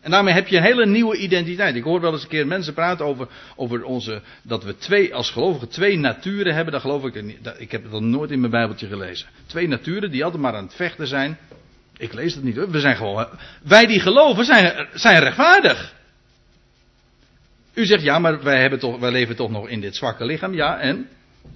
En 0.00 0.10
daarmee 0.10 0.34
heb 0.34 0.48
je 0.48 0.56
een 0.56 0.62
hele 0.62 0.86
nieuwe 0.86 1.16
identiteit. 1.16 1.74
Ik 1.74 1.84
hoor 1.84 2.00
wel 2.00 2.12
eens 2.12 2.22
een 2.22 2.28
keer 2.28 2.46
mensen 2.46 2.74
praten 2.74 3.04
over, 3.04 3.28
over 3.56 3.84
onze, 3.84 4.22
dat 4.42 4.64
we 4.64 4.76
twee, 4.76 5.14
als 5.14 5.30
gelovigen 5.30 5.68
twee 5.68 5.98
naturen 5.98 6.54
hebben. 6.54 6.72
Dat 6.72 6.82
geloof 6.82 7.04
ik 7.04 7.22
niet. 7.22 7.52
Ik 7.58 7.70
heb 7.70 7.90
dat 7.90 8.00
nooit 8.00 8.30
in 8.30 8.40
mijn 8.40 8.52
Bijbeltje 8.52 8.86
gelezen. 8.86 9.28
Twee 9.46 9.68
naturen 9.68 10.10
die 10.10 10.24
altijd 10.24 10.42
maar 10.42 10.54
aan 10.54 10.64
het 10.64 10.74
vechten 10.74 11.06
zijn. 11.06 11.38
Ik 11.96 12.12
lees 12.12 12.34
dat 12.34 12.42
niet 12.42 12.56
hoor. 12.56 12.70
We 12.70 12.80
zijn 12.80 12.96
gewoon, 12.96 13.28
wij 13.62 13.86
die 13.86 14.00
geloven 14.00 14.44
zijn, 14.44 14.88
zijn 14.94 15.20
rechtvaardig. 15.20 15.94
U 17.74 17.86
zegt 17.86 18.02
ja, 18.02 18.18
maar 18.18 18.42
wij, 18.42 18.60
hebben 18.60 18.78
toch, 18.78 18.98
wij 18.98 19.10
leven 19.10 19.36
toch 19.36 19.50
nog 19.50 19.68
in 19.68 19.80
dit 19.80 19.96
zwakke 19.96 20.24
lichaam. 20.24 20.54
Ja, 20.54 20.78
en? 20.78 21.08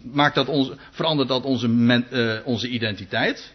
Maakt 0.03 0.35
dat 0.35 0.49
ons, 0.49 0.71
verandert 0.91 1.29
dat 1.29 1.45
onze, 1.45 1.69
uh, 2.11 2.47
onze 2.47 2.69
identiteit? 2.69 3.55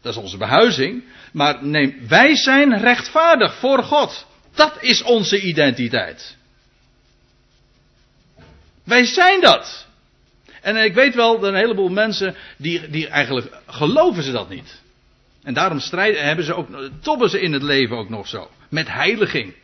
Dat 0.00 0.14
is 0.14 0.20
onze 0.20 0.36
behuizing. 0.36 1.04
Maar 1.32 1.64
neem, 1.64 2.08
wij 2.08 2.36
zijn 2.36 2.80
rechtvaardig 2.80 3.54
voor 3.54 3.82
God. 3.82 4.26
Dat 4.54 4.82
is 4.82 5.02
onze 5.02 5.40
identiteit. 5.40 6.36
Wij 8.84 9.04
zijn 9.04 9.40
dat. 9.40 9.86
En 10.60 10.76
ik 10.76 10.94
weet 10.94 11.14
wel 11.14 11.40
dat 11.40 11.48
een 11.48 11.58
heleboel 11.58 11.88
mensen 11.88 12.36
die, 12.56 12.90
die 12.90 13.08
eigenlijk 13.08 13.60
geloven 13.66 14.22
ze 14.22 14.32
dat 14.32 14.48
niet. 14.48 14.82
En 15.46 15.54
daarom 15.54 15.80
strijden, 15.80 16.24
hebben 16.24 16.44
ze 16.44 16.54
ook, 16.54 16.68
tobben 17.02 17.30
ze 17.30 17.40
in 17.40 17.52
het 17.52 17.62
leven 17.62 17.96
ook 17.96 18.08
nog 18.08 18.28
zo. 18.28 18.50
Met 18.68 18.88
heiliging. 18.88 19.54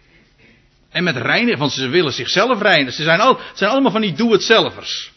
En 0.91 1.05
met 1.05 1.16
reinigen, 1.16 1.59
want 1.59 1.72
ze 1.72 1.89
willen 1.89 2.12
zichzelf 2.12 2.61
reinigen. 2.61 2.93
Ze 2.93 3.03
zijn, 3.03 3.20
al, 3.20 3.39
zijn 3.55 3.70
allemaal 3.70 3.91
van 3.91 4.01
die 4.01 4.12
doe-het-zelvers. 4.12 5.12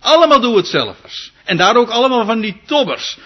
Allemaal 0.00 0.40
doe-het-zelvers. 0.40 1.32
En 1.44 1.56
daar 1.56 1.76
ook 1.76 1.88
allemaal 1.88 2.24
van 2.24 2.40
die 2.40 2.60
tobbers. 2.66 3.18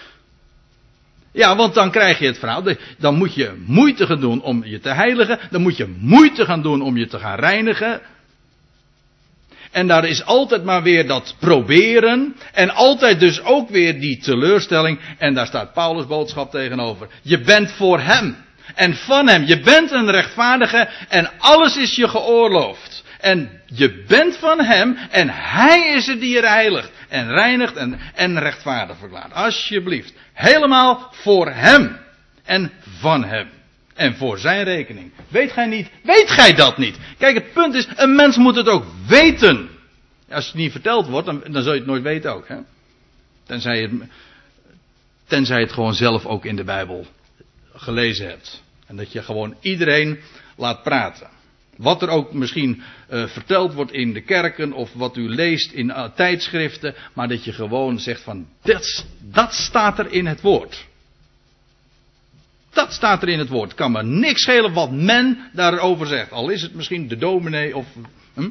Ja, 1.31 1.55
want 1.55 1.73
dan 1.73 1.91
krijg 1.91 2.19
je 2.19 2.25
het 2.25 2.39
verhaal. 2.39 2.63
Dan 2.97 3.15
moet 3.15 3.33
je 3.33 3.63
moeite 3.65 4.05
gaan 4.05 4.19
doen 4.19 4.41
om 4.41 4.65
je 4.65 4.79
te 4.79 4.89
heiligen. 4.89 5.39
Dan 5.51 5.61
moet 5.61 5.77
je 5.77 5.95
moeite 5.99 6.45
gaan 6.45 6.61
doen 6.61 6.81
om 6.81 6.97
je 6.97 7.07
te 7.07 7.19
gaan 7.19 7.39
reinigen. 7.39 8.01
En 9.71 9.87
daar 9.87 10.05
is 10.05 10.25
altijd 10.25 10.63
maar 10.63 10.83
weer 10.83 11.07
dat 11.07 11.35
proberen. 11.39 12.35
En 12.53 12.69
altijd 12.69 13.19
dus 13.19 13.43
ook 13.43 13.69
weer 13.69 13.99
die 13.99 14.17
teleurstelling. 14.17 14.99
En 15.17 15.33
daar 15.33 15.47
staat 15.47 15.73
Paulus' 15.73 16.07
boodschap 16.07 16.51
tegenover. 16.51 17.07
Je 17.21 17.39
bent 17.39 17.71
voor 17.71 17.99
hem. 17.99 18.37
En 18.75 18.95
van 18.95 19.27
hem. 19.27 19.43
Je 19.45 19.59
bent 19.59 19.91
een 19.91 20.11
rechtvaardige. 20.11 20.89
En 21.07 21.29
alles 21.37 21.77
is 21.77 21.95
je 21.95 22.07
geoorloofd. 22.07 23.03
En 23.19 23.61
je 23.65 24.03
bent 24.07 24.37
van 24.37 24.63
hem. 24.63 24.97
En 25.09 25.29
hij 25.29 25.93
is 25.95 26.07
het 26.07 26.19
die 26.19 26.33
je 26.33 26.47
heiligt. 26.47 26.91
En 27.09 27.31
reinigt 27.31 27.75
en, 27.75 27.99
en 28.15 28.39
rechtvaardig 28.39 28.97
verklaart. 28.97 29.33
Alsjeblieft. 29.33 30.13
Helemaal 30.33 31.09
voor 31.11 31.51
hem. 31.51 31.97
En 32.45 32.71
van 32.99 33.23
hem. 33.23 33.58
En 33.99 34.15
voor 34.15 34.39
zijn 34.39 34.63
rekening. 34.63 35.11
Weet 35.27 35.51
gij 35.51 35.65
niet? 35.65 35.89
Weet 36.03 36.29
gij 36.29 36.53
dat 36.53 36.77
niet? 36.77 36.97
Kijk, 37.17 37.35
het 37.35 37.53
punt 37.53 37.73
is, 37.73 37.87
een 37.95 38.15
mens 38.15 38.37
moet 38.37 38.55
het 38.55 38.67
ook 38.67 38.85
weten. 39.07 39.69
Als 40.29 40.45
het 40.45 40.55
niet 40.55 40.71
verteld 40.71 41.07
wordt, 41.07 41.25
dan, 41.25 41.43
dan 41.51 41.63
zul 41.63 41.73
je 41.73 41.79
het 41.79 41.87
nooit 41.87 42.03
weten 42.03 42.33
ook. 42.33 42.47
Hè? 42.47 42.57
Tenzij, 43.43 43.81
het, 43.81 43.91
tenzij 45.27 45.61
het 45.61 45.71
gewoon 45.71 45.93
zelf 45.93 46.25
ook 46.25 46.45
in 46.45 46.55
de 46.55 46.63
Bijbel 46.63 47.05
gelezen 47.73 48.27
hebt. 48.27 48.63
En 48.87 48.95
dat 48.95 49.11
je 49.11 49.23
gewoon 49.23 49.55
iedereen 49.61 50.19
laat 50.57 50.83
praten. 50.83 51.29
Wat 51.75 52.01
er 52.01 52.09
ook 52.09 52.33
misschien 52.33 52.81
uh, 53.09 53.27
verteld 53.27 53.73
wordt 53.73 53.91
in 53.91 54.13
de 54.13 54.21
kerken 54.21 54.73
of 54.73 54.93
wat 54.93 55.17
u 55.17 55.29
leest 55.29 55.71
in 55.71 55.87
uh, 55.87 56.05
tijdschriften, 56.15 56.95
maar 57.13 57.27
dat 57.27 57.43
je 57.43 57.53
gewoon 57.53 57.99
zegt 57.99 58.21
van 58.21 58.47
dat 59.19 59.53
staat 59.53 59.99
er 59.99 60.11
in 60.11 60.25
het 60.25 60.41
woord. 60.41 60.87
Dat 62.69 62.93
staat 62.93 63.21
er 63.21 63.29
in 63.29 63.39
het 63.39 63.49
woord. 63.49 63.73
Kan 63.73 63.91
me 63.91 64.03
niks 64.03 64.41
schelen 64.41 64.73
wat 64.73 64.91
men 64.91 65.49
daarover 65.53 66.07
zegt. 66.07 66.31
Al 66.31 66.49
is 66.49 66.61
het 66.61 66.73
misschien 66.73 67.07
de 67.07 67.17
dominee 67.17 67.75
of. 67.75 67.87
Hm? 68.33 68.49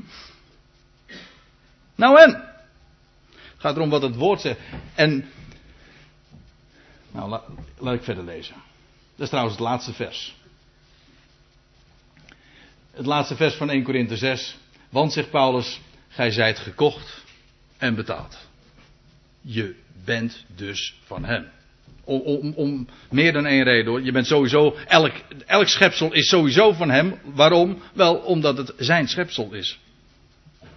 Nou 1.95 2.21
en? 2.21 2.31
Het 3.31 3.67
gaat 3.67 3.77
erom 3.77 3.91
wat 3.91 4.03
het 4.03 4.17
woord 4.17 4.41
zegt. 4.41 4.61
En. 4.95 5.29
Nou, 7.11 7.41
laat 7.79 7.95
ik 7.95 8.03
verder 8.03 8.25
lezen. 8.25 8.55
Dat 9.15 9.25
is 9.25 9.29
trouwens 9.29 9.57
het 9.57 9.65
laatste 9.65 9.93
vers 9.93 10.37
het 12.99 13.07
laatste 13.07 13.37
vers 13.37 13.55
van 13.55 13.71
1 13.71 13.83
Korinthe 13.83 14.17
6. 14.17 14.57
Want, 14.89 15.13
zegt 15.13 15.31
Paulus, 15.31 15.81
gij 16.09 16.31
zijt 16.31 16.59
gekocht 16.59 17.25
en 17.77 17.95
betaald. 17.95 18.49
Je 19.41 19.75
bent 20.05 20.45
dus 20.57 20.99
van 21.05 21.25
hem. 21.25 21.51
Om, 22.09 22.89
meer 23.11 23.33
dan 23.33 23.47
één 23.47 23.63
reden 23.63 23.91
hoor. 23.91 24.03
Je 24.03 24.13
bent 24.13 24.27
sowieso, 24.27 24.77
elk, 24.87 25.13
elk 25.47 25.69
schepsel 25.69 26.13
is 26.13 26.29
sowieso 26.29 26.73
van 26.73 26.91
hem. 26.91 27.21
Waarom? 27.35 27.83
Wel, 27.93 28.15
omdat 28.15 28.57
het 28.57 28.73
zijn 28.77 29.09
schepsel 29.09 29.53
is. 29.53 29.79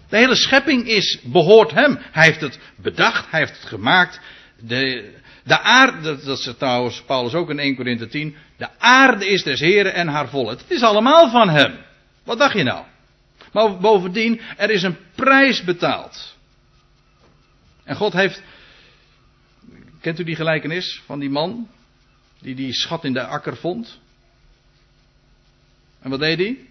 De 0.10 0.18
hele 0.18 0.36
schepping 0.36 0.88
is, 0.88 1.20
behoort 1.24 1.72
hem. 1.72 2.00
Hij 2.12 2.26
heeft 2.26 2.42
het 2.42 2.60
bedacht, 2.76 3.32
hij 3.32 3.40
heeft 3.40 3.54
het 3.60 3.66
gemaakt. 3.66 4.20
De, 4.60 5.12
de 5.44 5.60
aarde, 5.60 6.24
dat, 6.24 6.40
is 6.40 6.54
trouwens 6.58 7.02
Paulus 7.02 7.34
ook 7.34 7.50
in 7.50 7.60
1 7.60 7.76
Korinthe 7.76 8.08
10. 8.08 8.36
De 8.58 8.68
aarde 8.78 9.28
is 9.28 9.44
des 9.44 9.60
Heren 9.60 9.94
en 9.94 10.08
haar 10.08 10.30
volheid. 10.30 10.62
Het 10.62 10.72
is 10.72 10.84
allemaal 10.84 11.30
van 11.30 11.50
hem. 11.50 11.78
Wat 12.24 12.38
dacht 12.38 12.58
je 12.58 12.64
nou? 12.64 12.84
Maar 13.52 13.78
bovendien, 13.78 14.42
er 14.58 14.70
is 14.70 14.84
een 14.84 14.98
prijs 15.16 15.64
betaald. 15.64 16.36
En 17.84 17.96
God 17.96 18.14
heeft. 18.14 18.42
Kent 20.02 20.20
u 20.20 20.24
die 20.24 20.36
gelijkenis 20.36 21.02
van 21.06 21.20
die 21.20 21.30
man? 21.30 21.70
Die 22.40 22.56
die 22.56 22.74
schat 22.74 23.04
in 23.04 23.14
de 23.14 23.26
akker 23.26 23.58
vond? 23.58 24.00
En 26.02 26.10
wat 26.10 26.20
deed 26.20 26.38
hij? 26.38 26.68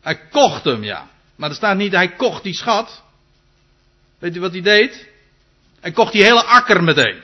Hij 0.00 0.28
kocht 0.28 0.64
hem, 0.64 0.84
ja. 0.84 1.08
Maar 1.36 1.48
er 1.48 1.56
staat 1.56 1.76
niet, 1.76 1.92
hij 1.92 2.08
kocht 2.08 2.42
die 2.42 2.54
schat. 2.54 3.02
Weet 4.18 4.36
u 4.36 4.40
wat 4.40 4.52
hij 4.52 4.62
deed? 4.62 5.08
Hij 5.80 5.92
kocht 5.92 6.12
die 6.12 6.22
hele 6.22 6.42
akker 6.42 6.82
meteen. 6.82 7.22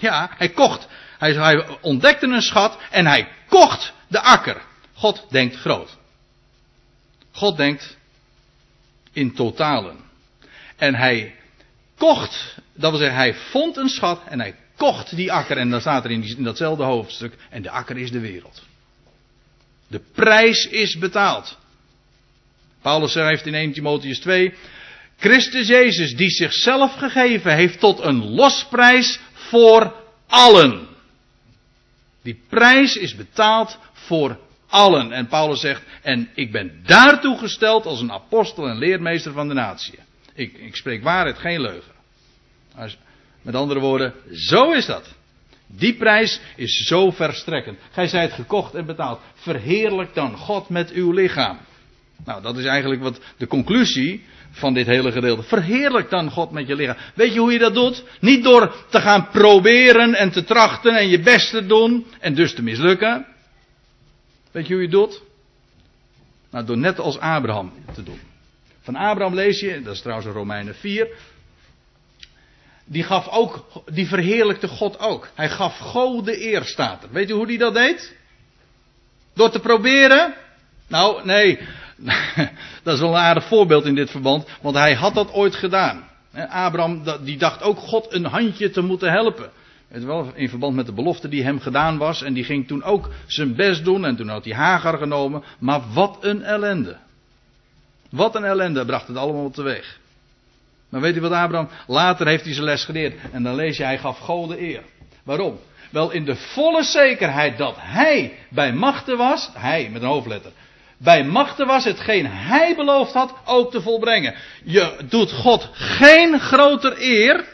Ja, 0.00 0.30
hij 0.36 0.48
kocht. 0.48 0.88
Hij, 1.18 1.32
hij 1.32 1.78
ontdekte 1.80 2.26
een 2.26 2.42
schat 2.42 2.78
en 2.90 3.06
hij 3.06 3.28
kocht 3.48 3.92
de 4.08 4.20
akker. 4.20 4.62
God 4.92 5.26
denkt 5.30 5.56
groot. 5.56 5.98
God 7.32 7.56
denkt 7.56 7.96
in 9.12 9.34
totalen. 9.34 10.00
En 10.76 10.94
hij 10.94 11.36
kocht, 11.96 12.56
dat 12.74 12.90
wil 12.90 13.00
zeggen, 13.00 13.18
hij 13.18 13.34
vond 13.34 13.76
een 13.76 13.88
schat 13.88 14.20
en 14.28 14.40
hij 14.40 14.54
kocht 14.76 15.16
die 15.16 15.32
akker. 15.32 15.56
En 15.56 15.70
dan 15.70 15.80
staat 15.80 16.04
er 16.04 16.10
in, 16.10 16.36
in 16.36 16.44
datzelfde 16.44 16.84
hoofdstuk, 16.84 17.34
en 17.50 17.62
de 17.62 17.70
akker 17.70 17.98
is 17.98 18.10
de 18.10 18.20
wereld. 18.20 18.62
De 19.88 20.00
prijs 20.14 20.66
is 20.66 20.98
betaald. 20.98 21.58
Paulus 22.82 23.12
schrijft 23.12 23.46
in 23.46 23.54
1 23.54 23.72
Timotheus 23.72 24.18
2, 24.18 24.54
Christus 25.16 25.68
Jezus 25.68 26.16
die 26.16 26.30
zichzelf 26.30 26.94
gegeven 26.94 27.54
heeft 27.54 27.80
tot 27.80 28.00
een 28.00 28.30
losprijs 28.30 29.20
voor 29.32 29.94
allen. 30.26 30.88
Die 32.22 32.40
prijs 32.48 32.96
is 32.96 33.14
betaald 33.14 33.78
voor 33.92 34.38
allen. 34.68 35.12
En 35.12 35.26
Paulus 35.26 35.60
zegt, 35.60 35.82
en 36.02 36.28
ik 36.34 36.52
ben 36.52 36.82
daartoe 36.86 37.38
gesteld 37.38 37.86
als 37.86 38.00
een 38.00 38.12
apostel 38.12 38.68
en 38.68 38.78
leermeester 38.78 39.32
van 39.32 39.48
de 39.48 39.54
natie. 39.54 39.98
Ik, 40.34 40.58
ik 40.58 40.76
spreek 40.76 41.02
waarheid, 41.02 41.38
geen 41.38 41.60
leugen. 41.60 41.92
Met 43.42 43.54
andere 43.54 43.80
woorden, 43.80 44.14
zo 44.32 44.72
is 44.72 44.86
dat. 44.86 45.14
Die 45.66 45.94
prijs 45.94 46.40
is 46.56 46.86
zo 46.86 47.10
verstrekkend. 47.10 47.78
Gij 47.90 48.06
zijt 48.06 48.32
gekocht 48.32 48.74
en 48.74 48.86
betaald. 48.86 49.20
Verheerlijk 49.34 50.14
dan 50.14 50.36
God 50.36 50.68
met 50.68 50.90
uw 50.90 51.12
lichaam. 51.12 51.58
Nou, 52.24 52.42
dat 52.42 52.58
is 52.58 52.64
eigenlijk 52.64 53.02
wat 53.02 53.20
de 53.36 53.46
conclusie 53.46 54.24
van 54.50 54.74
dit 54.74 54.86
hele 54.86 55.12
gedeelte. 55.12 55.42
Verheerlijk 55.42 56.10
dan 56.10 56.30
God 56.30 56.50
met 56.50 56.66
je 56.66 56.74
lichaam. 56.74 56.96
Weet 57.14 57.32
je 57.32 57.40
hoe 57.40 57.52
je 57.52 57.58
dat 57.58 57.74
doet? 57.74 58.04
Niet 58.20 58.44
door 58.44 58.74
te 58.88 59.00
gaan 59.00 59.28
proberen 59.28 60.14
en 60.14 60.30
te 60.30 60.44
trachten 60.44 60.96
en 60.96 61.08
je 61.08 61.20
best 61.20 61.50
te 61.50 61.66
doen 61.66 62.06
en 62.20 62.34
dus 62.34 62.54
te 62.54 62.62
mislukken. 62.62 63.26
Weet 64.50 64.66
je 64.66 64.72
hoe 64.72 64.82
je 64.82 64.88
doet? 64.88 65.22
Nou, 66.50 66.64
door 66.64 66.78
net 66.78 66.98
als 66.98 67.18
Abraham 67.18 67.72
te 67.94 68.02
doen. 68.02 68.20
Van 68.80 68.96
Abraham 68.96 69.34
lees 69.34 69.60
je, 69.60 69.82
dat 69.82 69.94
is 69.94 70.00
trouwens 70.00 70.28
in 70.28 70.34
Romeinen 70.34 70.74
4. 70.74 71.08
Die 72.84 73.02
gaf 73.02 73.28
ook, 73.28 73.82
die 73.92 74.06
verheerlijkte 74.06 74.68
God 74.68 74.98
ook. 74.98 75.28
Hij 75.34 75.48
gaf 75.50 75.78
God 75.78 76.24
de 76.24 76.44
eer, 76.46 76.64
staat. 76.64 77.06
Weet 77.10 77.30
u 77.30 77.32
hoe 77.32 77.46
die 77.46 77.58
dat 77.58 77.74
deed? 77.74 78.16
Door 79.34 79.50
te 79.50 79.60
proberen? 79.60 80.34
Nou, 80.88 81.24
nee. 81.24 81.58
dat 82.82 82.94
is 82.94 83.00
wel 83.00 83.08
een 83.08 83.16
aardig 83.16 83.44
voorbeeld 83.44 83.84
in 83.84 83.94
dit 83.94 84.10
verband, 84.10 84.46
want 84.60 84.76
hij 84.76 84.94
had 84.94 85.14
dat 85.14 85.32
ooit 85.32 85.54
gedaan. 85.54 86.10
Abraham, 86.48 87.04
die 87.24 87.38
dacht 87.38 87.62
ook 87.62 87.78
God 87.78 88.12
een 88.12 88.24
handje 88.24 88.70
te 88.70 88.80
moeten 88.80 89.10
helpen. 89.10 89.50
Het 89.88 90.04
wel, 90.04 90.32
in 90.34 90.48
verband 90.48 90.74
met 90.74 90.86
de 90.86 90.92
belofte 90.92 91.28
die 91.28 91.42
hem 91.42 91.60
gedaan 91.60 91.98
was. 91.98 92.22
En 92.22 92.32
die 92.32 92.44
ging 92.44 92.66
toen 92.66 92.82
ook 92.82 93.08
zijn 93.26 93.54
best 93.54 93.84
doen. 93.84 94.04
En 94.04 94.16
toen 94.16 94.28
had 94.28 94.44
hij 94.44 94.54
Hagar 94.54 94.98
genomen. 94.98 95.42
Maar 95.58 95.80
wat 95.92 96.18
een 96.20 96.42
ellende. 96.42 96.96
Wat 98.10 98.34
een 98.34 98.44
ellende 98.44 98.84
bracht 98.84 99.06
het 99.06 99.16
allemaal 99.16 99.50
teweeg. 99.50 100.00
Maar 100.92 101.00
weet 101.00 101.16
u 101.16 101.20
wat 101.20 101.32
Abraham, 101.32 101.68
later 101.86 102.26
heeft 102.26 102.44
hij 102.44 102.52
zijn 102.52 102.64
les 102.64 102.84
geleerd. 102.84 103.14
En 103.32 103.42
dan 103.42 103.54
lees 103.54 103.76
je, 103.76 103.84
hij 103.84 103.98
gaf 103.98 104.18
God 104.18 104.48
de 104.48 104.60
eer. 104.60 104.82
Waarom? 105.24 105.58
Wel 105.90 106.10
in 106.10 106.24
de 106.24 106.36
volle 106.36 106.82
zekerheid 106.82 107.58
dat 107.58 107.76
hij 107.78 108.32
bij 108.48 108.72
machten 108.72 109.16
was, 109.16 109.50
hij 109.54 109.88
met 109.92 110.02
een 110.02 110.08
hoofdletter, 110.08 110.52
bij 110.96 111.24
machten 111.24 111.66
was 111.66 111.84
hetgeen 111.84 112.26
hij 112.26 112.76
beloofd 112.76 113.12
had 113.12 113.34
ook 113.44 113.70
te 113.70 113.80
volbrengen. 113.80 114.34
Je 114.64 114.96
doet 115.08 115.32
God 115.32 115.68
geen 115.72 116.40
groter 116.40 116.94
eer 116.98 117.44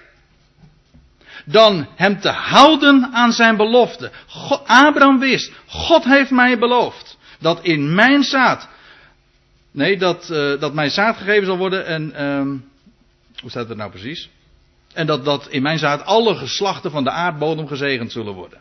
dan 1.45 1.87
hem 1.97 2.21
te 2.21 2.31
houden 2.31 3.11
aan 3.13 3.33
zijn 3.33 3.57
belofte. 3.57 4.11
God, 4.27 4.63
Abraham 4.67 5.19
wist, 5.19 5.53
God 5.67 6.05
heeft 6.05 6.31
mij 6.31 6.59
beloofd 6.59 7.19
dat 7.41 7.63
in 7.63 7.95
mijn 7.95 8.23
zaad, 8.23 8.69
nee, 9.71 9.99
dat, 9.99 10.29
uh, 10.33 10.61
dat 10.61 10.75
mijn 10.75 10.91
zaad 10.91 11.17
gegeven 11.17 11.47
zal 11.47 11.57
worden 11.57 11.87
en, 11.87 12.25
um, 12.25 12.68
hoe 13.41 13.51
staat 13.51 13.69
het 13.69 13.79
nou 13.79 13.91
precies? 13.91 14.29
En 14.93 15.07
dat, 15.07 15.25
dat 15.25 15.49
in 15.49 15.63
mijn 15.63 15.79
zaad 15.79 16.05
alle 16.05 16.35
geslachten 16.35 16.91
van 16.91 17.05
de 17.05 17.11
aardbodem 17.11 17.67
gezegend 17.67 18.13
zullen 18.13 18.35
worden. 18.35 18.61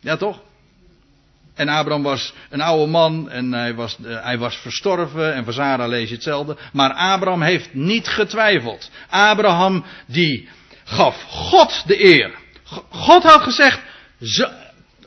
Ja 0.00 0.16
toch? 0.16 0.40
En 1.54 1.68
Abraham 1.68 2.02
was 2.02 2.32
een 2.50 2.60
oude 2.60 2.90
man 2.90 3.30
en 3.30 3.52
hij 3.52 3.74
was, 3.74 3.96
uh, 4.00 4.22
hij 4.22 4.38
was 4.38 4.56
verstorven 4.56 5.34
en 5.34 5.44
van 5.44 5.52
Sarah 5.52 5.88
lees 5.88 6.08
je 6.08 6.14
hetzelfde. 6.14 6.56
Maar 6.72 6.92
Abraham 6.92 7.42
heeft 7.42 7.74
niet 7.74 8.08
getwijfeld. 8.08 8.90
Abraham 9.08 9.84
die 10.06 10.48
gaf 10.84 11.22
God 11.22 11.82
de 11.86 12.04
eer. 12.04 12.34
God 12.88 13.22
had 13.22 13.42
gezegd, 13.42 13.80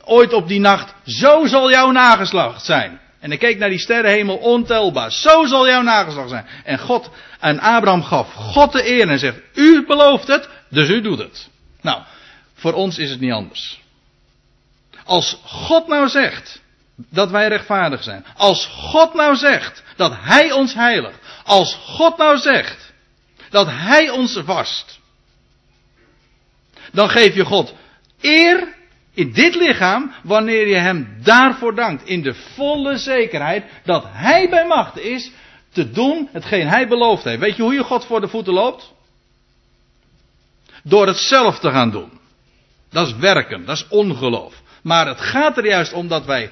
ooit 0.04 0.32
op 0.32 0.48
die 0.48 0.60
nacht, 0.60 0.94
zo 1.04 1.46
zal 1.46 1.70
jouw 1.70 1.90
nageslacht 1.90 2.64
zijn. 2.64 3.00
En 3.26 3.32
hij 3.32 3.40
keek 3.40 3.58
naar 3.58 3.68
die 3.68 3.78
sterrenhemel 3.78 4.36
ontelbaar. 4.36 5.12
Zo 5.12 5.46
zal 5.46 5.66
jouw 5.66 5.82
nageslacht 5.82 6.28
zijn. 6.28 6.46
En 6.64 6.78
God, 6.78 7.10
en 7.40 7.60
Abraham 7.60 8.02
gaf 8.02 8.32
God 8.32 8.72
de 8.72 8.88
eer 8.88 9.08
en 9.08 9.18
zegt, 9.18 9.38
u 9.54 9.86
belooft 9.86 10.26
het, 10.26 10.48
dus 10.68 10.88
u 10.88 11.00
doet 11.00 11.18
het. 11.18 11.48
Nou, 11.80 12.02
voor 12.54 12.72
ons 12.72 12.98
is 12.98 13.10
het 13.10 13.20
niet 13.20 13.32
anders. 13.32 13.80
Als 15.04 15.38
God 15.44 15.88
nou 15.88 16.08
zegt 16.08 16.62
dat 16.96 17.30
wij 17.30 17.48
rechtvaardig 17.48 18.02
zijn. 18.02 18.24
Als 18.36 18.66
God 18.66 19.14
nou 19.14 19.36
zegt 19.36 19.82
dat 19.96 20.12
Hij 20.18 20.52
ons 20.52 20.74
heiligt. 20.74 21.18
Als 21.44 21.74
God 21.74 22.16
nou 22.16 22.38
zegt 22.38 22.92
dat 23.50 23.66
Hij 23.70 24.10
ons 24.10 24.40
vast. 24.44 24.98
Dan 26.92 27.10
geef 27.10 27.34
je 27.34 27.44
God 27.44 27.74
eer 28.20 28.74
in 29.16 29.32
dit 29.32 29.54
lichaam 29.54 30.12
wanneer 30.22 30.68
je 30.68 30.76
Hem 30.76 31.16
daarvoor 31.22 31.74
dankt. 31.74 32.04
In 32.04 32.22
de 32.22 32.34
volle 32.34 32.96
zekerheid 32.96 33.64
dat 33.84 34.04
Hij 34.08 34.48
bij 34.48 34.66
macht 34.66 34.98
is 34.98 35.30
te 35.72 35.90
doen 35.90 36.28
hetgeen 36.32 36.66
Hij 36.66 36.88
beloofd 36.88 37.24
heeft. 37.24 37.40
Weet 37.40 37.56
je 37.56 37.62
hoe 37.62 37.74
je 37.74 37.82
God 37.82 38.04
voor 38.04 38.20
de 38.20 38.28
voeten 38.28 38.52
loopt? 38.52 38.92
Door 40.82 41.06
het 41.06 41.16
zelf 41.16 41.58
te 41.58 41.70
gaan 41.70 41.90
doen. 41.90 42.10
Dat 42.90 43.06
is 43.06 43.16
werken, 43.16 43.64
dat 43.64 43.76
is 43.76 43.88
ongeloof. 43.88 44.54
Maar 44.82 45.06
het 45.06 45.20
gaat 45.20 45.56
er 45.56 45.66
juist 45.66 45.92
om 45.92 46.08
dat 46.08 46.24
wij, 46.24 46.50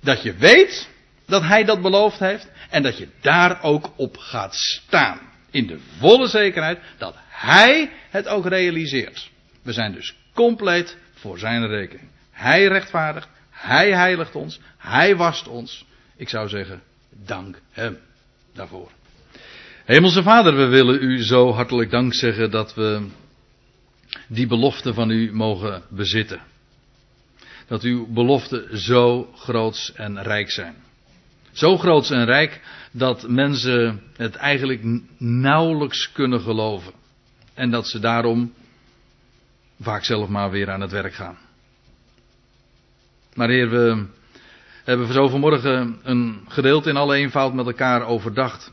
dat 0.00 0.22
je 0.22 0.34
weet 0.34 0.88
dat 1.26 1.42
hij 1.42 1.64
dat 1.64 1.82
beloofd 1.82 2.18
heeft 2.18 2.48
en 2.70 2.82
dat 2.82 2.98
je 2.98 3.08
daar 3.20 3.62
ook 3.62 3.90
op 3.96 4.16
gaat 4.16 4.54
staan. 4.54 5.20
In 5.50 5.66
de 5.66 5.78
volle 5.98 6.26
zekerheid 6.26 6.78
dat 6.98 7.14
hij 7.28 7.90
het 8.10 8.28
ook 8.28 8.46
realiseert. 8.46 9.30
We 9.62 9.72
zijn 9.72 9.92
dus 9.92 10.14
compleet 10.34 10.96
voor 11.16 11.38
zijn 11.38 11.66
rekening. 11.66 12.08
Hij 12.30 12.66
rechtvaardigt, 12.66 13.28
hij 13.50 13.92
heiligt 13.92 14.34
ons, 14.34 14.60
hij 14.78 15.16
wast 15.16 15.48
ons. 15.48 15.86
Ik 16.16 16.28
zou 16.28 16.48
zeggen, 16.48 16.82
dank 17.10 17.60
hem 17.70 17.98
daarvoor. 18.54 18.90
Hemelse 19.84 20.22
Vader, 20.22 20.56
we 20.56 20.66
willen 20.66 21.02
u 21.02 21.22
zo 21.22 21.52
hartelijk 21.52 21.90
dank 21.90 22.14
zeggen 22.14 22.50
dat 22.50 22.74
we 22.74 23.06
die 24.28 24.46
belofte 24.46 24.94
van 24.94 25.10
u 25.10 25.32
mogen 25.32 25.82
bezitten 25.88 26.40
dat 27.66 27.82
uw 27.82 28.06
beloften 28.06 28.78
zo 28.78 29.32
groots 29.34 29.92
en 29.92 30.22
rijk 30.22 30.50
zijn. 30.50 30.74
Zo 31.52 31.76
groots 31.76 32.10
en 32.10 32.24
rijk 32.24 32.60
dat 32.92 33.28
mensen 33.28 34.02
het 34.16 34.34
eigenlijk 34.34 35.00
nauwelijks 35.18 36.12
kunnen 36.12 36.40
geloven. 36.40 36.92
En 37.54 37.70
dat 37.70 37.88
ze 37.88 37.98
daarom 37.98 38.52
vaak 39.80 40.04
zelf 40.04 40.28
maar 40.28 40.50
weer 40.50 40.70
aan 40.70 40.80
het 40.80 40.90
werk 40.90 41.14
gaan. 41.14 41.38
Maar 43.34 43.48
heer, 43.48 43.70
we 43.70 44.06
hebben 44.84 45.12
zo 45.12 45.28
vanmorgen 45.28 45.98
een 46.02 46.44
gedeelte 46.48 46.88
in 46.88 46.96
alle 46.96 47.16
eenvoud 47.16 47.54
met 47.54 47.66
elkaar 47.66 48.06
overdacht. 48.06 48.72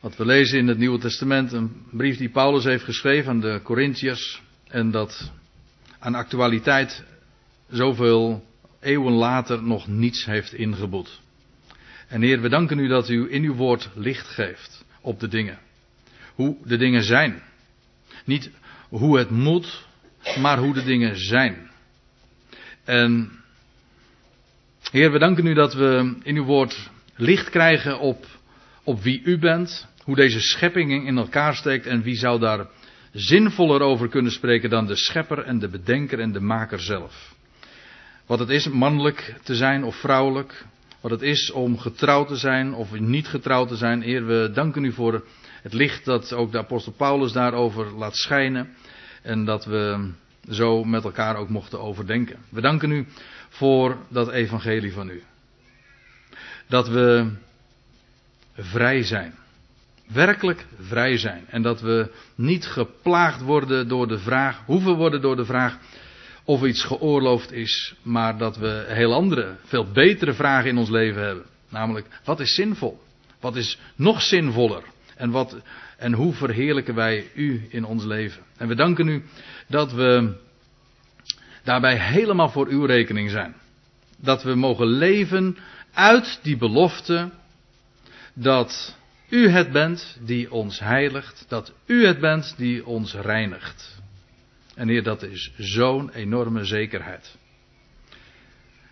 Wat 0.00 0.16
we 0.16 0.24
lezen 0.24 0.58
in 0.58 0.68
het 0.68 0.78
Nieuwe 0.78 0.98
Testament, 0.98 1.52
een 1.52 1.86
brief 1.90 2.16
die 2.16 2.28
Paulus 2.28 2.64
heeft 2.64 2.84
geschreven 2.84 3.30
aan 3.30 3.40
de 3.40 3.60
Corinthiërs. 3.62 4.42
En 4.68 4.90
dat 4.90 5.32
aan 5.98 6.14
actualiteit 6.14 7.04
zoveel 7.70 8.44
eeuwen 8.80 9.12
later 9.12 9.62
nog 9.62 9.86
niets 9.86 10.24
heeft 10.24 10.52
ingeboet. 10.52 11.20
En 12.08 12.22
Heer, 12.22 12.40
we 12.40 12.48
danken 12.48 12.78
u 12.78 12.88
dat 12.88 13.08
u 13.08 13.32
in 13.32 13.42
uw 13.42 13.54
woord 13.54 13.90
licht 13.94 14.26
geeft 14.26 14.84
op 15.00 15.20
de 15.20 15.28
dingen. 15.28 15.58
Hoe 16.34 16.56
de 16.64 16.76
dingen 16.76 17.02
zijn. 17.02 17.42
Niet 18.24 18.50
hoe 18.98 19.18
het 19.18 19.30
moet, 19.30 19.86
maar 20.40 20.58
hoe 20.58 20.74
de 20.74 20.84
dingen 20.84 21.18
zijn. 21.18 21.70
En 22.84 23.30
Heer, 24.90 25.12
we 25.12 25.18
danken 25.18 25.46
u 25.46 25.54
dat 25.54 25.74
we 25.74 26.16
in 26.22 26.36
uw 26.36 26.44
woord 26.44 26.90
licht 27.16 27.50
krijgen 27.50 27.98
op, 27.98 28.26
op 28.84 29.02
wie 29.02 29.22
u 29.24 29.38
bent, 29.38 29.86
hoe 30.02 30.16
deze 30.16 30.40
schepping 30.40 31.06
in 31.06 31.16
elkaar 31.16 31.54
steekt 31.54 31.86
en 31.86 32.02
wie 32.02 32.16
zou 32.16 32.40
daar 32.40 32.66
zinvoller 33.12 33.80
over 33.80 34.08
kunnen 34.08 34.32
spreken 34.32 34.70
dan 34.70 34.86
de 34.86 34.96
schepper 34.96 35.38
en 35.38 35.58
de 35.58 35.68
bedenker 35.68 36.20
en 36.20 36.32
de 36.32 36.40
maker 36.40 36.80
zelf. 36.80 37.34
Wat 38.26 38.38
het 38.38 38.48
is 38.48 38.68
mannelijk 38.68 39.34
te 39.42 39.54
zijn 39.54 39.84
of 39.84 39.96
vrouwelijk. 39.96 40.64
Wat 41.00 41.10
het 41.10 41.22
is 41.22 41.50
om 41.50 41.78
getrouwd 41.78 42.28
te 42.28 42.36
zijn 42.36 42.74
of 42.74 42.98
niet 42.98 43.26
getrouwd 43.26 43.68
te 43.68 43.76
zijn. 43.76 44.08
Eer, 44.08 44.26
we 44.26 44.50
danken 44.52 44.84
u 44.84 44.92
voor 44.92 45.24
het 45.64 45.72
licht 45.72 46.04
dat 46.04 46.32
ook 46.32 46.52
de 46.52 46.58
apostel 46.58 46.92
Paulus 46.92 47.32
daarover 47.32 47.92
laat 47.92 48.16
schijnen. 48.16 48.74
En 49.22 49.44
dat 49.44 49.64
we 49.64 50.10
zo 50.50 50.84
met 50.84 51.04
elkaar 51.04 51.36
ook 51.36 51.48
mochten 51.48 51.80
overdenken. 51.80 52.36
We 52.48 52.60
danken 52.60 52.90
u 52.90 53.06
voor 53.48 53.96
dat 54.08 54.30
evangelie 54.30 54.92
van 54.92 55.08
u. 55.08 55.22
Dat 56.66 56.88
we 56.88 57.32
vrij 58.54 59.02
zijn 59.02 59.34
werkelijk 60.06 60.66
vrij 60.80 61.16
zijn. 61.16 61.44
En 61.48 61.62
dat 61.62 61.80
we 61.80 62.10
niet 62.34 62.66
geplaagd 62.66 63.40
worden 63.42 63.88
door 63.88 64.08
de 64.08 64.18
vraag, 64.18 64.62
hoeven 64.66 64.94
worden 64.94 65.20
door 65.20 65.36
de 65.36 65.44
vraag 65.44 65.78
of 66.44 66.64
iets 66.64 66.84
geoorloofd 66.84 67.52
is, 67.52 67.94
maar 68.02 68.38
dat 68.38 68.56
we 68.56 68.84
heel 68.88 69.12
andere, 69.12 69.56
veel 69.64 69.90
betere 69.92 70.32
vragen 70.32 70.70
in 70.70 70.78
ons 70.78 70.90
leven 70.90 71.22
hebben. 71.22 71.44
Namelijk, 71.68 72.06
wat 72.24 72.40
is 72.40 72.54
zinvol? 72.54 73.00
Wat 73.40 73.56
is 73.56 73.78
nog 73.94 74.22
zinvoller? 74.22 74.82
En, 75.16 75.30
wat, 75.30 75.56
en 75.96 76.12
hoe 76.12 76.32
verheerlijken 76.32 76.94
wij 76.94 77.30
u 77.34 77.66
in 77.68 77.84
ons 77.84 78.04
leven? 78.04 78.42
En 78.56 78.68
we 78.68 78.74
danken 78.74 79.08
u 79.08 79.22
dat 79.68 79.92
we 79.92 80.36
daarbij 81.62 81.98
helemaal 81.98 82.48
voor 82.48 82.66
uw 82.66 82.84
rekening 82.84 83.30
zijn. 83.30 83.54
Dat 84.16 84.42
we 84.42 84.54
mogen 84.54 84.86
leven 84.86 85.56
uit 85.92 86.38
die 86.42 86.56
belofte 86.56 87.30
dat 88.34 88.96
u 89.28 89.48
het 89.48 89.72
bent 89.72 90.18
die 90.20 90.52
ons 90.52 90.80
heiligt, 90.80 91.44
dat 91.48 91.72
u 91.86 92.06
het 92.06 92.20
bent 92.20 92.54
die 92.56 92.86
ons 92.86 93.14
reinigt. 93.14 94.02
En 94.74 94.88
Heer, 94.88 95.02
dat 95.02 95.22
is 95.22 95.52
zo'n 95.56 96.10
enorme 96.10 96.64
zekerheid. 96.64 97.36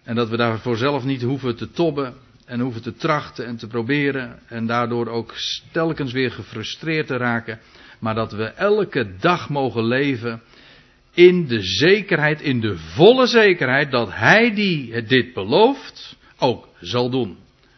En 0.03 0.15
dat 0.15 0.29
we 0.29 0.37
daarvoor 0.37 0.77
zelf 0.77 1.05
niet 1.05 1.23
hoeven 1.23 1.57
te 1.57 1.71
tobben 1.71 2.15
en 2.45 2.61
hoeven 2.61 2.83
te 2.83 2.95
trachten 2.95 3.47
en 3.47 3.57
te 3.57 3.67
proberen 3.67 4.39
en 4.47 4.67
daardoor 4.67 5.07
ook 5.09 5.35
telkens 5.73 6.13
weer 6.13 6.31
gefrustreerd 6.31 7.07
te 7.07 7.17
raken, 7.17 7.61
maar 7.99 8.15
dat 8.15 8.33
we 8.33 8.45
elke 8.45 9.17
dag 9.21 9.49
mogen 9.49 9.85
leven 9.85 10.43
in 11.15 11.47
de 11.47 11.63
zekerheid, 11.63 12.41
in 12.41 12.61
de 12.61 12.77
volle 12.77 13.27
zekerheid 13.27 13.91
dat 13.91 14.09
Hij 14.13 14.55
die 14.55 15.03
dit 15.03 15.33
belooft, 15.33 16.17
ook 16.39 16.69
zal 16.81 17.11
doen. 17.11 17.37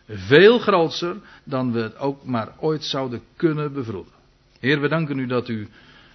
Veel 0.09 0.59
groter 0.59 1.17
dan 1.45 1.73
we 1.73 1.81
het 1.81 1.99
ook 1.99 2.25
maar 2.25 2.53
ooit 2.59 2.85
zouden 2.85 3.23
kunnen 3.37 3.73
bevroeden. 3.73 4.13
Heer, 4.61 4.81
we 4.81 4.89
danken 4.89 5.19
u 5.19 5.27
dat 5.27 5.49
u 5.49 5.69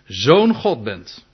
zo'n 0.05 0.53
God 0.53 0.83
bent. 0.83 1.25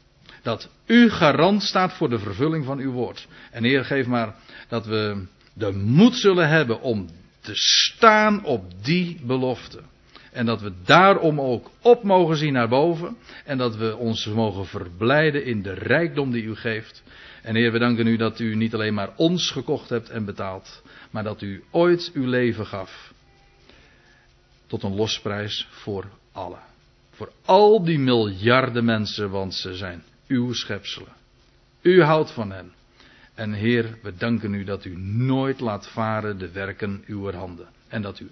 Dat 0.42 0.70
u 0.86 1.10
garant 1.10 1.64
staat 1.64 1.94
voor 1.94 2.10
de 2.10 2.20
vervulling 2.20 2.66
van 2.66 2.80
uw 2.80 2.92
woord. 2.92 3.28
En 3.52 3.64
Heer, 3.64 3.86
geef 3.86 4.06
maar 4.06 4.36
dat 4.68 4.86
we 4.86 5.26
de 5.56 5.72
moed 5.72 6.16
zullen 6.16 6.50
hebben 6.50 6.82
om 6.82 7.10
te 7.42 7.56
staan 7.56 8.46
op 8.46 8.84
die 8.84 9.20
belofte. 9.24 9.82
En 10.32 10.46
dat 10.46 10.62
we 10.62 10.72
daarom 10.86 11.42
ook 11.42 11.70
op 11.82 12.04
mogen 12.04 12.38
zien 12.38 12.54
naar 12.54 12.70
boven. 12.70 13.18
En 13.46 13.58
dat 13.58 13.76
we 13.76 13.96
ons 13.96 14.26
mogen 14.26 14.66
verblijden 14.66 15.46
in 15.46 15.62
de 15.62 15.74
rijkdom 15.74 16.32
die 16.32 16.44
u 16.44 16.56
geeft. 16.56 17.04
En 17.42 17.56
Heer, 17.56 17.72
we 17.72 17.80
danken 17.80 18.08
u 18.08 18.18
dat 18.18 18.40
u 18.40 18.56
niet 18.56 18.74
alleen 18.74 18.94
maar 18.94 19.14
ons 19.16 19.52
gekocht 19.52 19.90
hebt 19.90 20.10
en 20.10 20.26
betaald. 20.26 20.82
Maar 21.10 21.24
dat 21.24 21.42
u 21.42 21.64
ooit 21.72 22.12
uw 22.14 22.26
leven 22.26 22.66
gaf 22.66 23.14
tot 24.68 24.84
een 24.84 24.96
losprijs 24.96 25.68
voor 25.70 26.06
allen. 26.32 26.64
Voor 27.12 27.32
al 27.46 27.84
die 27.84 28.00
miljarden 28.00 28.86
mensen, 28.86 29.30
want 29.30 29.54
ze 29.54 29.76
zijn 29.76 30.04
uw 30.28 30.54
schepselen. 30.54 31.14
U 31.82 32.02
houdt 32.02 32.32
van 32.32 32.52
hen. 32.52 32.74
En 33.36 33.54
Heer, 33.54 33.98
we 34.02 34.16
danken 34.18 34.54
u 34.54 34.64
dat 34.64 34.86
u 34.86 34.98
nooit 34.98 35.60
laat 35.60 35.88
varen 35.88 36.38
de 36.38 36.52
werken 36.52 37.04
uw 37.06 37.32
handen. 37.32 37.68
En 37.88 38.02
dat 38.02 38.20
u 38.20 38.30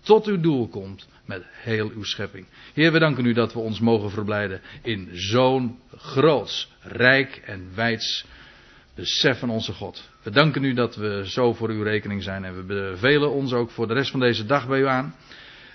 tot 0.00 0.26
uw 0.26 0.40
doel 0.40 0.68
komt 0.68 1.08
met 1.24 1.42
heel 1.50 1.90
uw 1.90 2.04
schepping. 2.04 2.46
Heer, 2.74 2.92
we 2.92 2.98
danken 2.98 3.24
u 3.24 3.32
dat 3.32 3.52
we 3.52 3.58
ons 3.58 3.80
mogen 3.80 4.10
verblijden 4.10 4.60
in 4.82 5.08
zo'n 5.12 5.78
groots, 5.96 6.72
rijk 6.80 7.42
en 7.44 7.70
wijds 7.74 8.24
besef 8.94 9.38
van 9.38 9.50
onze 9.50 9.72
God. 9.72 10.10
We 10.22 10.30
danken 10.30 10.64
u 10.64 10.74
dat 10.74 10.96
we 10.96 11.22
zo 11.24 11.52
voor 11.52 11.68
uw 11.68 11.82
rekening 11.82 12.22
zijn 12.22 12.44
en 12.44 12.56
we 12.56 12.62
bevelen 12.62 13.30
ons 13.30 13.52
ook 13.52 13.70
voor 13.70 13.86
de 13.86 13.94
rest 13.94 14.10
van 14.10 14.20
deze 14.20 14.46
dag 14.46 14.68
bij 14.68 14.80
u 14.80 14.86
aan. 14.86 15.14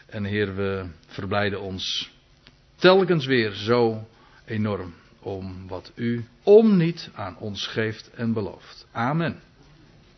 En 0.06 0.24
Heer, 0.24 0.56
we 0.56 0.86
verblijden 1.08 1.62
ons 1.62 2.12
telkens 2.76 3.26
weer 3.26 3.52
zo 3.52 4.08
enorm 4.46 4.94
om 5.22 5.68
wat 5.68 5.92
u 5.96 6.26
om 6.44 6.78
niet 6.78 7.10
aan 7.14 7.38
ons 7.38 7.68
geeft 7.68 8.10
en 8.10 8.34
belooft. 8.34 8.88
Amen. 8.92 9.40